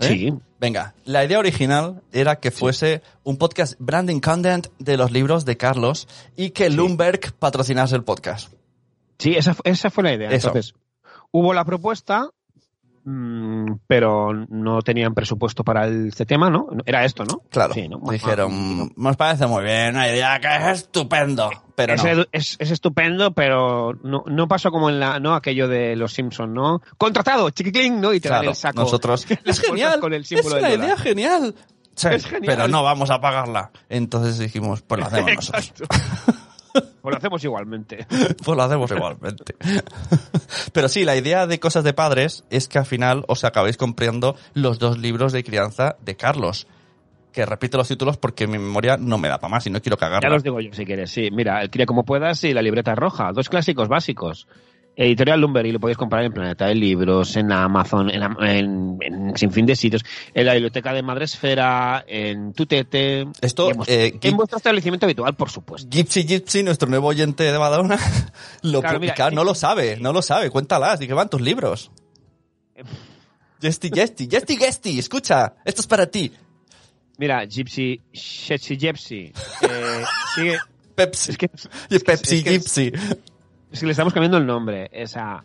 ¿Eh? 0.00 0.08
Sí, 0.08 0.34
Venga, 0.60 0.94
la 1.04 1.24
idea 1.24 1.38
original 1.38 2.02
era 2.12 2.36
que 2.36 2.50
fuese 2.50 3.00
un 3.22 3.36
podcast 3.36 3.74
branding 3.78 4.18
content 4.20 4.66
de 4.80 4.96
los 4.96 5.12
libros 5.12 5.44
de 5.44 5.56
Carlos 5.56 6.08
y 6.36 6.50
que 6.50 6.68
Bloomberg 6.68 7.32
patrocinase 7.38 7.94
el 7.94 8.02
podcast. 8.02 8.52
sí, 9.18 9.34
esa, 9.36 9.54
esa 9.62 9.90
fue 9.90 10.02
la 10.02 10.14
idea. 10.14 10.30
Eso. 10.30 10.48
Entonces, 10.48 10.74
hubo 11.30 11.54
la 11.54 11.64
propuesta, 11.64 12.30
pero 13.86 14.32
no 14.48 14.82
tenían 14.82 15.14
presupuesto 15.14 15.64
para 15.64 15.86
el- 15.86 16.08
este 16.08 16.26
tema, 16.26 16.50
¿no? 16.50 16.66
Era 16.84 17.04
esto, 17.04 17.24
¿no? 17.24 17.42
Claro, 17.50 17.74
Sí, 17.74 17.88
¿no? 17.88 18.00
dijeron, 18.10 18.92
nos 18.96 19.16
parece 19.16 19.46
muy 19.46 19.64
bien, 19.64 19.90
una 19.94 20.08
idea 20.08 20.38
que 20.40 20.48
es 20.56 20.78
estupendo, 20.80 21.50
pero 21.74 21.94
es, 21.94 22.04
no. 22.04 22.24
es, 22.32 22.56
es 22.58 22.70
estupendo, 22.70 23.32
pero 23.32 23.94
no, 24.02 24.24
no 24.26 24.48
pasó 24.48 24.70
como 24.70 24.88
en 24.90 25.00
la, 25.00 25.18
¿no? 25.20 25.34
aquello 25.34 25.68
de 25.68 25.96
los 25.96 26.12
Simpsons, 26.12 26.52
¿no? 26.52 26.82
Contratado, 26.96 27.50
chiquiclín, 27.50 28.00
¿no? 28.00 28.12
Y 28.12 28.20
te 28.20 28.28
dan 28.28 28.38
Claro, 28.40 28.50
el 28.50 28.56
saco. 28.56 28.80
nosotros, 28.82 29.26
es 29.44 29.60
genial, 29.60 30.00
con 30.00 30.12
el 30.12 30.22
es 30.22 30.28
símbolo 30.28 30.56
una 30.58 30.68
del 30.68 30.78
idea 30.80 30.88
dólar. 30.90 30.98
genial. 31.02 31.54
Sí, 31.94 32.08
Es 32.12 32.26
genial. 32.26 32.54
Pero 32.56 32.68
no 32.68 32.84
vamos 32.84 33.10
a 33.10 33.20
pagarla. 33.20 33.72
Entonces 33.88 34.38
dijimos, 34.38 34.82
pues 34.82 35.00
lo 35.00 35.06
hacemos 35.06 35.32
nosotros. 35.52 35.88
Pues 36.72 37.12
lo 37.12 37.16
hacemos 37.16 37.42
igualmente. 37.44 38.06
Pues 38.44 38.56
lo 38.56 38.62
hacemos 38.62 38.90
igualmente. 38.90 39.54
Pero 40.72 40.88
sí, 40.88 41.04
la 41.04 41.16
idea 41.16 41.46
de 41.46 41.58
cosas 41.60 41.84
de 41.84 41.92
padres 41.92 42.44
es 42.50 42.68
que 42.68 42.78
al 42.78 42.86
final 42.86 43.24
os 43.28 43.44
acabéis 43.44 43.76
comprando 43.76 44.36
los 44.54 44.78
dos 44.78 44.98
libros 44.98 45.32
de 45.32 45.44
crianza 45.44 45.96
de 46.04 46.16
Carlos. 46.16 46.66
Que 47.32 47.44
repito 47.46 47.76
los 47.78 47.88
títulos 47.88 48.16
porque 48.16 48.46
mi 48.46 48.58
memoria 48.58 48.96
no 48.96 49.18
me 49.18 49.28
da 49.28 49.38
para 49.38 49.50
más 49.50 49.66
y 49.66 49.70
no 49.70 49.80
quiero 49.80 49.96
Ya 49.96 50.00
cagarla. 50.00 50.30
los 50.30 50.42
digo 50.42 50.60
yo, 50.60 50.72
si 50.72 50.84
quieres. 50.84 51.10
Sí, 51.10 51.28
mira, 51.30 51.62
el 51.62 51.70
Cría 51.70 51.86
como 51.86 52.04
puedas 52.04 52.42
y 52.44 52.52
la 52.54 52.62
libreta 52.62 52.94
roja. 52.94 53.30
Dos 53.32 53.48
clásicos 53.48 53.88
básicos. 53.88 54.48
Editorial 55.00 55.40
Lumber 55.40 55.64
y 55.64 55.70
lo 55.70 55.78
podéis 55.78 55.96
comprar 55.96 56.24
en 56.24 56.32
Planeta 56.32 56.66
de 56.66 56.74
Libros, 56.74 57.36
en 57.36 57.52
Amazon, 57.52 58.10
en, 58.10 58.20
en, 58.42 58.98
en 59.00 59.36
sin 59.36 59.52
fin 59.52 59.64
de 59.64 59.76
sitios, 59.76 60.04
en 60.34 60.44
la 60.44 60.54
biblioteca 60.54 60.92
de 60.92 61.02
Madresfera, 61.02 62.04
en 62.04 62.52
Tutete. 62.52 63.28
Esto, 63.40 63.70
en, 63.70 63.76
vuestro, 63.76 63.94
eh, 63.96 64.18
en 64.20 64.36
vuestro 64.36 64.56
establecimiento 64.56 65.06
habitual, 65.06 65.36
por 65.36 65.50
supuesto. 65.50 65.88
Gypsy 65.88 66.24
Gypsy, 66.24 66.64
nuestro 66.64 66.88
nuevo 66.88 67.06
oyente 67.06 67.44
de 67.44 67.56
Madonna, 67.56 67.96
lo 68.62 68.80
Claro, 68.80 68.98
mira, 68.98 69.14
no 69.30 69.42
eh, 69.42 69.44
lo 69.44 69.54
sabe, 69.54 69.98
no 70.00 70.12
lo 70.12 70.20
sabe. 70.20 70.50
Cuéntalas, 70.50 70.98
¿de 70.98 71.06
qué 71.06 71.14
van 71.14 71.30
tus 71.30 71.40
libros? 71.40 71.92
Jesty, 73.62 73.90
Jesty, 73.94 74.28
Jesty, 74.28 74.56
Jesty, 74.56 74.98
escucha, 74.98 75.54
esto 75.64 75.80
es 75.80 75.86
para 75.86 76.06
ti. 76.08 76.32
Mira, 77.18 77.44
Gypsy, 77.44 78.00
Shetsi 78.12 78.76
Gypsy. 78.76 79.32
Eh, 79.62 80.04
sigue, 80.34 80.58
Pepsi, 80.96 81.30
es 81.30 81.38
que, 81.38 81.48
Pepsi 81.48 82.38
es 82.38 82.42
que 82.42 82.54
es- 82.56 82.64
Gypsy. 82.64 82.92
Es 83.72 83.80
que 83.80 83.86
le 83.86 83.92
estamos 83.92 84.12
cambiando 84.12 84.38
el 84.38 84.46
nombre. 84.46 84.88
Esa 84.92 85.44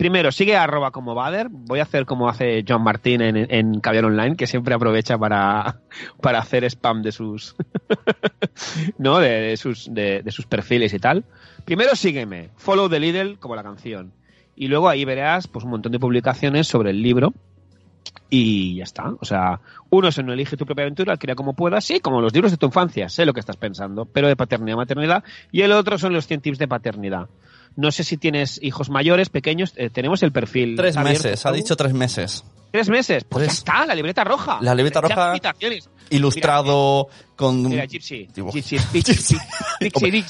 Primero, 0.00 0.32
sigue 0.32 0.56
a 0.56 0.62
arroba 0.62 0.92
como 0.92 1.14
Bader. 1.14 1.48
Voy 1.50 1.78
a 1.78 1.82
hacer 1.82 2.06
como 2.06 2.26
hace 2.26 2.64
John 2.66 2.82
Martín 2.82 3.20
en, 3.20 3.36
en 3.36 3.80
Caviar 3.80 4.06
Online, 4.06 4.34
que 4.34 4.46
siempre 4.46 4.72
aprovecha 4.72 5.18
para, 5.18 5.82
para 6.22 6.38
hacer 6.38 6.64
spam 6.64 7.02
de 7.02 7.12
sus, 7.12 7.54
¿no? 8.98 9.18
De, 9.18 9.58
sus, 9.58 9.92
de, 9.92 10.24
sus 10.28 10.46
perfiles 10.46 10.94
y 10.94 10.98
tal. 10.98 11.26
Primero, 11.66 11.94
sígueme. 11.94 12.48
Follow 12.56 12.88
the 12.88 12.98
Lidl 12.98 13.38
como 13.38 13.54
la 13.56 13.62
canción. 13.62 14.14
Y 14.56 14.68
luego 14.68 14.88
ahí 14.88 15.04
verás 15.04 15.48
pues 15.48 15.66
un 15.66 15.72
montón 15.72 15.92
de 15.92 15.98
publicaciones 15.98 16.66
sobre 16.66 16.92
el 16.92 17.02
libro 17.02 17.34
y 18.30 18.76
ya 18.76 18.84
está. 18.84 19.12
O 19.20 19.26
sea, 19.26 19.60
uno 19.90 20.08
es 20.08 20.16
en 20.16 20.30
Elige 20.30 20.56
tu 20.56 20.64
propia 20.64 20.84
aventura, 20.84 21.18
crea 21.18 21.34
como 21.34 21.52
puedas, 21.52 21.84
sí, 21.84 22.00
como 22.00 22.22
los 22.22 22.32
libros 22.32 22.52
de 22.52 22.56
tu 22.56 22.64
infancia, 22.64 23.10
sé 23.10 23.26
lo 23.26 23.34
que 23.34 23.40
estás 23.40 23.58
pensando, 23.58 24.06
pero 24.06 24.28
de 24.28 24.36
paternidad 24.36 24.78
maternidad. 24.78 25.24
Y 25.52 25.60
el 25.60 25.72
otro 25.72 25.98
son 25.98 26.14
los 26.14 26.26
100 26.26 26.40
tips 26.40 26.58
de 26.58 26.68
paternidad. 26.68 27.28
No 27.76 27.92
sé 27.92 28.04
si 28.04 28.16
tienes 28.16 28.58
hijos 28.62 28.90
mayores, 28.90 29.28
pequeños, 29.30 29.72
eh, 29.76 29.90
tenemos 29.90 30.22
el 30.22 30.32
perfil. 30.32 30.76
Tres 30.76 30.96
abierto. 30.96 31.24
meses, 31.24 31.46
ha 31.46 31.52
dicho 31.52 31.76
tres 31.76 31.92
meses. 31.94 32.44
¿Tres 32.72 32.88
meses? 32.88 33.24
Pues 33.24 33.46
Tres. 33.46 33.64
ya 33.64 33.72
está, 33.72 33.86
la 33.86 33.94
libreta 33.94 34.22
roja. 34.22 34.58
La 34.60 34.74
libreta 34.74 35.00
roja. 35.00 35.34
Ilustrado 36.10 37.08
con... 37.36 37.68
Mira, 37.68 37.84
Gypsy. 37.86 38.28
Gypsy, 38.34 38.76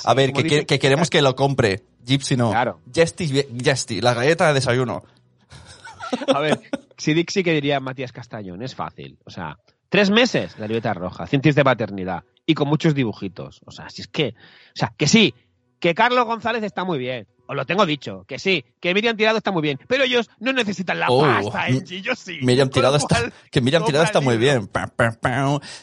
A 0.05 0.15
ver, 0.15 0.33
que, 0.33 0.43
que- 0.43 0.49
dice. 0.49 0.67
que 0.67 0.79
queremos 0.79 1.11
que 1.11 1.23
lo 1.23 1.35
compre. 1.35 1.83
Gypsy 2.07 2.37
no. 2.37 2.51
Claro. 2.51 2.81
Jesty, 2.93 3.45
Jesty, 3.63 4.01
la 4.01 4.15
galleta 4.15 4.49
de 4.49 4.55
desayuno. 4.55 5.03
A 6.35 6.41
ver, 6.41 6.61
si 6.97 7.15
Dixie 7.15 7.45
que 7.45 7.53
diría 7.53 7.79
Matías 7.79 8.13
Castañón, 8.13 8.63
es 8.63 8.75
fácil. 8.75 9.19
O 9.25 9.31
sea, 9.31 9.59
tres 9.89 10.11
meses, 10.11 10.59
la 10.59 10.67
libreta 10.67 10.93
roja, 10.95 11.27
100 11.27 11.43
tips 11.43 11.55
de 11.57 11.65
paternidad 11.65 12.25
y 12.47 12.55
con 12.55 12.69
muchos 12.69 12.95
dibujitos. 12.95 13.61
O 13.67 13.71
sea, 13.71 13.89
si 13.91 14.03
es 14.03 14.09
que, 14.09 14.29
o 14.29 14.75
sea, 14.77 14.93
que 14.97 15.07
sí, 15.07 15.35
que 15.81 15.95
Carlos 15.95 16.25
González 16.27 16.63
está 16.63 16.85
muy 16.85 16.99
bien. 16.99 17.27
Os 17.47 17.57
lo 17.57 17.67
tengo 17.67 17.85
dicho, 17.85 18.25
que 18.29 18.39
sí, 18.39 18.65
que 18.79 18.95
Miriam 18.95 19.17
Tirado 19.17 19.37
está 19.39 19.51
muy 19.51 19.63
bien, 19.63 19.77
pero 19.89 20.05
ellos 20.05 20.31
no 20.39 20.53
necesitan 20.53 21.01
la 21.01 21.09
Oh, 21.09 21.23
pasta, 21.23 21.63
Angie, 21.65 22.01
yo 22.01 22.15
sí. 22.15 22.39
Miriam 22.43 22.71
Tirado 22.71 22.95
está, 22.97 23.33
que 23.51 23.61
Miriam 23.61 23.85
Tirado 23.85 24.05
está 24.05 24.21
muy 24.21 24.37
bien. 24.39 24.71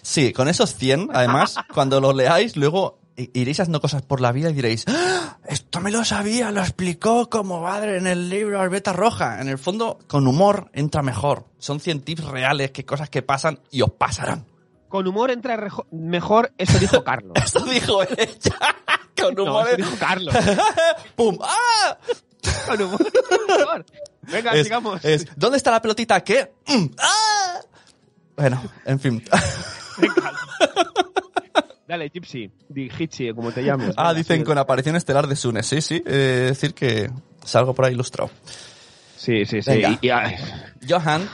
Sí, 0.02 0.32
con 0.32 0.48
esos 0.48 0.76
100, 0.76 1.10
además, 1.14 1.56
cuando 1.74 2.00
los 2.00 2.16
leáis, 2.16 2.56
luego 2.56 3.00
iréis 3.18 3.60
haciendo 3.60 3.82
cosas 3.82 4.02
por 4.04 4.22
la 4.22 4.32
vida 4.32 4.50
y 4.50 4.54
diréis, 4.54 4.86
"¡Ah! 4.88 5.40
esto 5.50 5.82
me 5.82 5.92
lo 5.92 6.06
sabía, 6.06 6.52
lo 6.52 6.62
explicó 6.62 7.30
como 7.30 7.62
padre 7.64 7.98
en 7.98 8.08
el 8.08 8.30
libro 8.30 8.62
Albeta 8.62 8.94
Roja. 8.94 9.42
En 9.42 9.50
el 9.50 9.58
fondo, 9.58 10.00
con 10.08 10.26
humor 10.28 10.70
entra 10.74 11.02
mejor. 11.02 11.48
Son 11.58 11.80
100 11.82 12.02
tips 12.02 12.24
reales, 12.26 12.72
que 12.72 12.86
cosas 12.86 13.10
que 13.10 13.24
pasan 13.24 13.60
y 13.72 13.82
os 13.82 13.92
pasarán. 13.92 14.46
Con 14.90 15.06
humor 15.08 15.32
entra 15.32 15.58
mejor, 15.92 16.54
eso 16.58 16.80
dijo 16.80 17.04
Carlos. 17.04 17.34
Esto 17.44 17.66
dijo 17.66 18.04
ella. 18.04 18.58
con 19.22 19.34
No, 19.36 19.44
humor. 19.44 19.68
eso 19.68 19.78
dijo 19.78 19.96
Carlos. 20.00 20.36
¡Pum! 21.16 21.38
¡Ah! 21.42 21.98
Con 22.68 22.82
humor. 22.82 23.02
humor. 23.62 23.86
Venga, 24.22 24.52
Es, 24.54 24.64
sigamos. 24.64 25.04
es, 25.04 25.26
¿Dónde 25.36 25.58
está 25.58 25.72
la 25.72 25.82
pelotita? 25.82 26.22
¿Qué? 26.24 26.52
Mm, 26.68 26.86
¡Ah! 27.00 27.60
Bueno, 28.36 28.62
en 28.86 29.00
fin. 29.00 29.24
Venga. 29.98 30.32
Dale, 31.88 32.10
Gypsy, 32.10 32.52
di 32.68 32.90
Hitchy, 32.90 33.34
como 33.34 33.52
te 33.54 33.64
llames. 33.64 33.94
Ah, 33.98 34.10
Venga, 34.10 34.14
dicen 34.16 34.36
sigue. 34.38 34.46
con 34.46 34.58
aparición 34.58 34.96
estelar 34.98 35.26
de 35.28 35.36
Sune. 35.38 35.64
Sí, 35.64 35.82
sí. 35.82 36.04
eh, 36.06 36.48
decir 36.50 36.74
que 36.74 37.10
salgo 37.46 37.74
por 37.74 37.86
ahí 37.86 37.94
ilustrado. 37.94 38.30
Sí, 39.16 39.46
sí, 39.46 39.62
sí. 39.62 39.72
Venga. 39.72 39.98
Y, 40.02 40.08
y, 40.08 40.90
Johan. 40.90 41.30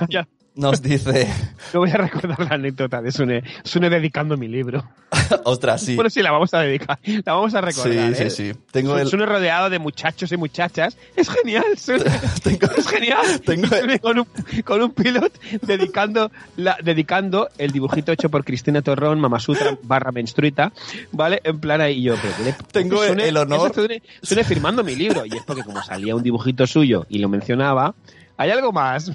Nos 0.55 0.81
dice... 0.81 1.27
No 1.73 1.79
voy 1.79 1.89
a 1.89 1.97
recordar 1.97 2.39
la 2.39 2.55
anécdota 2.55 3.01
de 3.01 3.11
Sune, 3.11 3.43
Sune 3.63 3.89
dedicando 3.89 4.37
mi 4.37 4.47
libro. 4.47 4.83
Ostras, 5.45 5.81
sí. 5.81 5.95
Bueno, 5.95 6.09
sí, 6.11 6.21
la 6.21 6.29
vamos 6.31 6.53
a 6.53 6.59
dedicar. 6.59 6.99
La 7.25 7.33
vamos 7.33 7.55
a 7.55 7.61
recordar. 7.61 8.13
Sí, 8.15 8.23
¿eh? 8.23 8.29
sí, 8.29 8.51
sí. 8.53 8.59
Tengo 8.71 8.95
el... 8.99 9.07
Sune 9.07 9.25
rodeado 9.25 9.71
de 9.71 9.79
muchachos 9.79 10.31
y 10.31 10.37
muchachas. 10.37 10.95
Es 11.15 11.29
genial, 11.29 11.63
Sune. 11.77 12.03
Tengo- 12.43 12.67
Es 12.77 12.87
genial. 12.87 13.41
Tengo- 13.43 13.67
Sune 13.75 13.99
con 13.99 14.19
un, 14.19 14.27
con 14.63 14.81
un 14.83 14.91
pilot 14.91 15.33
dedicando, 15.63 16.31
la, 16.57 16.77
dedicando 16.83 17.49
el 17.57 17.71
dibujito 17.71 18.11
hecho 18.11 18.29
por 18.29 18.43
Cristina 18.45 18.83
Torrón, 18.83 19.19
Mamasutra 19.19 19.77
barra 19.81 20.11
menstruita, 20.11 20.71
¿vale? 21.11 21.41
En 21.43 21.59
plan 21.59 21.81
ahí 21.81 22.03
yo. 22.03 22.13
¿qué 22.15 22.43
le- 22.43 22.55
Tengo 22.71 23.03
el- 23.03 23.19
el 23.19 23.37
honor- 23.37 23.73
Sune, 23.73 24.03
Sune 24.21 24.43
firmando 24.43 24.83
mi 24.83 24.95
libro. 24.95 25.25
Y 25.25 25.35
es 25.35 25.43
porque 25.43 25.63
como 25.63 25.81
salía 25.81 26.15
un 26.15 26.21
dibujito 26.21 26.67
suyo 26.67 27.07
y 27.09 27.17
lo 27.17 27.29
mencionaba, 27.29 27.95
hay 28.37 28.51
algo 28.51 28.71
más. 28.71 29.11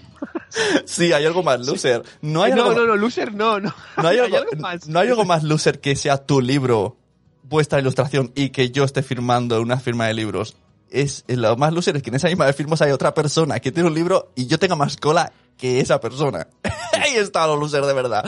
Sí, 0.85 1.13
hay 1.13 1.27
algo 1.27 1.43
más 1.43 1.67
loser. 1.67 2.03
No 2.23 2.43
hay 2.43 2.53
no, 2.53 2.65
algo... 2.65 2.75
no, 2.75 2.87
no, 2.87 2.97
loser 2.97 3.35
no, 3.35 3.61
no. 3.61 3.75
No 3.97 4.09
hay, 4.09 4.19
algo, 4.19 4.39
más. 4.59 4.89
no 4.89 4.99
hay 4.99 5.09
algo 5.09 5.25
más 5.25 5.43
loser 5.43 5.81
que 5.81 5.97
sea 5.97 6.19
tu 6.25 6.41
libro, 6.41 6.97
vuestra 7.43 7.81
ilustración 7.81 8.33
y 8.35 8.51
que 8.51 8.71
yo 8.71 8.85
esté 8.85 9.03
firmando 9.03 9.61
una 9.61 9.79
firma 9.79 10.07
de 10.07 10.15
libros. 10.15 10.57
Es 10.91 11.25
lo 11.29 11.55
más 11.57 11.73
loser 11.73 11.97
es 11.97 12.03
que 12.03 12.09
en 12.09 12.17
esa 12.17 12.29
misma 12.29 12.47
de 12.47 12.55
firmas 12.55 12.81
hay 12.81 12.93
otra 12.93 13.13
persona 13.13 13.61
que 13.61 13.73
tiene 13.73 13.89
un 13.89 13.95
libro 13.95 14.33
y 14.35 14.47
yo 14.47 14.59
tenga 14.59 14.75
más 14.75 14.97
cola 14.97 15.33
que 15.59 15.81
esa 15.81 16.01
persona. 16.01 16.47
Ahí 16.93 17.17
está 17.17 17.47
lo 17.47 17.57
loser 17.57 17.85
de 17.85 17.93
verdad. 17.93 18.25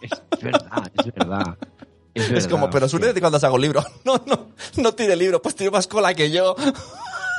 Es, 0.00 0.10
es 0.32 0.42
verdad, 0.42 0.90
es 0.98 1.14
verdad. 1.14 1.58
Es, 2.12 2.24
Es 2.24 2.30
verdad, 2.32 2.50
como, 2.50 2.70
pero 2.70 2.88
de 2.88 3.20
cuando 3.20 3.38
hago 3.46 3.58
libro. 3.58 3.84
No, 4.04 4.20
no, 4.26 4.48
no 4.76 4.92
tiene 4.94 5.14
libro, 5.14 5.40
pues 5.40 5.54
tiene 5.54 5.70
más 5.70 5.86
cola 5.86 6.14
que 6.14 6.30
yo. 6.30 6.56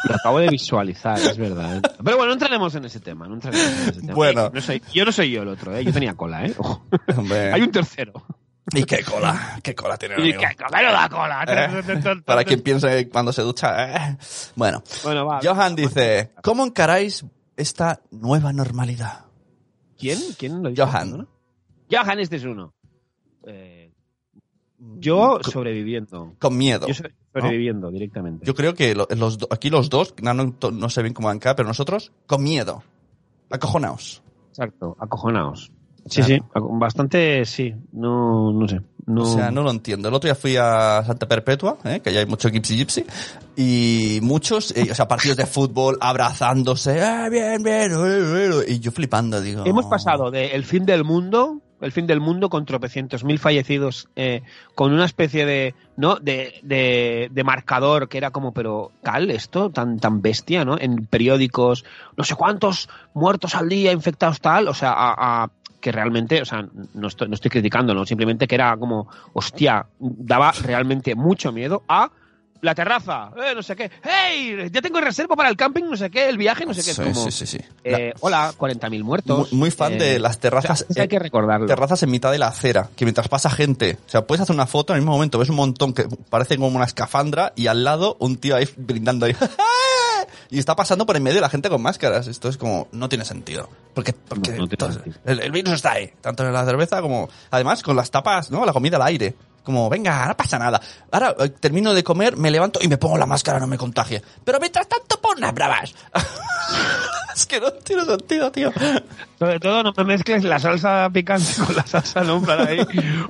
Lo 0.07 0.15
acabo 0.15 0.39
de 0.39 0.49
visualizar, 0.49 1.17
es 1.19 1.37
verdad. 1.37 1.77
¿eh? 1.77 1.81
Pero 2.03 2.17
bueno, 2.17 2.27
no 2.27 2.33
entraremos 2.33 2.73
en 2.75 2.85
ese 2.85 2.99
tema. 2.99 3.27
No 3.27 3.35
entraremos 3.35 3.65
en 3.67 3.89
ese 3.89 4.01
tema. 4.01 4.13
Bueno. 4.13 4.49
No 4.53 4.61
soy, 4.61 4.81
yo 4.93 5.05
no 5.05 5.11
soy 5.11 5.31
yo 5.31 5.43
el 5.43 5.47
otro, 5.49 5.75
¿eh? 5.75 5.83
yo 5.85 5.91
tenía 5.93 6.15
cola. 6.15 6.45
¿eh? 6.45 6.53
Hay 7.53 7.61
un 7.61 7.71
tercero. 7.71 8.13
Y 8.73 8.83
qué 8.83 9.03
cola, 9.03 9.59
qué 9.63 9.75
cola 9.75 9.97
tiene 9.97 10.15
el 10.15 10.21
Y 10.25 10.33
amigo. 10.33 10.41
que 10.49 10.55
cola 10.63 10.81
no 10.81 10.91
da 10.93 11.09
cola. 11.09 11.43
Eh, 11.47 12.21
Para 12.23 12.43
quien 12.43 12.61
piense 12.61 13.09
cuando 13.09 13.33
se 13.33 13.41
ducha. 13.41 14.11
eh. 14.11 14.17
Bueno, 14.55 14.81
Bueno, 15.03 15.25
va. 15.25 15.39
Johan 15.43 15.75
dice, 15.75 16.31
¿cómo 16.41 16.63
encaráis 16.65 17.25
esta 17.57 18.01
nueva 18.11 18.53
normalidad? 18.53 19.25
¿Quién? 19.97 20.19
¿Quién 20.37 20.63
lo 20.63 20.69
dice? 20.69 20.81
Johan. 20.83 21.17
¿No? 21.17 21.27
Johan, 21.91 22.19
este 22.19 22.37
es 22.37 22.43
uno. 22.45 22.73
Eh, 23.45 23.91
yo 24.77 25.39
sobreviviendo. 25.43 26.35
Con 26.39 26.57
miedo. 26.57 26.87
Yo 26.87 26.93
so- 27.33 27.39
sobreviviendo 27.41 27.89
directamente. 27.91 28.45
Yo 28.45 28.53
creo 28.55 28.73
que 28.73 28.95
lo- 28.95 29.07
los, 29.15 29.37
aquí 29.49 29.69
los 29.69 29.89
dos, 29.89 30.13
no, 30.21 30.33
no, 30.33 30.53
no 30.71 30.89
sé 30.89 31.01
bien 31.01 31.13
cómo 31.13 31.27
van 31.27 31.37
acá, 31.37 31.55
pero 31.55 31.67
nosotros, 31.67 32.11
con 32.27 32.43
miedo. 32.43 32.83
Acojonaos. 33.49 34.21
Exacto, 34.49 34.95
acojonados. 34.99 35.71
Sí, 36.07 36.21
Claro. 36.23 36.35
sí, 36.35 36.41
bastante, 36.79 37.45
sí. 37.45 37.73
No, 37.91 38.51
no 38.51 38.67
sé. 38.67 38.81
No, 39.05 39.21
O 39.23 39.25
sea, 39.25 39.51
no 39.51 39.61
lo 39.61 39.69
entiendo. 39.71 40.07
El 40.07 40.13
otro 40.15 40.27
día 40.27 40.35
fui 40.35 40.55
a 40.57 41.03
Santa 41.05 41.27
Perpetua, 41.27 41.77
¿eh? 41.85 41.99
que 42.03 42.11
ya 42.13 42.19
hay 42.21 42.25
mucho 42.25 42.49
gypsy 42.49 42.75
gypsy, 42.77 43.05
y 43.55 44.19
muchos, 44.21 44.75
eh, 44.75 44.87
o 44.91 44.95
sea, 44.95 45.07
partidos 45.07 45.37
de 45.37 45.45
fútbol 45.45 45.97
abrazándose, 46.01 47.01
ah, 47.01 47.27
bien, 47.29 47.61
bien, 47.63 47.91
eh, 47.91 48.49
eh", 48.67 48.71
y 48.73 48.79
yo 48.79 48.91
flipando, 48.91 49.41
digo. 49.41 49.63
Hemos 49.65 49.85
pasado 49.85 50.31
de 50.31 50.47
el 50.47 50.63
fin 50.65 50.85
del 50.85 51.03
mundo, 51.03 51.61
el 51.81 51.91
fin 51.91 52.07
del 52.07 52.19
mundo 52.19 52.49
con 52.49 52.65
tropecientos 52.65 53.23
mil 53.23 53.39
fallecidos, 53.39 54.07
eh, 54.15 54.41
con 54.75 54.93
una 54.93 55.05
especie 55.05 55.45
de, 55.45 55.75
¿no? 55.97 56.15
De, 56.15 56.59
de, 56.63 57.29
de 57.31 57.43
marcador 57.43 58.07
que 58.07 58.17
era 58.17 58.31
como, 58.31 58.53
pero 58.53 58.91
cal, 59.03 59.29
esto 59.31 59.69
tan, 59.69 59.99
tan 59.99 60.21
bestia, 60.21 60.63
¿no? 60.63 60.77
En 60.79 61.05
periódicos, 61.05 61.83
no 62.17 62.23
sé 62.23 62.35
cuántos 62.35 62.89
muertos 63.13 63.55
al 63.55 63.69
día, 63.69 63.91
infectados 63.91 64.39
tal, 64.39 64.67
o 64.67 64.73
sea, 64.73 64.93
a, 64.95 65.49
que 65.81 65.91
realmente, 65.91 66.41
o 66.41 66.45
sea, 66.45 66.67
no 66.93 67.07
estoy, 67.07 67.27
no 67.27 67.33
estoy 67.33 67.49
criticándolo, 67.49 68.05
simplemente 68.05 68.47
que 68.47 68.55
era 68.55 68.77
como, 68.77 69.07
hostia, 69.33 69.87
daba 69.99 70.51
realmente 70.51 71.15
mucho 71.15 71.51
miedo 71.51 71.83
a 71.87 72.11
la 72.61 72.75
terraza, 72.75 73.31
eh, 73.37 73.53
no 73.55 73.63
sé 73.63 73.75
qué, 73.75 73.89
hey, 74.03 74.69
ya 74.71 74.81
tengo 74.81 75.01
reserva 75.01 75.35
para 75.35 75.49
el 75.49 75.57
camping, 75.57 75.83
no 75.85 75.97
sé 75.97 76.09
qué, 76.11 76.29
el 76.29 76.37
viaje, 76.37 76.65
no 76.65 76.73
sé 76.73 76.83
qué, 76.83 76.91
es 76.91 76.95
Sí, 76.97 77.03
como, 77.03 77.25
sí, 77.25 77.31
sí, 77.31 77.45
sí. 77.47 77.57
La- 77.83 77.97
eh, 77.99 78.13
hola, 78.19 78.53
40.000 78.57 79.03
muertos. 79.03 79.51
muy, 79.51 79.59
muy 79.59 79.71
fan 79.71 79.93
eh, 79.93 79.97
de 79.97 80.19
las 80.19 80.39
terrazas. 80.39 80.85
hay 80.95 81.03
eh, 81.03 81.07
que 81.07 81.17
recordarlo. 81.19 81.65
terrazas 81.67 82.01
en 82.03 82.11
mitad 82.11 82.31
de 82.31 82.37
la 82.37 82.47
acera, 82.47 82.89
que 82.95 83.05
mientras 83.05 83.27
pasa 83.29 83.49
gente, 83.49 83.97
o 84.05 84.09
sea, 84.09 84.25
puedes 84.27 84.41
hacer 84.41 84.55
una 84.55 84.67
foto 84.67 84.93
en 84.93 84.97
el 84.97 85.01
mismo 85.01 85.13
momento, 85.13 85.39
ves 85.39 85.49
un 85.49 85.55
montón 85.55 85.93
que 85.93 86.07
parece 86.29 86.55
como 86.57 86.67
una 86.69 86.85
escafandra 86.85 87.51
y 87.55 87.67
al 87.67 87.83
lado 87.83 88.15
un 88.19 88.37
tío 88.37 88.55
ahí 88.55 88.69
brindando 88.77 89.25
ahí. 89.25 89.35
y 90.49 90.59
está 90.59 90.75
pasando 90.75 91.05
por 91.05 91.15
en 91.17 91.23
medio 91.23 91.35
de 91.35 91.41
la 91.41 91.49
gente 91.49 91.69
con 91.69 91.81
máscaras. 91.81 92.27
Esto 92.27 92.49
es 92.49 92.57
como, 92.57 92.87
no 92.91 93.09
tiene 93.09 93.25
sentido. 93.25 93.69
Porque, 93.93 94.13
porque 94.13 94.51
No, 94.51 94.57
no 94.57 94.67
tiene 94.67 94.77
todo- 94.77 94.91
sentido. 94.93 95.15
el, 95.25 95.39
el 95.39 95.51
virus 95.51 95.73
está 95.73 95.93
ahí, 95.93 96.11
tanto 96.21 96.45
en 96.45 96.53
la 96.53 96.65
cerveza 96.65 97.01
como, 97.01 97.27
además 97.49 97.81
con 97.83 97.95
las 97.95 98.11
tapas, 98.11 98.51
¿no? 98.51 98.65
La 98.65 98.73
comida 98.73 98.97
al 98.97 99.03
aire. 99.03 99.35
Como, 99.63 99.89
venga, 99.89 100.25
no 100.27 100.35
pasa 100.37 100.57
nada. 100.57 100.81
Ahora 101.11 101.35
eh, 101.39 101.49
termino 101.49 101.93
de 101.93 102.03
comer, 102.03 102.35
me 102.35 102.49
levanto 102.49 102.79
y 102.81 102.87
me 102.87 102.97
pongo 102.97 103.17
la 103.17 103.25
máscara, 103.27 103.59
no 103.59 103.67
me 103.67 103.77
contagie. 103.77 104.21
Pero 104.43 104.59
mientras 104.59 104.87
tanto, 104.87 105.19
pon 105.21 105.39
las 105.39 105.53
bravas. 105.53 105.93
es 107.35 107.45
que 107.45 107.59
no 107.59 107.71
tiene 107.71 108.05
sentido, 108.05 108.51
tío. 108.51 108.71
Sobre 109.37 109.59
todo 109.59 109.83
no 109.83 109.93
me 109.95 110.03
mezcles 110.03 110.43
la 110.43 110.59
salsa 110.59 111.09
picante 111.13 111.45
con 111.63 111.75
la 111.75 111.85
salsa 111.85 112.23
para 112.45 112.65
ahí 112.65 112.85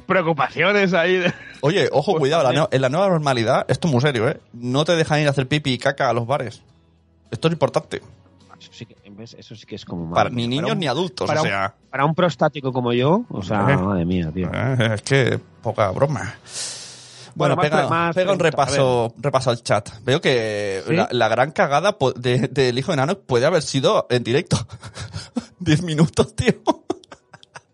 preocupaciones 0.06 0.94
ahí. 0.94 1.18
de- 1.18 1.34
Oye, 1.62 1.90
ojo, 1.92 2.16
cuidado, 2.18 2.50
la 2.52 2.68
en 2.72 2.82
la 2.82 2.90
nueva 2.90 3.10
normalidad, 3.10 3.66
esto 3.68 3.88
es 3.88 3.92
muy 3.94 4.02
serio, 4.02 4.28
¿eh? 4.30 4.40
No 4.54 4.86
te 4.86 4.96
dejan 4.96 5.20
ir 5.20 5.28
a 5.28 5.32
hacer 5.32 5.48
pipi 5.48 5.74
y 5.74 5.78
caca 5.78 6.10
a 6.10 6.14
los 6.14 6.26
bares. 6.26 6.62
Esto 7.30 7.48
es 7.48 7.54
importante. 7.54 8.02
Eso 8.60 8.72
sí 8.74 8.86
que, 8.86 8.96
¿ves? 9.22 9.36
Eso 9.36 9.56
sí 9.56 9.66
que 9.66 9.76
es 9.76 9.86
como 9.86 10.14
Para 10.14 10.30
ni 10.30 10.48
niños 10.48 10.72
un- 10.72 10.80
ni 10.80 10.88
adultos, 10.88 11.28
para 11.28 11.42
o 11.42 11.44
un- 11.44 11.50
sea. 11.50 11.76
Para 11.90 12.06
un 12.06 12.16
prostático 12.16 12.74
como 12.74 12.92
yo, 12.94 13.24
o 13.30 13.42
sea, 13.44 13.60
Hombre. 13.62 13.78
madre 13.78 14.06
mía, 14.06 14.32
tío. 14.34 14.50
eh, 14.54 14.92
Es 14.96 15.02
que 15.04 15.40
poca 15.62 15.90
broma. 15.92 16.36
Bueno, 17.34 17.56
pega, 17.56 17.88
más 17.88 18.14
pega 18.16 18.34
un 18.34 18.40
repaso, 18.40 19.14
repaso 19.18 19.52
al 19.52 19.64
chat. 19.64 19.90
Veo 20.04 20.20
que 20.20 20.84
¿Sí? 20.86 20.94
la, 20.94 21.08
la 21.12 21.28
gran 21.30 21.52
cagada 21.52 21.96
de- 22.16 22.50
del 22.50 22.78
hijo 22.78 22.92
enano 22.92 23.20
puede 23.20 23.46
haber 23.46 23.62
sido 23.62 24.06
en 24.10 24.24
directo. 24.24 24.58
Diez 25.60 25.82
minutos, 25.82 26.36
tío. 26.36 26.56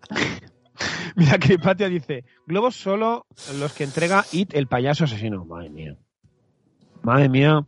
Mira, 1.15 1.39
Cripatia 1.39 1.89
dice, 1.89 2.23
globos 2.45 2.75
solo 2.75 3.25
los 3.57 3.73
que 3.73 3.83
entrega 3.83 4.23
It, 4.31 4.53
el 4.53 4.67
payaso 4.67 5.05
asesino. 5.05 5.43
Madre 5.45 5.69
mía. 5.71 5.95
Madre 7.01 7.29
mía. 7.29 7.65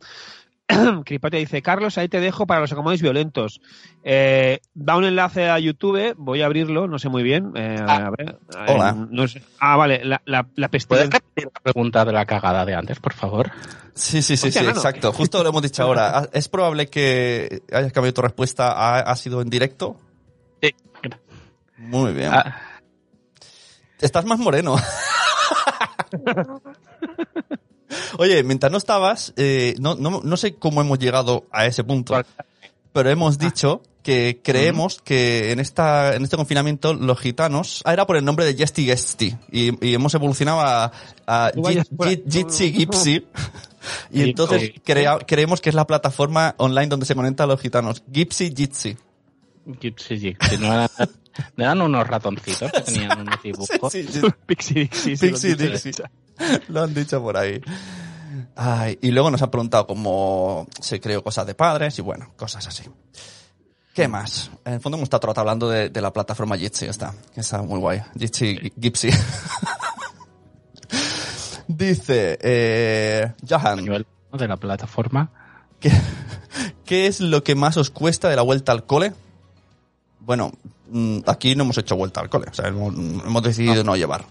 Cripatia 1.05 1.39
dice, 1.39 1.61
Carlos, 1.61 1.97
ahí 1.97 2.07
te 2.07 2.19
dejo 2.19 2.45
para 2.45 2.61
los 2.61 2.71
acomodos 2.71 3.01
violentos. 3.01 3.59
Eh, 4.03 4.59
da 4.73 4.95
un 4.97 5.03
enlace 5.05 5.49
a 5.49 5.57
YouTube, 5.59 6.13
voy 6.17 6.41
a 6.41 6.45
abrirlo, 6.45 6.87
no 6.87 6.99
sé 6.99 7.09
muy 7.09 7.23
bien. 7.23 7.51
eh, 7.55 7.77
a 7.85 8.09
ver, 8.11 8.37
eh, 8.55 8.65
Hola. 8.67 8.93
no 9.09 9.27
sé. 9.27 9.41
Ah, 9.59 9.75
vale, 9.77 10.05
la, 10.05 10.21
la, 10.25 10.47
la 10.55 10.69
¿Puedes 10.69 11.09
repetir 11.09 11.45
la 11.53 11.59
pregunta 11.61 12.05
de 12.05 12.13
la 12.13 12.25
cagada 12.25 12.65
de 12.65 12.75
antes, 12.75 12.99
por 12.99 13.13
favor? 13.13 13.51
Sí, 13.95 14.21
sí, 14.21 14.37
sí, 14.37 14.47
Hostia, 14.47 14.61
sí, 14.61 14.67
exacto. 14.67 15.11
Justo 15.11 15.43
lo 15.43 15.49
hemos 15.49 15.61
dicho 15.63 15.83
ahora. 15.83 16.19
Ah, 16.19 16.29
¿Es 16.31 16.47
probable 16.47 16.87
que 16.87 17.63
hayas 17.73 17.91
cambiado 17.91 18.13
tu 18.13 18.21
respuesta? 18.21 18.71
¿Ha, 18.71 18.99
ha 18.99 19.15
sido 19.15 19.41
en 19.41 19.49
directo? 19.49 19.97
Sí. 20.61 20.73
Muy 21.77 22.13
bien. 22.13 22.29
Ah, 22.31 22.61
Estás 23.99 24.23
más 24.25 24.39
moreno. 24.39 24.77
Oye, 28.17 28.43
mientras 28.43 28.71
no 28.71 28.77
estabas, 28.77 29.33
eh, 29.37 29.75
no, 29.79 29.95
no, 29.95 30.21
no 30.23 30.37
sé 30.37 30.55
cómo 30.55 30.81
hemos 30.81 30.99
llegado 30.99 31.45
a 31.51 31.65
ese 31.65 31.83
punto, 31.83 32.15
pero 32.93 33.09
hemos 33.09 33.37
dicho 33.37 33.81
que 34.03 34.39
creemos 34.43 35.01
que 35.03 35.51
en 35.51 35.59
esta 35.59 36.15
en 36.15 36.23
este 36.23 36.37
confinamiento 36.37 36.93
los 36.93 37.19
gitanos 37.19 37.81
ah, 37.85 37.91
era 37.93 38.07
por 38.07 38.15
el 38.17 38.23
nombre 38.25 38.45
de 38.45 38.55
Jesty 38.55 38.85
Gesty 38.85 39.35
y, 39.51 39.85
y 39.85 39.93
hemos 39.93 40.13
evolucionado 40.15 40.61
a, 40.61 40.91
a 41.27 41.51
Jitsi 42.29 42.71
Gipsy 42.73 43.27
y 44.11 44.21
entonces 44.21 44.71
crea- 44.85 45.19
creemos 45.27 45.59
que 45.61 45.69
es 45.69 45.75
la 45.75 45.85
plataforma 45.85 46.55
online 46.57 46.87
donde 46.87 47.05
se 47.05 47.13
conectan 47.13 47.49
los 47.49 47.59
gitanos. 47.59 48.01
Gipsy 48.11 48.53
Jitsi. 48.55 48.97
Gypsy 49.81 50.17
Gypsy, 50.17 50.57
¿no 50.59 50.73
eran, 50.73 50.89
no 51.57 51.63
eran 51.63 51.81
unos 51.81 52.07
ratoncitos 52.07 52.71
que 52.71 52.81
tenían 52.81 53.19
unos 53.19 53.35
dibujos? 53.43 53.91
Sí, 53.91 54.03
sí, 54.09 54.21
Pixie 54.45 54.75
Dixie. 54.83 55.17
sí, 55.17 55.25
lo 55.27 55.31
Pixie 55.33 55.55
dice. 55.55 55.67
Dixie. 55.89 56.03
Lo 56.67 56.83
han 56.83 56.93
dicho 56.93 57.21
por 57.21 57.37
ahí. 57.37 57.61
Ay, 58.55 58.97
y 59.01 59.11
luego 59.11 59.31
nos 59.31 59.41
han 59.41 59.51
preguntado 59.51 59.87
cómo 59.87 60.67
se 60.79 60.99
creó 60.99 61.23
cosas 61.23 61.47
de 61.47 61.55
padres 61.55 61.97
y 61.99 62.01
bueno, 62.01 62.31
cosas 62.35 62.67
así. 62.67 62.83
¿Qué 63.93 64.07
más? 64.07 64.51
En 64.65 64.73
el 64.73 64.79
fondo 64.79 64.97
hemos 64.97 65.07
estado 65.07 65.33
hablando 65.35 65.69
de, 65.69 65.89
de 65.89 66.01
la 66.01 66.13
plataforma 66.13 66.57
Jitsi, 66.57 66.85
está, 66.85 67.13
que 67.33 67.41
está 67.41 67.61
muy 67.61 67.79
guay. 67.79 68.01
Jitsi 68.17 68.71
Gipsy. 68.79 69.09
Dice, 71.67 72.37
eh, 72.41 73.33
Johan, 73.47 73.85
de 73.85 74.47
la 74.47 74.57
plataforma. 74.57 75.31
¿qué, 75.79 75.91
¿qué 76.85 77.07
es 77.07 77.19
lo 77.21 77.43
que 77.43 77.55
más 77.55 77.77
os 77.77 77.89
cuesta 77.89 78.29
de 78.29 78.35
la 78.35 78.41
vuelta 78.41 78.71
al 78.71 78.85
cole? 78.85 79.13
Bueno, 80.19 80.51
mm, 80.89 81.19
aquí 81.27 81.55
no 81.55 81.63
hemos 81.63 81.77
hecho 81.77 81.95
vuelta 81.95 82.21
al 82.21 82.29
cole, 82.29 82.47
o 82.51 82.53
sea, 82.53 82.67
hemos, 82.67 82.93
hemos 82.93 83.43
decidido 83.43 83.83
no 83.83 83.95
llevar. 83.95 84.25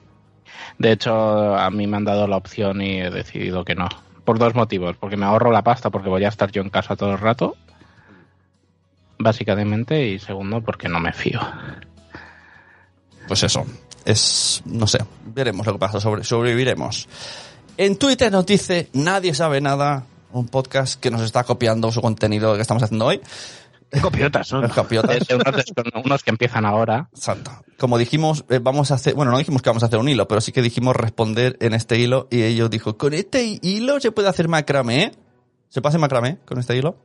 De 0.78 0.92
hecho, 0.92 1.56
a 1.56 1.70
mí 1.70 1.86
me 1.86 1.96
han 1.96 2.04
dado 2.04 2.26
la 2.26 2.36
opción 2.36 2.80
y 2.80 3.00
he 3.00 3.10
decidido 3.10 3.64
que 3.64 3.74
no. 3.74 3.88
Por 4.24 4.38
dos 4.38 4.54
motivos. 4.54 4.96
Porque 4.96 5.16
me 5.16 5.26
ahorro 5.26 5.50
la 5.50 5.62
pasta 5.62 5.90
porque 5.90 6.08
voy 6.08 6.24
a 6.24 6.28
estar 6.28 6.50
yo 6.50 6.62
en 6.62 6.70
casa 6.70 6.96
todo 6.96 7.12
el 7.12 7.18
rato. 7.18 7.56
Básicamente. 9.18 10.06
Y 10.08 10.18
segundo, 10.18 10.60
porque 10.60 10.88
no 10.88 11.00
me 11.00 11.12
fío. 11.12 11.40
pues 13.26 13.42
eso, 13.42 13.64
es, 14.04 14.62
no 14.64 14.86
sé, 14.86 14.98
veremos 15.26 15.66
lo 15.66 15.74
que 15.74 15.78
pasa, 15.78 16.00
sobre, 16.00 16.24
sobreviviremos. 16.24 17.08
En 17.76 17.96
Twitter 17.96 18.32
nos 18.32 18.46
dice, 18.46 18.88
nadie 18.94 19.34
sabe 19.34 19.60
nada, 19.60 20.04
un 20.32 20.48
podcast 20.48 21.00
que 21.00 21.10
nos 21.10 21.22
está 21.22 21.44
copiando 21.44 21.92
su 21.92 22.00
contenido 22.00 22.54
que 22.54 22.62
estamos 22.62 22.82
haciendo 22.82 23.06
hoy. 23.06 23.20
Copiotas 24.02 24.46
son. 24.48 24.62
Los 24.62 24.72
copiotas. 24.72 25.18
Unos, 26.04 26.22
que 26.22 26.30
empiezan 26.30 26.64
ahora. 26.66 27.08
Exacto. 27.14 27.50
Como 27.78 27.96
dijimos, 27.96 28.44
eh, 28.50 28.58
vamos 28.62 28.90
a 28.90 28.94
hacer, 28.94 29.14
bueno, 29.14 29.32
no 29.32 29.38
dijimos 29.38 29.62
que 29.62 29.70
vamos 29.70 29.82
a 29.82 29.86
hacer 29.86 29.98
un 29.98 30.08
hilo, 30.08 30.28
pero 30.28 30.40
sí 30.40 30.52
que 30.52 30.60
dijimos 30.62 30.94
responder 30.96 31.56
en 31.60 31.72
este 31.74 31.98
hilo 31.98 32.28
y 32.30 32.42
ellos 32.42 32.68
dijo, 32.70 32.98
con 32.98 33.14
este 33.14 33.58
hilo 33.62 33.98
se 34.00 34.12
puede 34.12 34.28
hacer 34.28 34.48
macramé. 34.48 35.12
¿Se 35.68 35.80
puede 35.80 35.90
hacer 35.90 36.00
macramé 36.00 36.38
con 36.44 36.58
este 36.58 36.76
hilo? 36.76 36.96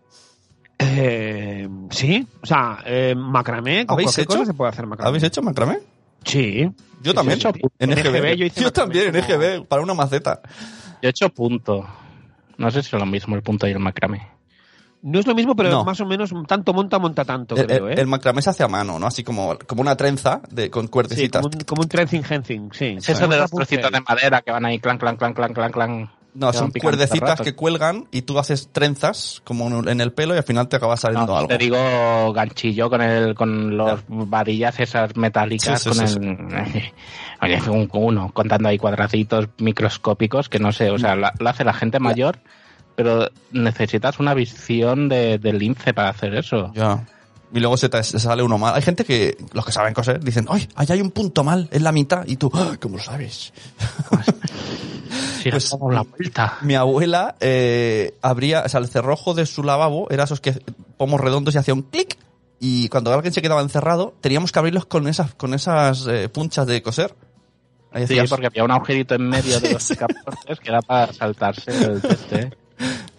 Eh, 0.79 1.67
sí, 1.91 2.27
o 2.41 2.45
sea, 2.45 2.79
eh, 2.85 3.13
macramé, 3.15 3.85
con 3.85 3.93
¿Habéis 3.95 4.07
cualquier 4.07 4.23
hecho? 4.25 4.37
cosa 4.39 4.45
se 4.45 4.53
puede 4.53 4.71
hacer 4.71 4.85
macramé. 4.87 5.07
¿Habéis 5.09 5.23
hecho 5.23 5.41
macramé? 5.41 5.79
Sí. 6.25 6.69
Yo 7.01 7.11
Sí, 7.11 7.15
también. 7.15 7.39
sí, 7.39 7.47
sí. 7.53 7.61
En 7.79 7.91
EGB. 7.93 8.15
EGB 8.15 8.35
yo 8.37 8.45
hice 8.45 8.71
también, 8.71 9.07
en 9.09 9.15
EGB, 9.23 9.65
para 9.67 9.81
una 9.81 9.93
maceta. 9.93 10.41
Yo 11.01 11.07
he 11.07 11.09
hecho 11.09 11.29
punto. 11.29 11.85
No 12.57 12.71
sé 12.71 12.81
si 12.83 12.87
es 12.95 12.99
lo 12.99 13.05
mismo 13.05 13.35
el 13.35 13.41
punto 13.43 13.67
y 13.67 13.71
el 13.71 13.79
macramé. 13.79 14.27
No 15.03 15.19
es 15.19 15.27
lo 15.27 15.35
mismo, 15.35 15.53
pero 15.55 15.69
No. 15.69 15.83
más 15.83 15.99
o 15.99 16.05
menos 16.05 16.31
tanto 16.47 16.73
monta, 16.73 16.97
monta 16.97 17.25
tanto, 17.25 17.55
El, 17.57 17.65
creo, 17.67 17.89
el- 17.89 17.97
¿eh? 17.99 18.01
el 18.01 18.07
macramé 18.07 18.41
se 18.41 18.49
hace 18.51 18.63
a 18.63 18.69
mano, 18.69 18.97
¿no? 18.99 19.05
Así 19.07 19.21
como, 19.23 19.57
como 19.67 19.81
una 19.81 19.97
trenza 19.97 20.41
de, 20.49 20.69
con 20.69 20.85
sí, 20.85 20.89
cuerdecitas. 20.91 21.41
como 21.41 21.53
un, 21.53 21.63
como 21.65 21.81
un 21.81 21.89
tracing 21.89 22.23
fencing, 22.23 22.69
sí. 22.71 22.95
Es 22.97 23.09
eso 23.09 23.27
de 23.27 23.37
los 23.37 23.51
trocitos 23.51 23.91
de 23.91 23.99
madera 23.99 24.41
que 24.41 24.51
van 24.51 24.65
ahí 24.65 24.79
clan, 24.79 24.97
clan, 24.97 25.17
clan, 25.17 25.33
clan, 25.33 25.53
clan, 25.53 25.71
clan. 25.71 26.09
No, 26.35 26.51
son 26.51 26.71
cuerdecitas 26.71 27.41
que 27.41 27.53
cuelgan 27.53 28.07
y 28.11 28.23
tú 28.23 28.39
haces 28.39 28.69
trenzas 28.71 29.41
como 29.43 29.67
en 29.87 30.01
el 30.01 30.13
pelo 30.13 30.33
y 30.33 30.37
al 30.37 30.43
final 30.43 30.67
te 30.67 30.77
acaba 30.77 30.97
saliendo 30.97 31.27
No, 31.33 31.37
algo. 31.37 31.47
te 31.49 31.57
digo 31.59 32.33
ganchillo 32.33 32.89
con 32.89 33.01
el 33.03 33.35
con 33.35 33.77
los 33.77 34.01
varillas 34.07 34.79
esas 34.79 35.15
metálicas 35.15 35.79
Sí, 35.83 35.91
sí, 35.91 35.99
con 35.99 36.07
sí, 36.07 36.15
el 36.15 36.93
oye 37.41 37.69
un, 37.69 37.87
uno 37.93 38.31
contando 38.33 38.67
ahí 38.69 38.79
cuadraditos 38.79 39.49
microscópicos 39.59 40.49
que 40.49 40.57
no 40.57 40.71
sé 40.71 40.89
o 40.89 40.97
sea 40.97 41.15
lo, 41.15 41.27
lo 41.37 41.49
hace 41.49 41.63
la 41.63 41.73
gente 41.73 41.99
mayor 41.99 42.39
pero 42.95 43.29
necesitas 43.51 44.19
una 44.19 44.33
visión 44.33 45.09
de, 45.09 45.37
del 45.39 45.57
lince 45.59 45.93
para 45.93 46.09
hacer 46.09 46.35
eso 46.35 46.71
Ya. 46.75 47.05
Y 47.55 47.59
luego 47.59 47.77
se 47.77 47.87
te 47.87 48.01
sale 48.01 48.41
uno 48.41 48.57
mal. 48.57 48.73
Hay 48.73 48.81
gente 48.81 49.05
que, 49.05 49.37
los 49.53 49.63
que 49.63 49.71
saben 49.71 49.93
coser, 49.93 50.19
dicen, 50.23 50.47
¡ay! 50.49 50.67
Ahí 50.73 50.87
hay 50.89 51.01
un 51.01 51.11
punto 51.11 51.43
mal, 51.43 51.69
es 51.71 51.83
la 51.83 51.91
mitad. 51.91 52.25
Y 52.25 52.37
tú, 52.37 52.49
¡ah! 52.51 52.77
¿cómo 52.81 52.97
lo 52.97 53.03
sabes? 53.03 53.53
si 55.41 55.51
Pues- 55.51 55.71
la 55.91 56.01
vuelta 56.01 56.57
Mi 56.61 56.73
abuela 56.75 57.35
eh, 57.39 58.15
abría, 58.23 58.63
o 58.65 58.69
sea, 58.69 58.79
el 58.79 58.87
cerrojo 58.87 59.35
de 59.35 59.45
su 59.45 59.61
lavabo 59.61 60.07
era 60.09 60.23
esos 60.23 60.41
que 60.41 60.53
pomos 60.97 61.21
redondos 61.21 61.53
y 61.53 61.59
hacía 61.59 61.75
un 61.75 61.83
clic. 61.83 62.17
Y 62.59 62.87
cuando 62.89 63.13
alguien 63.13 63.33
se 63.33 63.41
quedaba 63.41 63.61
encerrado, 63.61 64.15
teníamos 64.21 64.51
que 64.51 64.57
abrirlos 64.59 64.85
con 64.85 65.07
esas, 65.07 65.35
con 65.35 65.53
esas 65.53 66.07
eh, 66.07 66.29
punchas 66.29 66.65
de 66.65 66.81
coser. 66.81 67.13
Ahí 67.91 68.07
sí 68.07 68.17
porque 68.27 68.47
había 68.47 68.63
un 68.63 68.71
agujerito 68.71 69.13
en 69.13 69.27
medio 69.29 69.59
de 69.59 69.67
Sí, 69.67 69.73
los 69.73 69.83
sí. 69.83 69.95
que 69.95 70.69
era 70.69 70.81
para 70.81 71.13
saltarse 71.13 71.69
el 71.71 72.01
este 72.03 72.51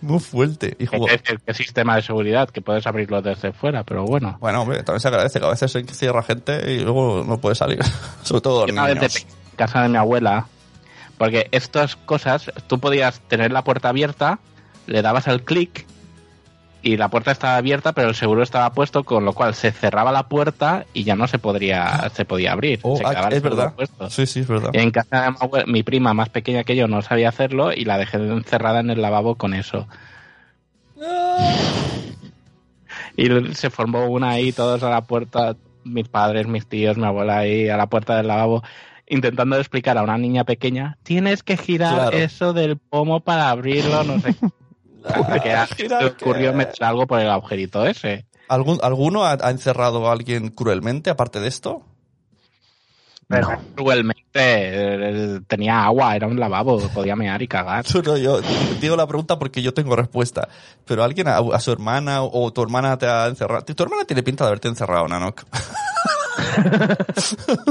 Muy 0.04 0.20
fuerte. 0.20 0.76
Y 0.78 0.86
¿Qué, 0.86 0.96
jugó- 0.98 1.06
qué- 1.06 1.38
qué 1.44 1.54
sistema 1.54 1.96
de 1.96 2.02
seguridad 2.02 2.48
que 2.50 2.60
puedes 2.60 2.86
abrirlo 2.86 3.22
desde 3.22 3.52
fuera 3.52 3.84
pero 3.84 4.04
bueno 4.04 4.36
Bueno, 4.40 4.62
hombre, 4.62 4.82
también 4.82 5.00
se 5.00 5.08
agradece 5.08 5.40
que 5.40 5.46
a 5.46 5.50
veces 5.50 5.72
se 5.72 5.82
cierra 5.84 6.22
gente 6.22 6.72
y 6.72 6.80
luego 6.80 7.24
no 7.26 7.38
puede 7.38 7.54
salir. 7.54 7.78
Sobre 8.22 8.40
todo 8.42 8.66
los 8.66 8.76
vez 8.76 8.94
de 8.94 9.00
niños. 9.00 9.16
en 9.50 9.56
casa 9.56 9.82
de 9.82 9.88
mi 9.88 9.96
abuela, 9.96 10.46
porque 11.18 11.48
estas 11.52 11.96
cosas, 11.96 12.50
tú 12.66 12.80
podías 12.80 13.20
tener 13.28 13.50
la 13.52 13.62
puerta 13.64 13.88
abierta, 13.88 14.40
le 14.86 15.00
dabas 15.00 15.26
al 15.28 15.42
clic 15.42 15.86
y 16.84 16.96
la 16.98 17.08
puerta 17.08 17.30
estaba 17.32 17.56
abierta, 17.56 17.92
pero 17.92 18.10
el 18.10 18.14
seguro 18.14 18.42
estaba 18.42 18.70
puesto, 18.74 19.04
con 19.04 19.24
lo 19.24 19.32
cual 19.32 19.54
se 19.54 19.72
cerraba 19.72 20.12
la 20.12 20.28
puerta 20.28 20.84
y 20.92 21.02
ya 21.04 21.16
no 21.16 21.26
se 21.26 21.38
podría, 21.38 22.10
se 22.14 22.24
podía 22.26 22.52
abrir. 22.52 22.78
Oh, 22.82 22.96
Se 22.98 23.04
ah, 23.06 23.28
es 23.32 23.42
verdad. 23.42 23.74
puesto. 23.74 24.10
Sí, 24.10 24.26
sí, 24.26 24.40
es 24.40 24.46
verdad. 24.48 24.70
Y 24.74 24.78
en 24.78 24.90
casa 24.90 25.22
de 25.22 25.30
mi, 25.30 25.36
abuela- 25.40 25.66
mi 25.66 25.82
prima 25.82 26.12
más 26.14 26.28
pequeña 26.28 26.62
que 26.64 26.76
yo 26.76 26.86
no 26.86 27.00
sabía 27.02 27.30
hacerlo 27.30 27.72
y 27.72 27.84
la 27.86 27.96
dejé 27.98 28.18
encerrada 28.18 28.80
en 28.80 28.90
el 28.90 29.00
lavabo 29.02 29.34
con 29.36 29.54
eso. 29.54 29.88
Y 33.16 33.28
se 33.54 33.70
formó 33.70 34.06
una 34.06 34.30
ahí, 34.30 34.52
todos 34.52 34.82
a 34.82 34.90
la 34.90 35.02
puerta, 35.02 35.56
mis 35.84 36.08
padres, 36.08 36.46
mis 36.46 36.66
tíos, 36.66 36.96
mi 36.96 37.04
abuela 37.04 37.38
ahí 37.38 37.68
a 37.68 37.76
la 37.76 37.86
puerta 37.86 38.16
del 38.16 38.26
lavabo, 38.26 38.62
intentando 39.06 39.56
explicar 39.56 39.96
a 39.98 40.02
una 40.02 40.18
niña 40.18 40.44
pequeña, 40.44 40.98
tienes 41.02 41.42
que 41.42 41.56
girar 41.56 41.94
Claro. 41.94 42.16
eso 42.16 42.52
del 42.52 42.76
pomo 42.78 43.20
para 43.20 43.50
abrirlo, 43.50 44.02
no 44.04 44.18
sé. 44.20 44.34
Que 45.04 45.86
ocurrió 46.06 46.50
qué? 46.52 46.56
meter 46.56 46.84
algo 46.84 47.06
por 47.06 47.20
el 47.20 47.30
agujerito 47.30 47.86
ese. 47.86 48.26
¿Algún, 48.48 48.78
¿Alguno 48.82 49.24
ha, 49.24 49.32
ha 49.40 49.50
encerrado 49.50 50.08
a 50.08 50.12
alguien 50.12 50.48
cruelmente 50.48 51.10
aparte 51.10 51.40
de 51.40 51.48
esto? 51.48 51.82
Pero 53.26 53.48
cruelmente 53.74 54.22
eh, 54.34 55.40
tenía 55.46 55.84
agua, 55.84 56.14
era 56.14 56.26
un 56.26 56.38
lavabo, 56.38 56.78
podía 56.90 57.16
mear 57.16 57.40
y 57.40 57.48
cagar. 57.48 57.84
No, 57.94 58.02
no, 58.02 58.16
yo 58.18 58.40
digo 58.80 58.96
la 58.96 59.06
pregunta 59.06 59.38
porque 59.38 59.62
yo 59.62 59.72
tengo 59.72 59.96
respuesta. 59.96 60.48
Pero 60.84 61.02
alguien 61.02 61.28
a, 61.28 61.38
a 61.38 61.60
su 61.60 61.72
hermana 61.72 62.22
o, 62.22 62.52
tu 62.52 62.62
hermana 62.62 62.98
te 62.98 63.06
ha 63.06 63.26
encerrado. 63.26 63.64
Tu 63.64 63.82
hermana 63.82 64.04
tiene 64.04 64.22
pinta 64.22 64.44
de 64.44 64.48
haberte 64.48 64.68
encerrado, 64.68 65.08
Nanok. 65.08 65.44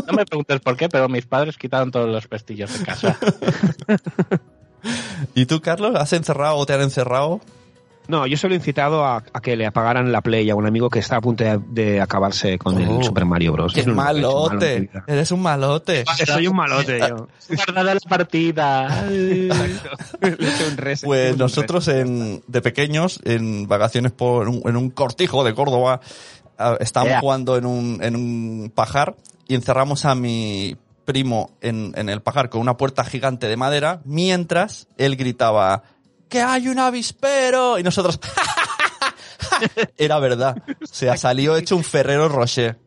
No 0.08 0.14
me 0.14 0.26
preguntes 0.26 0.60
por 0.62 0.76
qué, 0.76 0.90
pero 0.90 1.08
mis 1.08 1.26
padres 1.26 1.58
quitaron 1.58 1.92
todos 1.92 2.10
los 2.10 2.28
pestillos 2.28 2.78
de 2.78 2.86
casa. 2.86 3.18
¿Y 5.36 5.46
tú, 5.46 5.62
Carlos, 5.62 5.96
has 5.96 6.14
encerrado 6.14 6.58
o 6.58 6.66
te 6.66 6.74
han 6.74 6.82
encerrado? 6.82 7.42
No, 8.06 8.28
yo 8.28 8.36
solo 8.36 8.54
he 8.54 8.58
incitado 8.58 9.06
a, 9.06 9.24
a 9.32 9.40
que 9.42 9.56
le 9.56 9.66
apagaran 9.66 10.12
la 10.12 10.20
Play 10.20 10.50
a 10.50 10.56
un 10.56 10.66
amigo 10.66 10.90
que 10.90 11.00
está 11.00 11.16
a 11.16 11.22
punto 11.22 11.46
de, 11.46 11.58
de 11.70 12.02
acabarse 12.02 12.58
con 12.60 12.76
Oh. 12.76 12.98
el 13.00 13.04
Super 13.06 13.24
Mario 13.24 13.54
Bros. 13.54 13.74
¡Qué 13.74 13.80
he 13.80 13.84
hecho 13.84 13.94
malo 13.94 14.48
malote! 14.50 14.90
Eres 15.08 15.32
un 15.32 15.42
malote. 15.42 16.04
Soy 16.26 16.48
un 16.48 16.56
malote 16.58 17.00
yo. 17.00 17.28
Guardada 17.56 17.94
la 17.94 18.00
partida. 18.02 19.06
Un 19.10 19.50
reset, 20.78 21.06
Pues 21.06 21.32
un 21.34 21.38
nosotros 21.40 21.88
en, 21.88 22.44
de 22.46 22.62
pequeños, 22.62 23.22
en 23.24 23.70
vacaciones 23.70 24.12
por 24.12 24.50
un- 24.50 24.62
en 24.66 24.76
un 24.76 24.90
cortijo 24.90 25.46
de 25.46 25.54
Córdoba, 25.54 26.02
ah, 26.58 26.76
estábamos 26.82 27.20
jugando 27.22 27.56
en 27.58 27.66
un, 27.66 28.00
en 28.04 28.18
un 28.18 28.70
pajar 28.76 29.16
y 29.48 29.56
encerramos 29.56 30.04
a 30.04 30.14
mi 30.16 30.76
primo 31.06 31.58
en, 31.62 31.94
en 31.96 32.10
el 32.10 32.22
pajar 32.22 32.50
con 32.50 32.62
una 32.62 32.78
puerta 32.78 33.04
gigante 33.04 33.48
de 33.48 33.58
madera, 33.58 34.02
mientras 34.06 34.88
él 34.98 35.16
gritaba, 35.16 35.84
¡que 36.30 36.42
hay 36.42 36.68
un 36.68 36.80
avispero! 36.80 37.78
Y 37.80 37.84
nosotros, 37.84 38.20
Era 39.98 40.20
verdad. 40.20 40.58
O 40.82 40.86
sea, 40.86 41.18
salió 41.18 41.56
hecho 41.58 41.76
un 41.76 41.84
Ferrero 41.84 42.28
Rocher. 42.30 42.80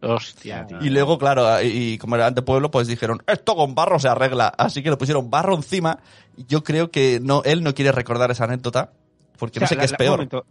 Hostia, 0.00 0.66
tío. 0.66 0.78
Y 0.82 0.90
luego, 0.90 1.16
claro, 1.18 1.60
y, 1.62 1.96
como 1.98 2.16
era 2.16 2.30
de 2.30 2.42
pueblo, 2.42 2.70
pues 2.70 2.88
dijeron, 2.88 3.22
esto 3.26 3.54
con 3.54 3.74
barro 3.74 3.98
se 4.00 4.08
arregla. 4.08 4.48
Así 4.48 4.82
que 4.82 4.90
le 4.90 4.96
pusieron 4.96 5.30
barro 5.30 5.54
encima. 5.54 5.98
Y 6.36 6.44
Yo 6.46 6.64
creo 6.64 6.90
que 6.90 7.20
no, 7.22 7.42
él 7.44 7.62
no 7.62 7.74
quiere 7.74 7.92
recordar 7.92 8.30
esa 8.30 8.44
anécdota, 8.44 8.92
porque 9.38 9.60
no 9.60 9.64
O 9.64 9.68
sea, 9.68 9.74
sé 9.74 9.74
la- 9.76 9.80
qué 9.82 9.84
es 9.86 9.92
la- 9.92 9.98
peor. 9.98 10.44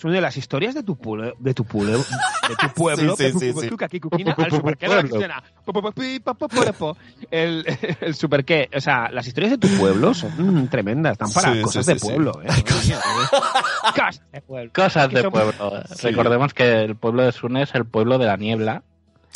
Son 0.00 0.12
de 0.12 0.20
las 0.20 0.36
historias 0.36 0.74
de 0.74 0.82
tu 0.82 0.96
pueblo, 0.96 1.34
de 1.38 1.54
tu 1.54 1.64
pueblo, 1.64 1.98
de 1.98 2.56
tu 2.60 2.68
pueblo, 2.74 3.16
Sí, 3.16 3.30
sí, 3.32 3.52
sí, 3.52 3.68
el, 7.30 7.64
el 8.00 8.14
super 8.14 8.44
qué, 8.44 8.68
o 8.74 8.80
sea, 8.80 9.08
las 9.10 9.26
historias 9.26 9.52
de 9.52 9.58
tu 9.58 9.68
pueblo 9.78 10.12
son 10.14 10.68
tremendas, 10.68 11.12
están 11.12 11.32
para 11.32 11.62
cosas 11.62 11.86
sí, 11.86 11.92
de 11.92 11.98
sí. 11.98 12.06
pueblo, 12.06 12.42
eh. 12.42 12.48
Cosas 13.94 14.22
de 14.32 14.40
pueblo. 14.40 14.70
Cosas 14.74 15.10
de 15.10 15.30
pueblo. 15.30 15.82
Recordemos 16.02 16.54
que 16.54 16.82
el 16.82 16.96
pueblo 16.96 17.22
de 17.22 17.32
Sune 17.32 17.62
es 17.62 17.74
el 17.74 17.84
pueblo 17.84 18.18
de 18.18 18.26
la 18.26 18.36
niebla. 18.36 18.82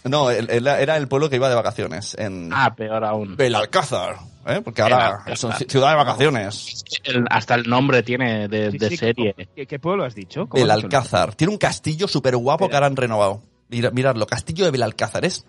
No, 0.05 0.31
era 0.31 0.97
el 0.97 1.09
pueblo 1.09 1.29
que 1.29 1.37
iba 1.37 1.49
de 1.49 1.55
vacaciones, 1.57 2.15
en 2.19 2.51
Ah, 2.53 2.75
peor 2.75 3.05
aún. 3.05 3.37
Belalcázar, 3.37 4.17
¿eh? 4.49 4.61
porque 4.63 4.83
ahora 4.83 5.23
es 5.27 5.41
ciudad 5.69 5.91
de 5.91 5.97
vacaciones. 5.97 6.85
El- 7.05 7.25
hasta 7.31 7.55
el 7.55 7.69
nombre 7.69 8.03
tiene 8.03 8.49
de, 8.49 8.71
Sí, 8.73 8.79
de 8.79 8.89
sí, 8.89 8.97
serie. 8.97 9.35
¿Qué, 9.55 9.67
qué 9.67 9.79
pueblo 9.79 10.05
has 10.05 10.15
dicho? 10.15 10.47
¿Cómo 10.49 10.63
has 10.63 10.69
dicho? 10.69 10.77
Belalcázar. 10.89 11.35
Tiene 11.35 11.53
un 11.53 11.59
castillo 11.59 12.09
súper 12.09 12.37
guapo 12.37 12.69
que 12.69 12.75
ahora 12.75 12.87
han 12.87 12.97
renovado. 12.97 13.43
Mira- 13.69 13.91
Miradlo, 13.91 14.27
castillo 14.27 14.65
de 14.65 14.71
Belalcázar, 14.71 15.25
es 15.25 15.45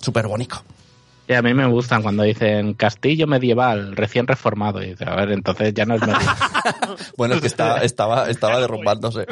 súper 0.00 0.26
bonito. 0.26 0.62
Y 1.26 1.32
a 1.32 1.40
mí 1.40 1.54
me 1.54 1.66
gustan 1.66 2.02
cuando 2.02 2.22
dicen 2.22 2.74
castillo 2.74 3.26
medieval, 3.26 3.96
recién 3.96 4.26
reformado. 4.26 4.82
Y 4.82 4.90
dice, 4.90 5.04
a 5.08 5.14
ver, 5.16 5.32
entonces 5.32 5.72
ya 5.72 5.86
no 5.86 5.94
es 5.94 6.00
medieval. 6.02 6.36
Bueno, 7.16 7.34
es 7.34 7.40
que 7.40 7.46
está, 7.46 7.78
estaba, 7.82 8.28
estaba 8.28 8.60
derrumbándose. 8.60 9.26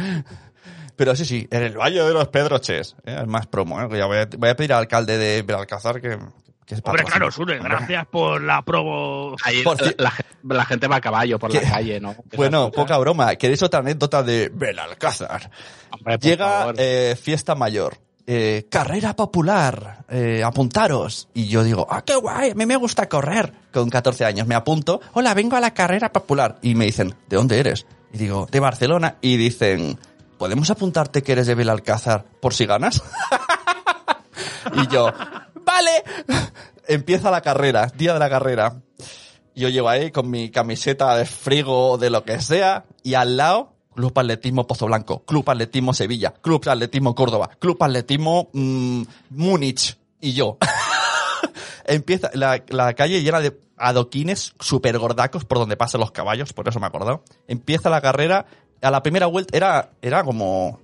Pero 0.96 1.14
sí, 1.16 1.24
sí, 1.24 1.48
en 1.50 1.62
el 1.64 1.76
Valle 1.76 2.02
de 2.02 2.12
los 2.12 2.28
Pedroches. 2.28 2.96
¿eh? 3.04 3.18
Es 3.22 3.26
más 3.26 3.46
promo. 3.46 3.80
¿eh? 3.80 3.88
Ya 3.98 4.06
voy, 4.06 4.18
a, 4.18 4.28
voy 4.38 4.48
a 4.50 4.56
pedir 4.56 4.72
al 4.72 4.80
alcalde 4.80 5.18
de 5.18 5.42
Belalcázar 5.42 6.00
que, 6.00 6.18
Hombre, 6.84 7.04
claro, 7.04 7.30
Sune, 7.30 7.58
gracias 7.58 8.06
por 8.06 8.40
la 8.42 8.62
promo. 8.62 9.36
Ahí 9.44 9.62
Por 9.62 9.80
la, 10.00 10.10
gen- 10.10 10.26
la 10.44 10.64
gente 10.64 10.86
va 10.88 10.96
a 10.96 11.00
caballo 11.00 11.38
por 11.38 11.50
¿Qué? 11.50 11.60
la 11.62 11.70
calle, 11.70 12.00
¿no? 12.00 12.14
Bueno, 12.36 12.70
poca 12.70 12.96
broma. 12.98 13.34
¿Queréis 13.36 13.62
otra 13.62 13.80
anécdota 13.80 14.22
de 14.22 14.50
Belalcázar? 14.52 15.50
Hombre, 15.90 16.18
Llega 16.18 16.72
eh, 16.76 17.16
fiesta 17.20 17.54
mayor. 17.54 17.98
eh, 18.26 18.66
carrera 18.70 19.14
popular, 19.16 20.04
eh, 20.08 20.42
apuntaros. 20.44 21.28
Y 21.34 21.48
yo 21.48 21.64
digo, 21.64 21.86
ah, 21.90 22.02
qué 22.02 22.14
guay, 22.16 22.50
a 22.50 22.54
mí 22.54 22.66
me 22.66 22.76
gusta 22.76 23.08
correr. 23.08 23.52
Con 23.72 23.90
14 23.90 24.24
años 24.24 24.46
me 24.46 24.54
apunto, 24.54 25.00
hola, 25.14 25.34
vengo 25.34 25.56
a 25.56 25.60
la 25.60 25.74
carrera 25.74 26.12
popular. 26.12 26.58
Y 26.62 26.74
me 26.76 26.84
dicen, 26.86 27.14
¿de 27.28 27.36
dónde 27.36 27.58
eres? 27.58 27.84
Y 28.12 28.18
digo, 28.18 28.46
de 28.50 28.60
Barcelona. 28.60 29.16
Y 29.20 29.36
dicen, 29.36 29.98
¿podemos 30.38 30.70
apuntarte 30.70 31.22
que 31.22 31.32
eres 31.32 31.46
de 31.46 31.54
Belalcázar 31.56 32.24
por 32.40 32.54
si 32.54 32.64
ganas? 32.66 33.02
y 34.74 34.86
yo, 34.88 35.12
vale. 35.72 36.04
Empieza 36.88 37.30
la 37.30 37.40
carrera, 37.40 37.90
día 37.96 38.12
de 38.12 38.18
la 38.18 38.30
carrera. 38.30 38.82
Yo 39.54 39.68
llevo 39.68 39.88
ahí 39.88 40.10
con 40.10 40.30
mi 40.30 40.50
camiseta 40.50 41.16
de 41.16 41.26
frigo 41.26 41.92
o 41.92 41.98
de 41.98 42.10
lo 42.10 42.24
que 42.24 42.40
sea 42.40 42.84
y 43.02 43.14
al 43.14 43.36
lado 43.36 43.74
Club 43.94 44.18
Atletismo 44.18 44.66
Pozo 44.66 44.86
Blanco, 44.86 45.24
Club 45.24 45.48
Atletismo 45.50 45.92
Sevilla, 45.92 46.32
Club 46.32 46.66
Atletismo 46.66 47.14
Córdoba, 47.14 47.50
Club 47.58 47.76
Atletismo 47.82 48.48
mm, 48.52 49.02
Múnich 49.30 49.98
y 50.20 50.32
yo. 50.32 50.56
Empieza 51.84 52.30
la, 52.32 52.62
la 52.68 52.94
calle 52.94 53.22
llena 53.22 53.40
de 53.40 53.60
adoquines 53.76 54.54
super 54.58 54.96
gordacos 54.98 55.44
por 55.44 55.58
donde 55.58 55.76
pasan 55.76 56.00
los 56.00 56.12
caballos, 56.12 56.52
por 56.52 56.66
eso 56.68 56.80
me 56.80 56.86
he 56.86 56.88
acordado. 56.88 57.22
Empieza 57.46 57.90
la 57.90 58.00
carrera, 58.00 58.46
a 58.80 58.90
la 58.90 59.02
primera 59.02 59.26
vuelta 59.26 59.56
era, 59.56 59.90
era 60.00 60.24
como 60.24 60.80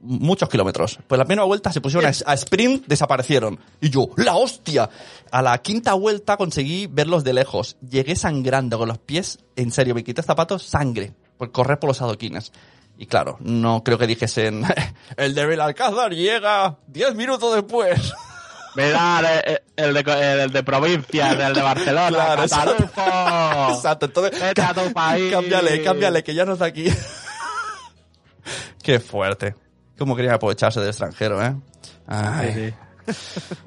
muchos 0.00 0.48
kilómetros. 0.48 0.98
Pues 1.06 1.18
la 1.18 1.24
primera 1.24 1.44
vuelta 1.44 1.72
se 1.72 1.80
pusieron 1.80 2.10
a, 2.10 2.30
a 2.30 2.34
sprint, 2.34 2.86
desaparecieron. 2.86 3.58
Y 3.80 3.90
yo, 3.90 4.08
¡la 4.16 4.36
hostia! 4.36 4.88
A 5.30 5.42
la 5.42 5.58
quinta 5.58 5.94
vuelta 5.94 6.36
conseguí 6.36 6.86
verlos 6.86 7.24
de 7.24 7.32
lejos. 7.32 7.76
Llegué 7.88 8.16
sangrando 8.16 8.78
con 8.78 8.88
los 8.88 8.98
pies. 8.98 9.38
En 9.56 9.70
serio, 9.72 9.94
me 9.94 10.04
quité 10.04 10.22
zapatos, 10.22 10.62
sangre. 10.62 11.12
Por 11.38 11.50
correr 11.52 11.78
por 11.78 11.88
los 11.88 12.00
adoquines. 12.02 12.52
Y 12.96 13.06
claro, 13.06 13.38
no 13.40 13.82
creo 13.82 13.98
que 13.98 14.06
dijesen, 14.06 14.64
el 15.16 15.34
de 15.34 15.46
Belalcázar 15.46 16.12
llega 16.12 16.76
10 16.86 17.14
minutos 17.16 17.54
después. 17.54 18.12
Mirad, 18.76 19.24
eh, 19.24 19.62
el, 19.76 19.94
de, 19.94 20.42
el 20.42 20.50
de 20.52 20.62
provincia, 20.64 21.30
el 21.30 21.54
de 21.54 21.62
Barcelona, 21.62 22.36
Claro, 22.46 22.72
exacto. 23.74 24.06
Entonces 24.06 24.40
Vete 24.40 24.62
a 24.62 24.74
tu 24.74 24.92
país. 24.92 25.32
cámbiale, 25.32 25.82
cámbiale, 25.82 26.24
que 26.24 26.34
ya 26.34 26.44
no 26.44 26.54
está 26.54 26.66
aquí. 26.66 26.86
Qué 28.82 29.00
fuerte. 29.00 29.54
Cómo 29.98 30.16
querían 30.16 30.34
aprovecharse 30.34 30.80
del 30.80 30.88
extranjero, 30.90 31.42
¿eh? 31.44 31.54
Ay. 32.06 32.74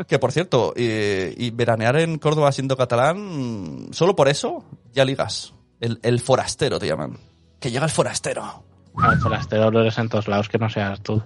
Que 0.08 0.20
por 0.20 0.32
cierto, 0.32 0.74
eh, 0.76 1.34
y 1.38 1.52
veranear 1.52 1.98
en 1.98 2.18
Córdoba 2.18 2.52
siendo 2.52 2.76
catalán, 2.76 3.90
solo 3.92 4.16
por 4.16 4.28
eso 4.28 4.66
ya 4.94 5.06
ligas. 5.06 5.54
El, 5.80 6.00
el 6.02 6.20
forastero 6.20 6.80
te 6.80 6.88
llaman. 6.88 7.18
Que 7.60 7.72
llega 7.72 7.86
el 7.86 7.92
forastero. 7.92 8.64
El 9.12 9.20
forastero 9.20 9.70
lo 9.70 9.82
eres 9.82 9.98
en 10.00 10.10
todos 10.10 10.28
lados 10.28 10.50
que 10.50 10.58
no 10.58 10.70
seas 10.70 11.02
tú. 11.02 11.22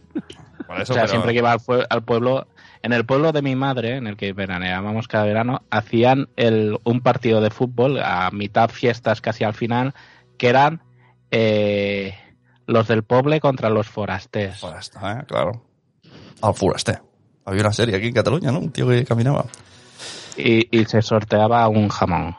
Por 0.67 0.81
o 0.81 0.85
sea, 0.85 1.07
siempre 1.07 1.31
que 1.31 1.39
iba 1.39 1.53
al, 1.53 1.61
al 1.89 2.03
pueblo, 2.03 2.47
en 2.81 2.93
el 2.93 3.05
pueblo 3.05 3.31
de 3.31 3.41
mi 3.41 3.55
madre, 3.55 3.95
en 3.95 4.07
el 4.07 4.17
que 4.17 4.33
veraneábamos 4.33 5.07
cada 5.07 5.25
verano, 5.25 5.63
hacían 5.69 6.29
el, 6.35 6.77
un 6.83 7.01
partido 7.01 7.39
de 7.41 7.49
fútbol 7.49 7.99
a 7.99 8.29
mitad 8.31 8.69
fiestas, 8.69 9.21
casi 9.21 9.43
al 9.45 9.53
final, 9.53 9.93
que 10.37 10.49
eran 10.49 10.81
eh, 11.31 12.15
los 12.67 12.87
del 12.87 13.03
pueblo 13.03 13.39
contra 13.39 13.69
los 13.69 13.87
forastés. 13.87 14.59
Forastero, 14.59 15.11
¿eh? 15.11 15.23
Claro. 15.27 15.65
Al 16.41 16.53
forastero. 16.53 17.03
Había 17.45 17.61
una 17.61 17.73
serie 17.73 17.95
aquí 17.95 18.07
en 18.07 18.13
Cataluña, 18.13 18.51
¿no? 18.51 18.59
Un 18.59 18.71
tío 18.71 18.87
que 18.87 19.03
caminaba. 19.03 19.45
Y, 20.37 20.77
y 20.77 20.85
se 20.85 21.01
sorteaba 21.01 21.67
un 21.67 21.89
jamón. 21.89 22.35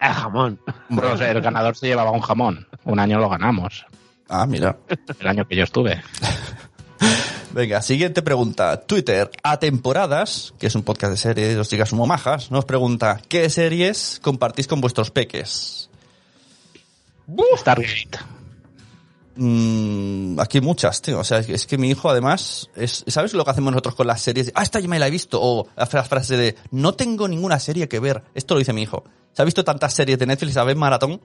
El 0.00 0.12
jamón. 0.12 0.60
Bueno, 0.88 1.12
o 1.12 1.16
sea, 1.16 1.30
el 1.30 1.40
ganador 1.40 1.76
se 1.76 1.86
llevaba 1.86 2.10
un 2.10 2.20
jamón. 2.20 2.66
Un 2.84 2.98
año 2.98 3.18
lo 3.18 3.28
ganamos. 3.28 3.86
Ah, 4.28 4.46
mira. 4.46 4.76
El 5.20 5.26
año 5.26 5.46
que 5.46 5.56
yo 5.56 5.64
estuve. 5.64 6.02
Venga, 7.52 7.80
siguiente 7.80 8.22
pregunta. 8.22 8.82
Twitter, 8.82 9.30
a 9.42 9.58
temporadas, 9.58 10.52
que 10.58 10.66
es 10.66 10.74
un 10.74 10.82
podcast 10.82 11.12
de 11.12 11.16
series, 11.16 11.56
os 11.56 11.68
chicas 11.68 11.88
como 11.88 12.06
majas, 12.06 12.50
nos 12.50 12.66
pregunta, 12.66 13.20
¿qué 13.28 13.48
series 13.48 14.20
compartís 14.22 14.66
con 14.66 14.82
vuestros 14.82 15.10
peques? 15.10 15.88
Stargate. 17.56 18.18
Mm, 19.36 20.40
aquí 20.40 20.60
muchas, 20.60 21.02
tío. 21.02 21.18
O 21.20 21.24
sea, 21.24 21.38
es 21.38 21.66
que- 21.66 21.78
mi 21.78 21.90
hijo 21.90 22.08
además, 22.10 22.70
es, 22.74 23.04
¿sabes 23.06 23.34
lo 23.34 23.44
que 23.44 23.50
hacemos 23.50 23.70
nosotros 23.72 23.94
con 23.94 24.06
las 24.06 24.22
series? 24.22 24.50
Ah, 24.54 24.62
esta 24.62 24.80
ya 24.80 24.88
me 24.88 24.98
la 24.98 25.08
he 25.08 25.10
visto. 25.10 25.38
O 25.42 25.68
la 25.76 25.86
fra- 25.86 26.04
frase 26.04 26.36
de, 26.36 26.54
no 26.70 26.94
tengo 26.94 27.28
ninguna 27.28 27.58
serie 27.58 27.88
que 27.88 28.00
ver. 28.00 28.22
Esto 28.34 28.54
lo 28.54 28.58
dice 28.60 28.72
mi 28.72 28.82
hijo. 28.82 29.04
Se 29.32 29.42
ha 29.42 29.44
visto 29.44 29.62
tantas 29.64 29.92
series 29.92 30.18
de 30.18 30.26
Netflix, 30.26 30.56
a 30.56 30.64
ver 30.64 30.76
maratón. 30.76 31.20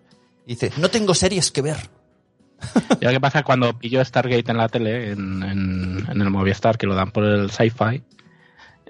Y 0.45 0.55
dice, 0.55 0.72
no 0.78 0.89
tengo 0.89 1.14
series 1.14 1.51
que 1.51 1.62
ver. 1.62 1.78
Y 2.99 3.05
lo 3.05 3.12
que 3.12 3.20
pasa 3.20 3.43
cuando 3.43 3.78
pillo 3.80 4.03
Stargate 4.03 4.51
en 4.51 4.57
la 4.57 4.68
tele, 4.70 5.12
en, 5.12 5.41
en- 5.43 6.07
en 6.12 6.22
el 6.22 6.30
Movistar, 6.30 6.78
que 6.78 6.86
lo 6.88 6.93
dan 6.95 7.12
por 7.12 7.24
el 7.24 7.49
sci-fi, 7.49 8.03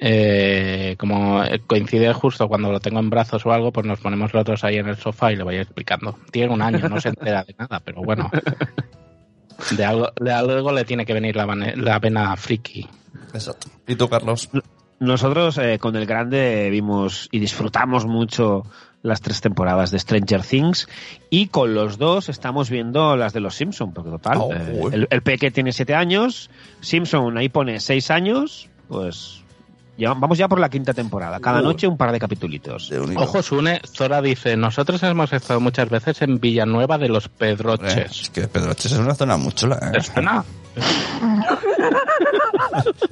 eh, 0.04 0.96
como 0.98 1.42
coincide 1.68 2.12
justo 2.14 2.48
cuando 2.48 2.72
lo 2.72 2.80
tengo 2.80 3.00
en 3.00 3.10
brazos 3.12 3.46
o 3.46 3.52
algo, 3.54 3.72
pues 3.72 3.86
nos 3.86 4.00
ponemos 4.00 4.34
los 4.34 4.44
dos 4.44 4.64
ahí 4.64 4.78
en 4.78 4.88
el 4.88 4.98
sofá 4.98 5.32
y 5.32 5.36
le 5.36 5.44
voy 5.44 5.58
explicando. 5.58 6.18
Tiene 6.32 6.52
un 6.54 6.62
año, 6.62 6.90
no 6.90 7.00
se 7.00 7.10
entera 7.10 7.44
de 7.44 7.54
nada, 7.58 7.80
pero 7.86 8.02
bueno. 8.02 8.30
De 9.70 9.86
algo, 9.86 10.10
de 10.20 10.32
algo 10.32 10.72
le 10.72 10.86
tiene 10.86 11.06
que 11.06 11.14
venir 11.14 11.36
la, 11.36 11.46
la 11.46 12.00
vena 12.00 12.36
friki. 12.36 12.88
Exacto. 13.34 13.68
¿Y 13.88 13.96
tú, 13.96 14.10
Carlos? 14.10 14.50
Nosotros 15.00 15.58
eh, 15.58 15.80
con 15.80 15.96
el 15.96 16.06
grande 16.06 16.70
vimos 16.70 17.28
y 17.32 17.40
disfrutamos 17.40 18.06
mucho 18.06 18.64
las 19.02 19.22
tres 19.22 19.42
temporadas 19.42 19.90
de 19.90 19.98
Stranger 19.98 20.44
Things 20.44 20.88
y 21.32 21.48
con 21.48 21.74
los 21.74 21.98
dos 21.98 22.30
estamos 22.30 22.70
viendo 22.70 23.18
las 23.18 23.34
de 23.34 23.40
los 23.40 23.56
Simpson 23.56 23.94
porque 23.94 24.12
total 24.12 24.38
Oh, 24.40 24.54
eh, 24.54 24.90
el, 24.94 25.08
el 25.10 25.22
peque 25.24 25.50
tiene 25.50 25.72
siete 25.72 25.96
años 25.96 26.52
Simpson 26.82 27.36
ahí 27.36 27.50
pone 27.50 27.80
seis 27.80 28.12
años 28.12 28.70
pues 28.88 29.41
vamos 29.98 30.38
ya 30.38 30.48
por 30.48 30.60
la 30.60 30.70
quinta 30.70 30.94
temporada. 30.94 31.40
Cada 31.40 31.62
noche 31.62 31.88
un 31.88 31.98
par 31.98 32.12
de 32.12 32.20
capitulitos. 32.20 32.92
Ojo, 33.16 33.42
Sune, 33.44 33.82
Zora 33.86 34.22
dice, 34.22 34.58
nosotros 34.58 35.02
hemos 35.04 35.32
estado 35.34 35.60
muchas 35.60 35.90
veces 35.90 36.22
en 36.22 36.40
Villanueva 36.40 36.98
de 36.98 37.10
los 37.10 37.26
Eh, 37.26 37.30
Pedroches. 37.38 38.22
es 38.24 38.30
que 38.30 38.48
Pedroches 38.48 38.92
es 38.92 38.98
una 39.00 39.14
zona 39.16 39.38
muy 39.38 39.52
chula, 39.54 39.78
¿eh? 39.82 39.92
¿Te 39.94 40.02
suena? 40.02 40.44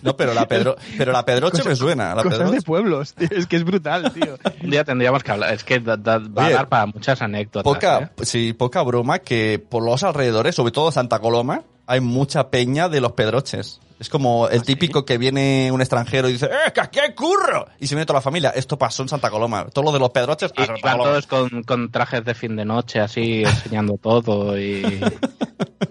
No, 0.02 0.16
pero 0.16 0.34
la, 0.34 0.48
Pedro, 0.48 0.76
pero 0.98 1.12
la 1.12 1.26
Pedroche 1.26 1.64
me 1.64 1.76
suena. 1.76 2.16
La 2.16 2.24
Cosas 2.24 2.40
Pedroche- 2.40 2.56
de 2.56 2.62
pueblos, 2.62 3.14
tío, 3.14 3.28
es 3.32 3.46
que 3.48 3.58
es 3.58 3.64
brutal, 3.66 4.12
tío. 4.14 4.38
Un 4.64 4.70
día 4.70 4.84
tendríamos 4.84 5.24
que 5.24 5.32
hablar. 5.32 5.54
Es 5.54 5.64
que 5.64 5.80
da- 5.80 5.98
da- 5.98 6.20
va 6.20 6.46
Oye, 6.46 6.54
a 6.54 6.58
dar 6.58 6.70
para 6.70 6.86
muchas 6.86 7.22
anécdotas. 7.22 7.64
Poca, 7.64 8.00
¿eh? 8.00 8.10
sí, 8.24 8.54
poca 8.54 8.82
broma 8.84 9.20
que 9.20 9.60
por 9.60 9.84
los 9.84 10.04
alrededores, 10.04 10.56
sobre 10.56 10.72
todo 10.72 10.92
Santa 10.92 11.20
Coloma, 11.20 11.62
hay 11.90 12.02
mucha 12.02 12.52
peña 12.52 12.88
de 12.88 13.02
los 13.02 13.14
Pedroches. 13.14 13.82
Es 14.00 14.10
como 14.10 14.46
¿Ah, 14.46 14.50
el 14.52 14.62
típico 14.62 15.06
que 15.06 15.18
viene 15.18 15.72
un 15.72 15.82
extranjero 15.82 16.30
y 16.30 16.34
dice, 16.34 16.46
¡eh, 16.46 16.72
que 16.72 16.82
aquí 16.82 17.00
hay 17.00 17.16
curro! 17.16 17.66
Y 17.80 17.88
se 17.88 17.96
viene 17.96 18.06
toda 18.06 18.20
la 18.20 18.22
familia. 18.22 18.52
Esto 18.52 18.78
pasó 18.78 19.02
en 19.02 19.10
Santa 19.10 19.32
Coloma. 19.32 19.66
Todo 19.66 19.86
lo 19.86 19.92
de 19.92 20.00
los 20.00 20.12
Pedroches 20.12 20.54
Y 20.56 20.82
van 20.82 20.98
todos 21.00 21.26
con, 21.26 21.64
con 21.64 21.92
trajes 21.92 22.24
de 22.24 22.36
fin 22.36 22.56
de 22.56 22.64
noche, 22.64 23.00
así, 23.00 23.44
enseñando 23.46 23.98
todo 23.98 24.58
y... 24.58 25.02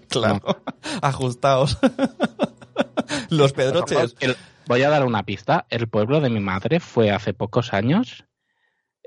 Claro, 0.08 0.40
ajustados. 1.02 1.76
los 3.28 3.52
Pedroches. 3.52 4.16
Voy 4.66 4.82
a 4.82 4.88
dar 4.88 5.04
una 5.04 5.22
pista. 5.24 5.66
El 5.68 5.88
pueblo 5.88 6.20
de 6.20 6.30
mi 6.30 6.40
madre 6.40 6.80
fue 6.80 7.10
hace 7.10 7.34
pocos 7.34 7.74
años 7.74 8.24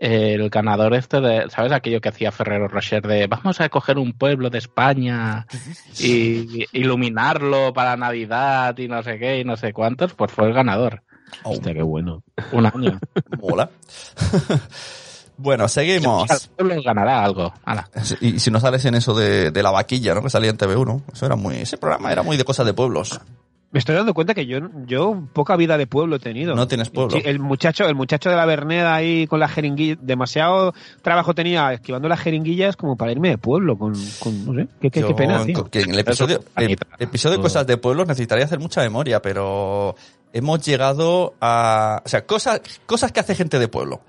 el 0.02 0.50
ganador 0.50 0.96
este 0.96 1.22
de, 1.22 1.48
¿sabes? 1.52 1.72
Aquello 1.72 2.02
que 2.02 2.10
hacía 2.10 2.32
Ferrero 2.32 2.68
Rocher 2.68 3.06
de 3.06 3.28
vamos 3.28 3.62
a 3.62 3.70
coger 3.70 4.00
un 4.00 4.14
pueblo 4.14 4.50
de 4.50 4.58
España 4.58 5.46
y 6.00 6.66
iluminarlo 6.72 7.72
para 7.72 7.96
Navidad 7.96 8.76
y 8.80 8.88
no 8.88 9.04
sé 9.04 9.20
qué 9.20 9.40
y 9.40 9.44
no 9.44 9.58
sé 9.58 9.74
cuántos, 9.74 10.16
pues 10.16 10.32
fue 10.32 10.48
el 10.48 10.54
ganador. 10.54 11.04
Oh, 11.44 11.52
Hostia, 11.52 11.76
qué 11.76 11.84
bueno. 11.84 12.24
Un 12.52 12.66
año. 12.74 13.00
mola. 13.40 13.70
bueno, 15.38 15.68
seguimos. 15.68 16.32
El 16.32 16.66
pueblo 16.66 16.82
ganará 16.84 17.24
algo. 17.24 17.54
Y 18.22 18.40
si 18.40 18.50
no 18.50 18.60
sales 18.60 18.84
en 18.86 18.96
eso 18.96 19.14
de, 19.14 19.52
de 19.52 19.64
la 19.64 19.70
vaquilla, 19.70 20.16
¿no? 20.16 20.24
Que 20.24 20.32
salía 20.32 20.50
en 20.50 20.58
TV1. 20.58 21.04
Eso 21.14 21.28
era 21.28 21.36
muy, 21.36 21.58
ese 21.58 21.78
programa 21.78 22.12
era 22.12 22.24
muy 22.24 22.38
de 22.38 22.44
cosas 22.44 22.66
de 22.66 22.74
pueblos. 22.74 23.22
Me 23.72 23.80
estoy 23.80 23.96
dando 23.96 24.14
cuenta 24.14 24.34
que 24.34 24.46
yo, 24.46 24.60
yo 24.86 25.24
poca 25.32 25.56
vida 25.56 25.78
de 25.78 25.88
pueblo 25.88 26.18
he 26.18 26.20
tenido. 26.20 26.56
No 26.56 26.68
tienes 26.68 26.90
pueblo. 26.90 27.16
Sí, 27.16 27.22
el 27.24 27.40
muchacho, 27.40 27.86
el 27.86 27.96
muchacho 27.96 28.30
de 28.30 28.36
la 28.36 28.46
Berneda 28.46 28.94
ahí 28.94 29.28
con 29.28 29.40
la 29.40 29.48
jeringuilla, 29.48 29.98
demasiado 30.02 30.74
trabajo 31.02 31.34
tenía 31.34 31.72
esquivando 31.72 32.10
las 32.10 32.20
jeringuillas 32.20 32.76
como 32.76 32.98
para 32.98 33.14
irme 33.14 33.30
de 33.30 33.38
pueblo 33.38 33.78
con, 33.78 33.94
con 34.20 34.46
no 34.46 34.54
sé, 34.56 34.68
qué, 34.82 34.92
qué, 34.92 35.00
Yo, 35.00 35.08
qué 35.08 35.14
pena, 35.14 35.46
tío. 35.46 35.70
que 35.70 35.82
en 35.82 35.92
el 35.92 36.00
episodio, 36.00 36.44
el 36.58 36.66
Anita. 36.66 36.86
episodio 37.00 37.38
de 37.38 37.42
cosas 37.44 37.66
de 37.66 37.78
pueblos 37.78 38.08
necesitaría 38.08 38.44
hacer 38.44 38.60
mucha 38.60 38.82
memoria, 38.82 39.22
pero 39.22 39.96
hemos 40.34 40.66
llegado 40.66 41.36
a, 41.40 42.02
o 42.06 42.10
sea, 42.10 42.26
cosas, 42.26 42.62
cosas 42.86 43.14
que 43.14 43.22
hace 43.22 43.36
gente 43.36 43.58
de 43.58 43.70
pueblo. 43.70 44.02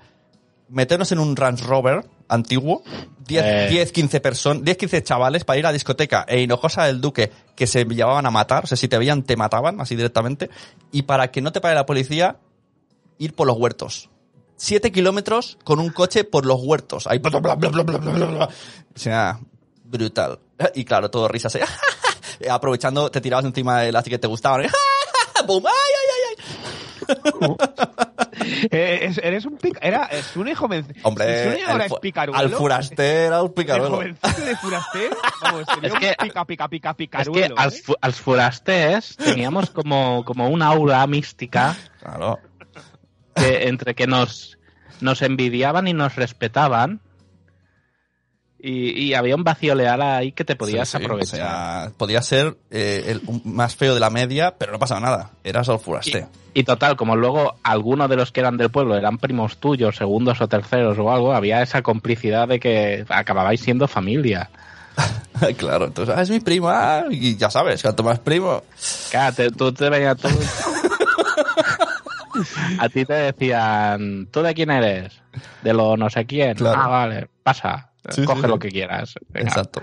Meternos 0.67 1.11
en 1.13 1.19
un 1.19 1.37
Range 1.37 1.63
Rover 1.63 2.03
antiguo, 2.27 2.83
10, 3.27 3.45
eh. 3.45 3.67
10 3.69 3.91
15 3.91 4.19
personas, 4.19 4.63
10, 4.63 4.77
15 4.77 5.03
chavales 5.03 5.43
para 5.45 5.59
ir 5.59 5.65
a 5.65 5.69
la 5.69 5.73
discoteca 5.73 6.25
e 6.27 6.41
Hinojosa 6.41 6.85
del 6.85 7.01
Duque 7.01 7.31
que 7.55 7.67
se 7.67 7.85
llevaban 7.85 8.25
a 8.25 8.31
matar, 8.31 8.63
o 8.65 8.67
sea, 8.67 8.77
si 8.77 8.87
te 8.87 8.97
veían 8.97 9.23
te 9.23 9.35
mataban 9.35 9.79
así 9.81 9.95
directamente, 9.95 10.49
y 10.91 11.03
para 11.03 11.31
que 11.31 11.41
no 11.41 11.51
te 11.51 11.61
pare 11.61 11.75
la 11.75 11.85
policía, 11.85 12.37
ir 13.17 13.33
por 13.33 13.47
los 13.47 13.57
huertos. 13.57 14.09
7 14.57 14.91
kilómetros 14.91 15.57
con 15.63 15.79
un 15.79 15.89
coche 15.89 16.23
por 16.23 16.45
los 16.45 16.61
huertos. 16.61 17.07
Ahí, 17.07 17.19
bla, 17.19 17.39
bla, 17.39 17.55
bla, 17.55 17.69
bla, 17.69 17.83
bla, 17.83 17.97
bla. 17.97 18.45
O 18.45 18.99
sea, 18.99 19.39
brutal. 19.83 20.39
Y 20.75 20.85
claro, 20.85 21.09
todo 21.09 21.27
risas. 21.27 21.55
¿eh? 22.39 22.49
Aprovechando, 22.49 23.09
te 23.11 23.21
tirabas 23.21 23.45
encima 23.45 23.81
de 23.81 23.91
las 23.91 24.03
que 24.03 24.19
te 24.19 24.27
gustaban. 24.27 24.65
¿eh? 24.65 24.69
¡Bum! 25.47 25.63
¡Ay, 25.65 25.73
ay, 25.99 26.07
ay! 26.15 26.35
ay! 27.07 27.49
Uh. 27.49 27.55
Eh, 28.71 28.99
es- 29.03 29.17
eres 29.19 29.45
un 29.45 29.57
pica, 29.57 29.79
era, 29.81 30.05
es 30.05 30.35
un 30.35 30.47
hijo 30.47 30.65
Hombre, 31.03 31.61
ahora 31.67 31.85
al, 31.85 31.91
es 31.91 31.99
picaruelo. 32.01 32.39
al 32.39 32.49
furaster, 32.51 33.33
al 33.33 33.45
El 33.45 33.51
picaruelo. 33.53 33.95
jovencito 33.97 34.41
de 34.41 34.55
Furaster, 34.57 35.09
vamos, 35.41 35.63
sería 35.73 35.89
Es 35.89 35.93
que- 35.95 36.15
un 36.19 36.27
pica, 36.27 36.45
pica, 36.45 36.67
pica, 36.69 36.89
Es 37.21 37.27
que 37.29 37.31
picaruelo. 37.33 37.55
¿eh? 37.55 37.81
fu- 37.83 37.95
als 38.01 38.15
forasters 38.21 39.17
teníamos 39.17 39.69
como, 39.69 40.23
como 40.25 40.49
una 40.49 40.67
aura 40.67 41.05
mística 41.07 41.75
Claro. 42.01 42.39
que 43.35 43.67
entre 43.67 43.95
que 43.95 44.07
nos, 44.07 44.57
nos 45.01 45.21
envidiaban 45.21 45.87
y 45.87 45.93
nos 45.93 46.15
respetaban. 46.15 47.01
Y, 48.65 48.91
y 48.97 49.13
había 49.13 49.35
un 49.35 49.43
vacío 49.43 49.75
leal 49.75 50.01
ahí 50.01 50.31
que 50.31 50.45
te 50.45 50.55
podías 50.55 50.87
Sí, 50.87 50.97
sí, 50.97 51.03
aprovechar. 51.03 51.39
O 51.41 51.43
sea, 51.43 51.91
podía 51.97 52.21
ser 52.21 52.55
eh, 52.71 53.03
el 53.07 53.21
más 53.43 53.75
feo 53.75 53.93
de 53.93 53.99
la 53.99 54.09
media, 54.09 54.55
pero 54.57 54.71
no 54.71 54.79
pasaba 54.79 55.01
nada. 55.01 55.31
Eras 55.43 55.67
al. 55.67 56.07
Y 56.53 56.63
total, 56.63 56.95
como 56.95 57.17
luego 57.17 57.55
algunos 57.63 58.09
de 58.09 58.15
los 58.15 58.31
que 58.31 58.39
eran 58.39 58.55
del 58.55 58.69
pueblo 58.69 58.95
eran 58.95 59.17
primos 59.17 59.57
tuyos, 59.57 59.97
segundos 59.97 60.39
o 60.39 60.47
terceros 60.47 60.97
o 60.97 61.11
algo, 61.11 61.33
había 61.33 61.61
esa 61.61 61.81
complicidad 61.81 62.47
de 62.47 62.61
que 62.61 63.05
acababais 63.09 63.59
siendo 63.59 63.85
familia. 63.89 64.49
claro, 65.57 65.85
entonces, 65.87 66.15
ah, 66.17 66.21
es 66.21 66.29
mi 66.29 66.39
primo, 66.39 66.69
ah, 66.69 67.03
y 67.09 67.35
ya 67.35 67.49
sabes, 67.49 67.81
cuanto 67.81 68.03
más 68.03 68.19
primo. 68.19 68.63
Claro, 69.11 69.35
te- 69.35 69.51
tú 69.51 69.73
te 69.73 69.89
venías 69.89 70.15
tú. 70.15 70.29
A 72.79 72.87
ti 72.89 73.03
te 73.05 73.13
decían, 73.13 74.27
¿tú 74.31 74.41
de 74.41 74.53
quién 74.53 74.71
eres? 74.71 75.13
De 75.63 75.73
lo 75.73 75.97
no 75.97 76.09
sé 76.09 76.25
quién. 76.25 76.55
Claro. 76.55 76.79
Ah, 76.81 76.87
vale, 76.87 77.27
pasa. 77.43 77.89
Sí, 78.09 78.23
Coge 78.25 78.41
sí, 78.41 78.47
lo 78.47 78.53
sí. 78.55 78.59
que 78.59 78.69
quieras. 78.69 79.15
Venga. 79.29 79.47
Exacto. 79.49 79.81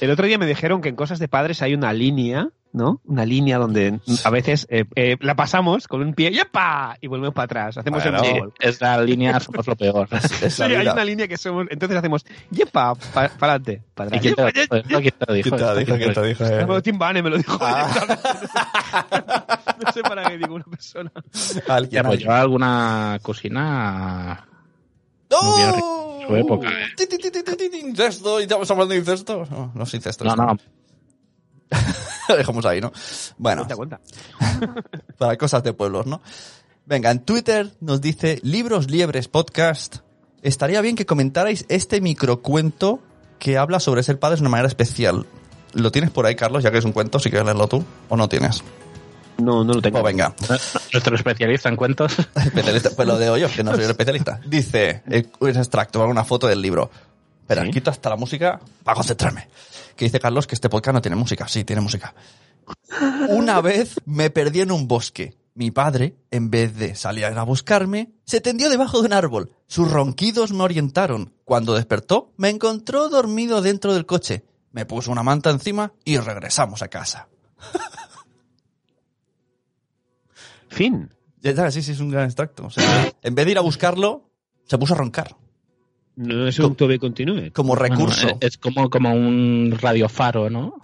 El 0.00 0.10
otro 0.10 0.26
día 0.26 0.38
me 0.38 0.46
dijeron 0.46 0.80
que 0.80 0.88
en 0.88 0.96
Cosas 0.96 1.18
de 1.18 1.28
Padres 1.28 1.62
hay 1.62 1.72
una 1.72 1.92
línea, 1.92 2.48
¿no? 2.72 3.00
Una 3.04 3.24
línea 3.24 3.56
donde 3.56 3.98
a 4.24 4.30
veces 4.30 4.66
eh, 4.68 4.84
eh, 4.94 5.16
la 5.20 5.34
pasamos 5.36 5.88
con 5.88 6.02
un 6.02 6.12
pie 6.12 6.30
¡yepa! 6.32 6.98
y 7.00 7.06
volvemos 7.06 7.32
para 7.34 7.44
atrás. 7.44 7.78
Hacemos 7.78 8.02
Bueno, 8.02 8.18
el 8.18 8.24
Sí, 8.24 8.38
gol. 8.38 8.52
es 8.58 8.80
la 8.82 9.00
línea, 9.00 9.40
somos 9.40 9.66
lo 9.66 9.74
peor. 9.76 10.06
Es 10.42 10.54
Sí, 10.54 10.62
hay 10.64 10.86
una 10.86 11.04
línea 11.04 11.26
que 11.28 11.38
somos. 11.38 11.66
Entonces 11.70 11.96
hacemos 11.96 12.26
¡yepa! 12.50 12.94
Para 12.94 13.32
adelante. 13.40 13.82
Para 13.94 14.14
¿Y 14.14 14.20
quién 14.20 14.34
te 14.34 14.42
lo 14.42 14.48
dijo? 14.50 14.74
¿Esto 14.76 15.00
quién 15.00 15.14
te 15.18 15.26
lo 15.26 15.34
dijo? 15.34 15.48
¿Quién 15.48 15.58
te 15.58 15.64
lo 15.64 15.74
dijo? 15.76 15.96
¿Quién 15.96 16.12
te 16.12 16.20
lo 16.20 16.26
dijo? 16.26 16.44
Eh, 16.44 16.56
Me 16.66 16.66
lo 16.66 16.82
Tim 16.82 16.98
Bane 16.98 17.22
me 17.22 17.30
lo 17.30 17.38
dijo. 17.38 17.58
Ah. 17.62 17.88
no 19.86 19.92
sé 19.92 20.02
para 20.02 20.24
qué 20.24 20.36
digo 20.36 20.54
una 20.56 20.64
persona. 20.64 21.12
Alguien, 21.68 22.02
Ya, 22.02 22.06
pues 22.08 22.18
yo 22.20 22.32
alguna 22.32 23.18
cosina... 23.22 24.46
¡No! 25.30 26.26
Su 26.26 26.36
época, 26.36 26.68
eh. 26.68 27.78
Incesto, 27.82 28.40
y 28.40 28.44
estamos 28.44 28.70
hablando 28.70 28.92
de 28.92 29.00
incesto. 29.00 29.46
No, 29.50 29.72
no 29.74 29.84
es 29.84 29.94
incesto. 29.94 30.24
No, 30.24 30.34
no, 30.34 30.56
Lo 32.28 32.36
dejamos 32.36 32.64
ahí, 32.66 32.80
¿no? 32.80 32.92
Bueno, 33.38 33.66
para 35.18 35.36
cosas 35.36 35.62
de 35.62 35.72
pueblos, 35.72 36.06
¿no? 36.06 36.20
Venga, 36.84 37.10
en 37.10 37.20
Twitter 37.20 37.72
nos 37.80 38.00
dice 38.00 38.40
Libros 38.42 38.90
Liebres 38.90 39.28
Podcast. 39.28 39.98
Estaría 40.42 40.80
bien 40.80 40.96
que 40.96 41.06
comentarais 41.06 41.64
este 41.68 42.00
microcuento 42.00 43.00
que 43.38 43.58
habla 43.58 43.80
sobre 43.80 44.02
ser 44.02 44.18
padres 44.18 44.40
de 44.40 44.44
una 44.44 44.50
manera 44.50 44.68
especial. 44.68 45.26
¿Lo 45.72 45.90
tienes 45.92 46.10
por 46.10 46.26
ahí, 46.26 46.36
Carlos, 46.36 46.62
ya 46.62 46.70
que 46.70 46.78
es 46.78 46.84
un 46.84 46.92
cuento? 46.92 47.18
Si 47.18 47.30
quieres 47.30 47.44
leerlo 47.44 47.68
tú, 47.68 47.84
¿o 48.08 48.16
no 48.16 48.28
tienes? 48.28 48.62
No, 49.38 49.64
no 49.64 49.74
lo 49.74 49.82
tengo. 49.82 50.00
Pues 50.00 50.14
venga. 50.14 50.34
nuestro 50.92 51.16
especialista 51.16 51.68
en 51.68 51.76
cuentos. 51.76 52.16
Especialista, 52.36 52.90
pues 52.96 53.06
lo 53.06 53.18
digo 53.18 53.36
yo, 53.36 53.48
que 53.50 53.62
no 53.62 53.74
soy 53.74 53.84
el 53.84 53.90
especialista. 53.90 54.40
Dice, 54.46 55.02
eh, 55.10 55.26
un 55.40 55.48
extracto, 55.50 56.04
una 56.06 56.24
foto 56.24 56.46
del 56.46 56.62
libro. 56.62 56.90
Espera, 57.42 57.64
Sí. 57.64 57.70
quito 57.70 57.90
hasta 57.90 58.10
la 58.10 58.16
música 58.16 58.58
para 58.82 58.96
concentrarme. 58.96 59.48
Que 59.94 60.06
dice 60.06 60.18
Carlos 60.18 60.46
que 60.46 60.54
este 60.54 60.68
podcast 60.68 60.94
no 60.94 61.00
tiene 61.02 61.16
música. 61.16 61.46
Sí, 61.48 61.64
tiene 61.64 61.80
música. 61.80 62.14
Una 63.28 63.60
vez 63.60 64.00
me 64.04 64.30
perdí 64.30 64.60
en 64.62 64.72
un 64.72 64.88
bosque. 64.88 65.36
Mi 65.54 65.70
padre, 65.70 66.16
en 66.30 66.50
vez 66.50 66.76
de 66.76 66.94
salir 66.94 67.24
a 67.24 67.42
buscarme, 67.44 68.10
se 68.24 68.40
tendió 68.42 68.68
debajo 68.68 69.00
de 69.00 69.06
un 69.06 69.12
árbol. 69.14 69.52
Sus 69.66 69.90
ronquidos 69.90 70.52
me 70.52 70.64
orientaron. 70.64 71.32
Cuando 71.44 71.74
despertó, 71.74 72.32
me 72.36 72.50
encontró 72.50 73.08
dormido 73.08 73.62
dentro 73.62 73.94
del 73.94 74.04
coche. 74.04 74.44
Me 74.72 74.84
puso 74.84 75.10
una 75.10 75.22
manta 75.22 75.48
encima 75.50 75.92
y 76.04 76.18
regresamos 76.18 76.82
a 76.82 76.88
casa. 76.88 77.28
Fin. 80.76 81.08
Ya 81.40 81.50
está, 81.50 81.70
sí, 81.70 81.82
sí, 81.82 81.92
es 81.92 82.00
un 82.00 82.10
gran 82.10 82.24
extracto. 82.26 82.66
O 82.66 82.70
sea, 82.70 82.84
en 83.22 83.34
vez 83.34 83.46
de 83.46 83.52
ir 83.52 83.58
a 83.58 83.62
buscarlo, 83.62 84.28
se 84.66 84.76
puso 84.76 84.92
a 84.92 84.98
roncar. 84.98 85.34
No 86.16 86.46
es 86.46 86.58
un 86.58 86.74
tome 86.74 86.98
continúe. 86.98 87.50
Como 87.52 87.74
recurso. 87.74 88.24
Bueno, 88.24 88.38
es 88.40 88.58
como, 88.58 88.90
como 88.90 89.12
un 89.14 89.74
radiofaro, 89.80 90.50
¿no? 90.50 90.74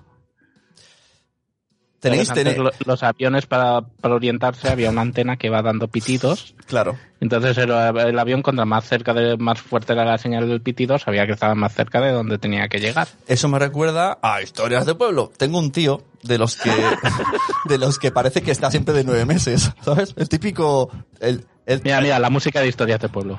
Tenéis, 2.03 2.29
Antes 2.31 2.45
tenéis, 2.45 2.59
lo- 2.59 2.73
los 2.85 3.03
aviones 3.05 3.47
para, 3.47 3.81
para 3.81 4.15
orientarse 4.17 4.69
había 4.69 4.91
una 4.91 5.01
antena 5.03 5.37
que 5.37 5.49
va 5.51 5.63
dando 5.63 5.89
pitidos. 5.89 6.55
claro. 6.67 6.99
Entonces 7.21 7.57
el, 7.59 7.71
el 7.71 8.19
avión, 8.19 8.43
contra 8.43 8.65
más 8.65 8.85
cerca 8.85 9.15
de, 9.15 9.37
más 9.37 9.61
fuerte 9.61 9.93
era 9.93 10.05
la 10.05 10.19
señal 10.19 10.49
del 10.49 10.61
pitido, 10.61 10.99
sabía 10.99 11.25
que 11.25 11.33
estaba 11.33 11.55
más 11.55 11.73
cerca 11.73 12.01
de 12.01 12.11
donde 12.11 12.37
tenía 12.39 12.67
que 12.67 12.81
llegar. 12.81 13.07
Eso 13.29 13.49
me 13.49 13.61
recuerda 13.61 14.19
a 14.21 14.43
historias 14.43 14.85
de 14.87 14.97
pueblo. 14.97 15.31
Tengo 15.37 15.61
un 15.61 15.71
tío 15.71 16.03
de 16.25 16.37
los 16.39 16.57
que, 16.57 16.73
de 17.69 17.79
los 17.79 18.01
que 18.01 18.11
parece 18.11 18.43
que 18.43 18.51
está 18.51 18.73
siempre 18.73 18.93
de 18.95 19.05
nueve 19.05 19.25
meses, 19.25 19.71
¿sabes? 19.85 20.13
El 20.17 20.29
típico, 20.29 20.91
el, 21.21 21.47
el, 21.67 21.81
Mira, 21.85 22.01
mira, 22.01 22.19
la 22.19 22.29
música 22.31 22.61
de 22.61 22.67
historias 22.67 22.99
de 23.01 23.09
pueblo. 23.09 23.39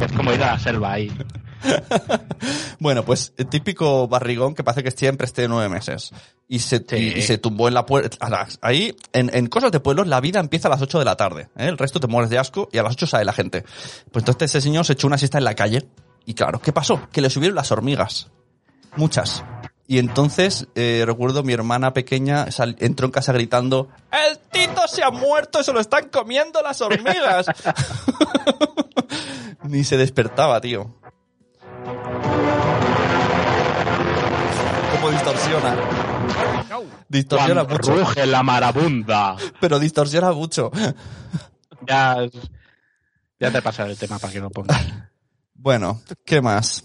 Es 0.00 0.12
como 0.12 0.32
ir 0.32 0.42
a 0.42 0.52
la 0.52 0.58
selva 0.58 0.92
ahí. 0.92 1.12
Bueno, 2.78 3.04
pues 3.04 3.32
el 3.36 3.46
típico 3.46 4.08
barrigón 4.08 4.54
que 4.54 4.64
parece 4.64 4.82
que 4.82 4.90
siempre 4.90 5.26
esté 5.26 5.42
de 5.42 5.48
nueve 5.48 5.68
meses. 5.68 6.12
Y 6.48 6.60
se, 6.60 6.78
Sí. 6.78 6.96
y, 6.96 7.18
y 7.18 7.22
se 7.22 7.38
tumbó 7.38 7.68
en 7.68 7.74
la 7.74 7.86
puerta. 7.86 8.16
Ahí, 8.62 8.96
en, 9.12 9.30
en 9.34 9.46
cosas 9.46 9.70
de 9.70 9.80
pueblos, 9.80 10.06
la 10.06 10.20
vida 10.20 10.40
empieza 10.40 10.68
a 10.68 10.70
las 10.70 10.82
8 10.82 10.98
de 10.98 11.04
la 11.04 11.16
tarde. 11.16 11.42
¿eh? 11.56 11.66
El 11.68 11.78
resto 11.78 12.00
te 12.00 12.06
mueres 12.06 12.30
de 12.30 12.38
asco 12.38 12.68
y 12.72 12.78
a 12.78 12.82
las 12.82 12.92
8 12.94 13.06
sale 13.06 13.24
la 13.24 13.32
gente. 13.32 13.62
Pues 14.10 14.22
entonces 14.22 14.50
ese 14.50 14.60
señor 14.60 14.84
se 14.86 14.94
echó 14.94 15.06
una 15.06 15.18
siesta 15.18 15.38
en 15.38 15.44
la 15.44 15.54
calle. 15.54 15.86
Y 16.24 16.34
claro, 16.34 16.60
¿qué 16.60 16.72
pasó? 16.72 17.08
Que 17.12 17.20
le 17.20 17.30
subieron 17.30 17.54
las 17.56 17.70
hormigas. 17.72 18.28
Muchas. 18.96 19.44
Y 19.90 19.98
entonces, 19.98 20.68
eh, 20.76 21.02
recuerdo 21.04 21.42
mi 21.42 21.52
hermana 21.52 21.92
pequeña 21.92 22.46
entró 22.78 23.06
en 23.06 23.10
casa 23.10 23.32
gritando, 23.32 23.88
¡El 24.12 24.38
Tito 24.38 24.86
se 24.86 25.02
ha 25.02 25.10
muerto! 25.10 25.64
¡Se 25.64 25.72
lo 25.72 25.80
están 25.80 26.10
comiendo 26.10 26.62
las 26.62 26.80
hormigas! 26.80 27.46
Ni 29.64 29.82
se 29.82 29.96
despertaba, 29.96 30.60
tío. 30.60 30.94
Cómo 34.92 35.10
distorsiona. 35.10 35.76
Distorsiona 37.08 37.64
Cuando 37.64 37.90
mucho. 37.90 37.96
ruge 37.96 38.26
la 38.26 38.44
marabunda. 38.44 39.34
Pero 39.60 39.80
distorsiona 39.80 40.30
mucho. 40.30 40.70
Ya, 41.88 42.16
ya 43.40 43.50
te 43.50 43.60
pasaré 43.60 43.90
el 43.90 43.98
tema 43.98 44.20
para 44.20 44.32
que 44.32 44.38
lo 44.38 44.50
pongas. 44.50 44.80
Bueno, 45.54 46.00
¿qué 46.24 46.40
más? 46.40 46.84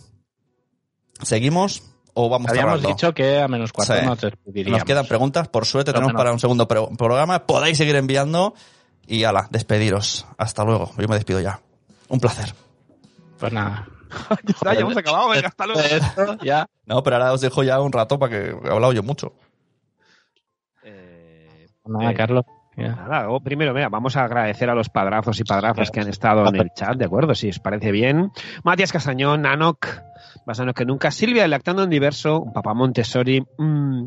¿Seguimos 1.21 1.83
o 2.15 2.27
vamos 2.29 2.49
Habíamos 2.49 2.79
cerrando? 2.79 2.89
dicho 2.89 3.13
que 3.13 3.39
a 3.39 3.47
menos 3.47 3.71
cuarto 3.71 3.93
Sí. 3.99 4.05
nos 4.05 4.19
despediríamos. 4.19 4.79
Nos 4.79 4.85
quedan 4.87 5.05
preguntas, 5.05 5.47
por 5.47 5.65
suerte 5.65 5.91
Pero 5.91 5.99
tenemos 5.99 6.09
menos. 6.13 6.19
para 6.19 6.31
un 6.31 6.39
segundo 6.39 6.67
pro- 6.67 6.89
programa. 6.97 7.45
Podéis 7.45 7.77
seguir 7.77 7.95
enviando 7.95 8.53
y 9.05 9.23
ala, 9.25 9.47
despediros. 9.51 10.25
Hasta 10.37 10.63
luego. 10.63 10.91
Yo 10.97 11.07
me 11.07 11.15
despido 11.15 11.39
ya. 11.41 11.59
Un 12.09 12.19
placer. 12.19 12.53
Pues 13.39 13.53
nada. 13.53 13.87
Ya 14.63 14.71
hemos 14.73 14.95
acabado, 14.95 15.29
venga, 15.29 15.49
hasta 15.49 15.65
luego. 15.65 15.81
Esto 15.81 16.37
ya. 16.43 16.67
No, 16.85 17.03
pero 17.03 17.17
ahora 17.17 17.33
os 17.33 17.41
dejo 17.41 17.63
ya 17.63 17.81
un 17.81 17.91
rato 17.91 18.17
para 18.17 18.29
que 18.31 18.49
he 18.49 18.71
hablado 18.71 18.93
yo 18.93 19.03
mucho. 19.03 19.33
Eh, 20.83 21.67
Nada, 21.85 22.11
eh, 22.11 22.13
Carlos. 22.15 22.45
Ya. 22.77 22.95
Nada, 22.95 23.29
o 23.29 23.39
primero, 23.39 23.73
mira, 23.73 23.89
vamos 23.89 24.15
a 24.17 24.23
agradecer 24.25 24.69
a 24.69 24.75
los 24.75 24.89
padrazos 24.89 25.39
y 25.39 25.43
padrazas 25.43 25.91
que 25.91 25.99
han 26.01 26.09
estado 26.09 26.47
en 26.47 26.55
el 26.55 26.69
chat, 26.75 26.95
¿de 26.97 27.05
acuerdo? 27.05 27.33
Si 27.35 27.49
os 27.49 27.59
parece 27.59 27.91
bien. 27.91 28.31
Matías 28.63 28.91
Casañón, 28.91 29.41
Nanok, 29.43 29.87
más 30.45 30.57
sano 30.57 30.73
que 30.73 30.85
nunca. 30.85 31.11
Silvia, 31.11 31.47
lactando 31.47 31.83
en 31.83 31.89
diverso, 31.89 32.39
un 32.41 32.53
papá 32.53 32.73
Montessori, 32.73 33.45
mm, 33.57 34.03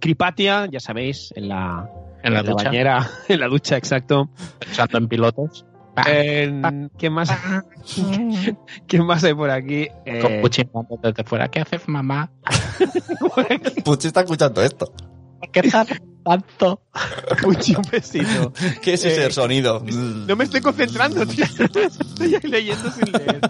Cripatia, 0.00 0.66
ya 0.70 0.80
sabéis, 0.80 1.32
en 1.34 1.48
la, 1.48 1.88
En 2.22 2.34
la 2.34 2.40
en 2.40 2.46
ducha. 2.46 2.64
bañera, 2.64 3.08
en 3.28 3.40
la 3.40 3.46
ducha, 3.48 3.76
exacto. 3.76 4.28
Pensando 4.58 4.98
en 4.98 5.08
pilotos. 5.08 5.64
En- 6.06 6.90
¿Quién 6.98 7.12
más? 7.12 7.30
¿Quién 8.86 9.04
más 9.06 9.24
hay 9.24 9.34
por 9.34 9.50
aquí? 9.50 9.88
Eh, 10.06 10.20
Con 10.20 10.40
Puchin 10.40 10.70
mirando 10.74 10.96
desde 11.02 11.24
fuera. 11.24 11.48
¿Qué 11.48 11.60
haces, 11.60 11.86
mamá? 11.88 12.30
Puchi 13.84 14.06
está 14.08 14.20
escuchando 14.22 14.62
esto. 14.62 14.92
¿Por 15.52 15.62
qué 15.62 15.70
tanto? 16.24 16.82
Un 17.44 17.56
besito. 17.90 18.52
¿Qué 18.80 18.94
es 18.94 19.04
ese 19.04 19.26
Eh, 19.26 19.30
sonido? 19.30 19.82
No 19.84 20.36
me 20.36 20.44
estoy 20.44 20.60
concentrando, 20.60 21.26
tío. 21.26 21.44
Estoy 21.44 22.34
ahí 22.34 22.48
leyendo 22.50 22.90
sin 22.90 23.12
leer. 23.12 23.40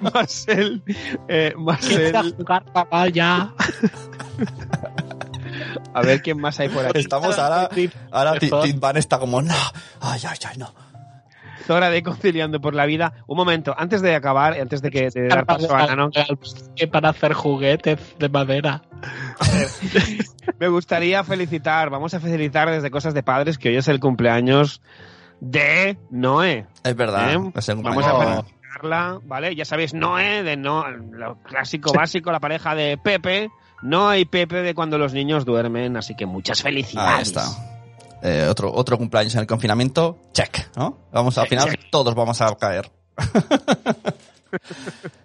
Marcel, 0.00 0.82
eh, 1.28 1.52
Marcel, 1.56 2.34
jugar, 2.36 2.64
papá, 2.72 3.08
ya. 3.08 3.52
a 5.94 6.02
ver 6.02 6.22
quién 6.22 6.40
más 6.40 6.58
hay 6.60 6.68
por 6.68 6.86
aquí. 6.86 6.98
Estamos 7.00 7.38
ahora... 7.38 7.68
Ahora 8.10 8.34
Van 8.76 8.96
está 8.96 9.18
como, 9.18 9.42
no. 9.42 9.54
Ay, 10.00 10.20
ay, 10.28 10.38
ay, 10.48 10.58
no. 10.58 10.72
Zora 11.66 11.90
de 11.90 12.02
Conciliando 12.02 12.60
por 12.60 12.74
la 12.74 12.86
Vida. 12.86 13.12
Un 13.26 13.36
momento, 13.36 13.74
antes 13.76 14.02
de 14.02 14.14
acabar, 14.14 14.54
antes 14.54 14.82
de 14.82 14.90
que 14.90 15.10
de 15.10 15.28
dar 15.28 15.46
paso 15.46 15.74
a 15.74 15.86
Nano, 15.86 16.10
Que 16.74 16.88
para 16.88 17.10
hacer 17.10 17.34
juguetes 17.34 17.98
de 18.18 18.28
madera. 18.28 18.82
me 20.58 20.68
gustaría 20.68 21.24
felicitar, 21.24 21.90
vamos 21.90 22.14
a 22.14 22.20
felicitar 22.20 22.70
desde 22.70 22.90
Cosas 22.90 23.14
de 23.14 23.22
Padres, 23.22 23.58
que 23.58 23.68
hoy 23.68 23.76
es 23.76 23.88
el 23.88 24.00
cumpleaños 24.00 24.82
de 25.40 25.98
Noé. 26.10 26.66
Es 26.84 26.96
verdad. 26.96 27.34
¿eh? 27.34 27.52
es 27.54 27.68
el 27.68 27.76
Vamos 27.82 28.04
a 28.06 28.42
felicitarla, 28.42 29.20
¿vale? 29.24 29.54
Ya 29.54 29.64
sabéis, 29.64 29.94
Noé, 29.94 30.42
de 30.42 30.56
no, 30.56 30.88
lo 30.88 31.36
clásico 31.42 31.92
básico, 31.92 32.30
la 32.32 32.40
pareja 32.40 32.74
de 32.74 32.98
Pepe. 32.98 33.50
Noé 33.82 34.20
y 34.20 34.24
Pepe 34.24 34.62
de 34.62 34.74
cuando 34.74 34.98
los 34.98 35.12
niños 35.12 35.44
duermen, 35.44 35.96
así 35.96 36.14
que 36.14 36.26
muchas 36.26 36.62
felicidades. 36.62 37.16
Ahí 37.16 37.22
está. 37.22 37.44
Eh, 38.22 38.46
otro, 38.48 38.72
otro 38.72 38.96
cumpleaños 38.96 39.34
en 39.34 39.40
el 39.40 39.46
confinamiento, 39.48 40.18
check, 40.32 40.68
¿no? 40.76 40.98
Vamos 41.12 41.36
al 41.38 41.48
final, 41.48 41.76
todos 41.90 42.14
vamos 42.14 42.40
a 42.40 42.54
caer. 42.54 42.88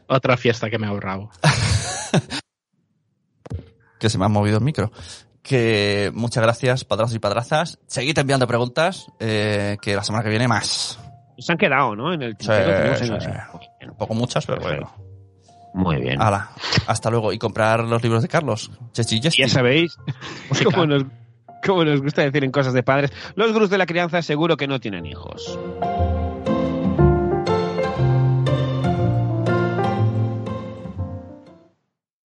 Otra 0.07 0.37
fiesta 0.37 0.69
que 0.69 0.77
me 0.77 0.87
he 0.87 0.89
ahorrado. 0.89 1.29
Que 3.99 4.09
se 4.09 4.17
me 4.17 4.25
ha 4.25 4.29
movido 4.29 4.57
el 4.57 4.63
micro. 4.63 4.91
Que 5.41 6.11
muchas 6.13 6.43
gracias, 6.43 6.83
padrazos 6.83 7.15
y 7.15 7.19
padrazas. 7.19 7.79
Seguid 7.87 8.17
enviando 8.17 8.47
preguntas, 8.47 9.07
eh, 9.19 9.77
que 9.81 9.95
la 9.95 10.03
semana 10.03 10.23
que 10.23 10.29
viene 10.29 10.47
más. 10.47 10.99
Se 11.37 11.51
han 11.51 11.57
quedado, 11.57 11.95
¿no? 11.95 12.13
En 12.13 12.21
el 12.21 12.35
Sí, 12.39 12.49
sí. 13.05 13.11
Un 13.87 13.97
poco 13.97 14.13
muchas, 14.13 14.45
pero 14.45 14.61
bueno. 14.61 14.91
Muy 15.73 16.01
bien. 16.01 16.21
Hala, 16.21 16.49
hasta 16.87 17.09
luego. 17.11 17.31
Y 17.31 17.37
comprar 17.37 17.83
los 17.83 18.01
libros 18.01 18.23
de 18.23 18.27
Carlos. 18.27 18.71
Ya 18.93 19.47
sabéis, 19.47 19.95
como 20.63 20.87
nos, 20.87 21.05
como 21.65 21.85
nos 21.85 22.01
gusta 22.01 22.23
decir 22.23 22.43
en 22.43 22.51
cosas 22.51 22.73
de 22.73 22.83
padres, 22.83 23.11
los 23.35 23.53
gurús 23.53 23.69
de 23.69 23.77
la 23.77 23.85
crianza 23.85 24.21
seguro 24.21 24.57
que 24.57 24.67
no 24.67 24.79
tienen 24.79 25.05
hijos. 25.05 25.57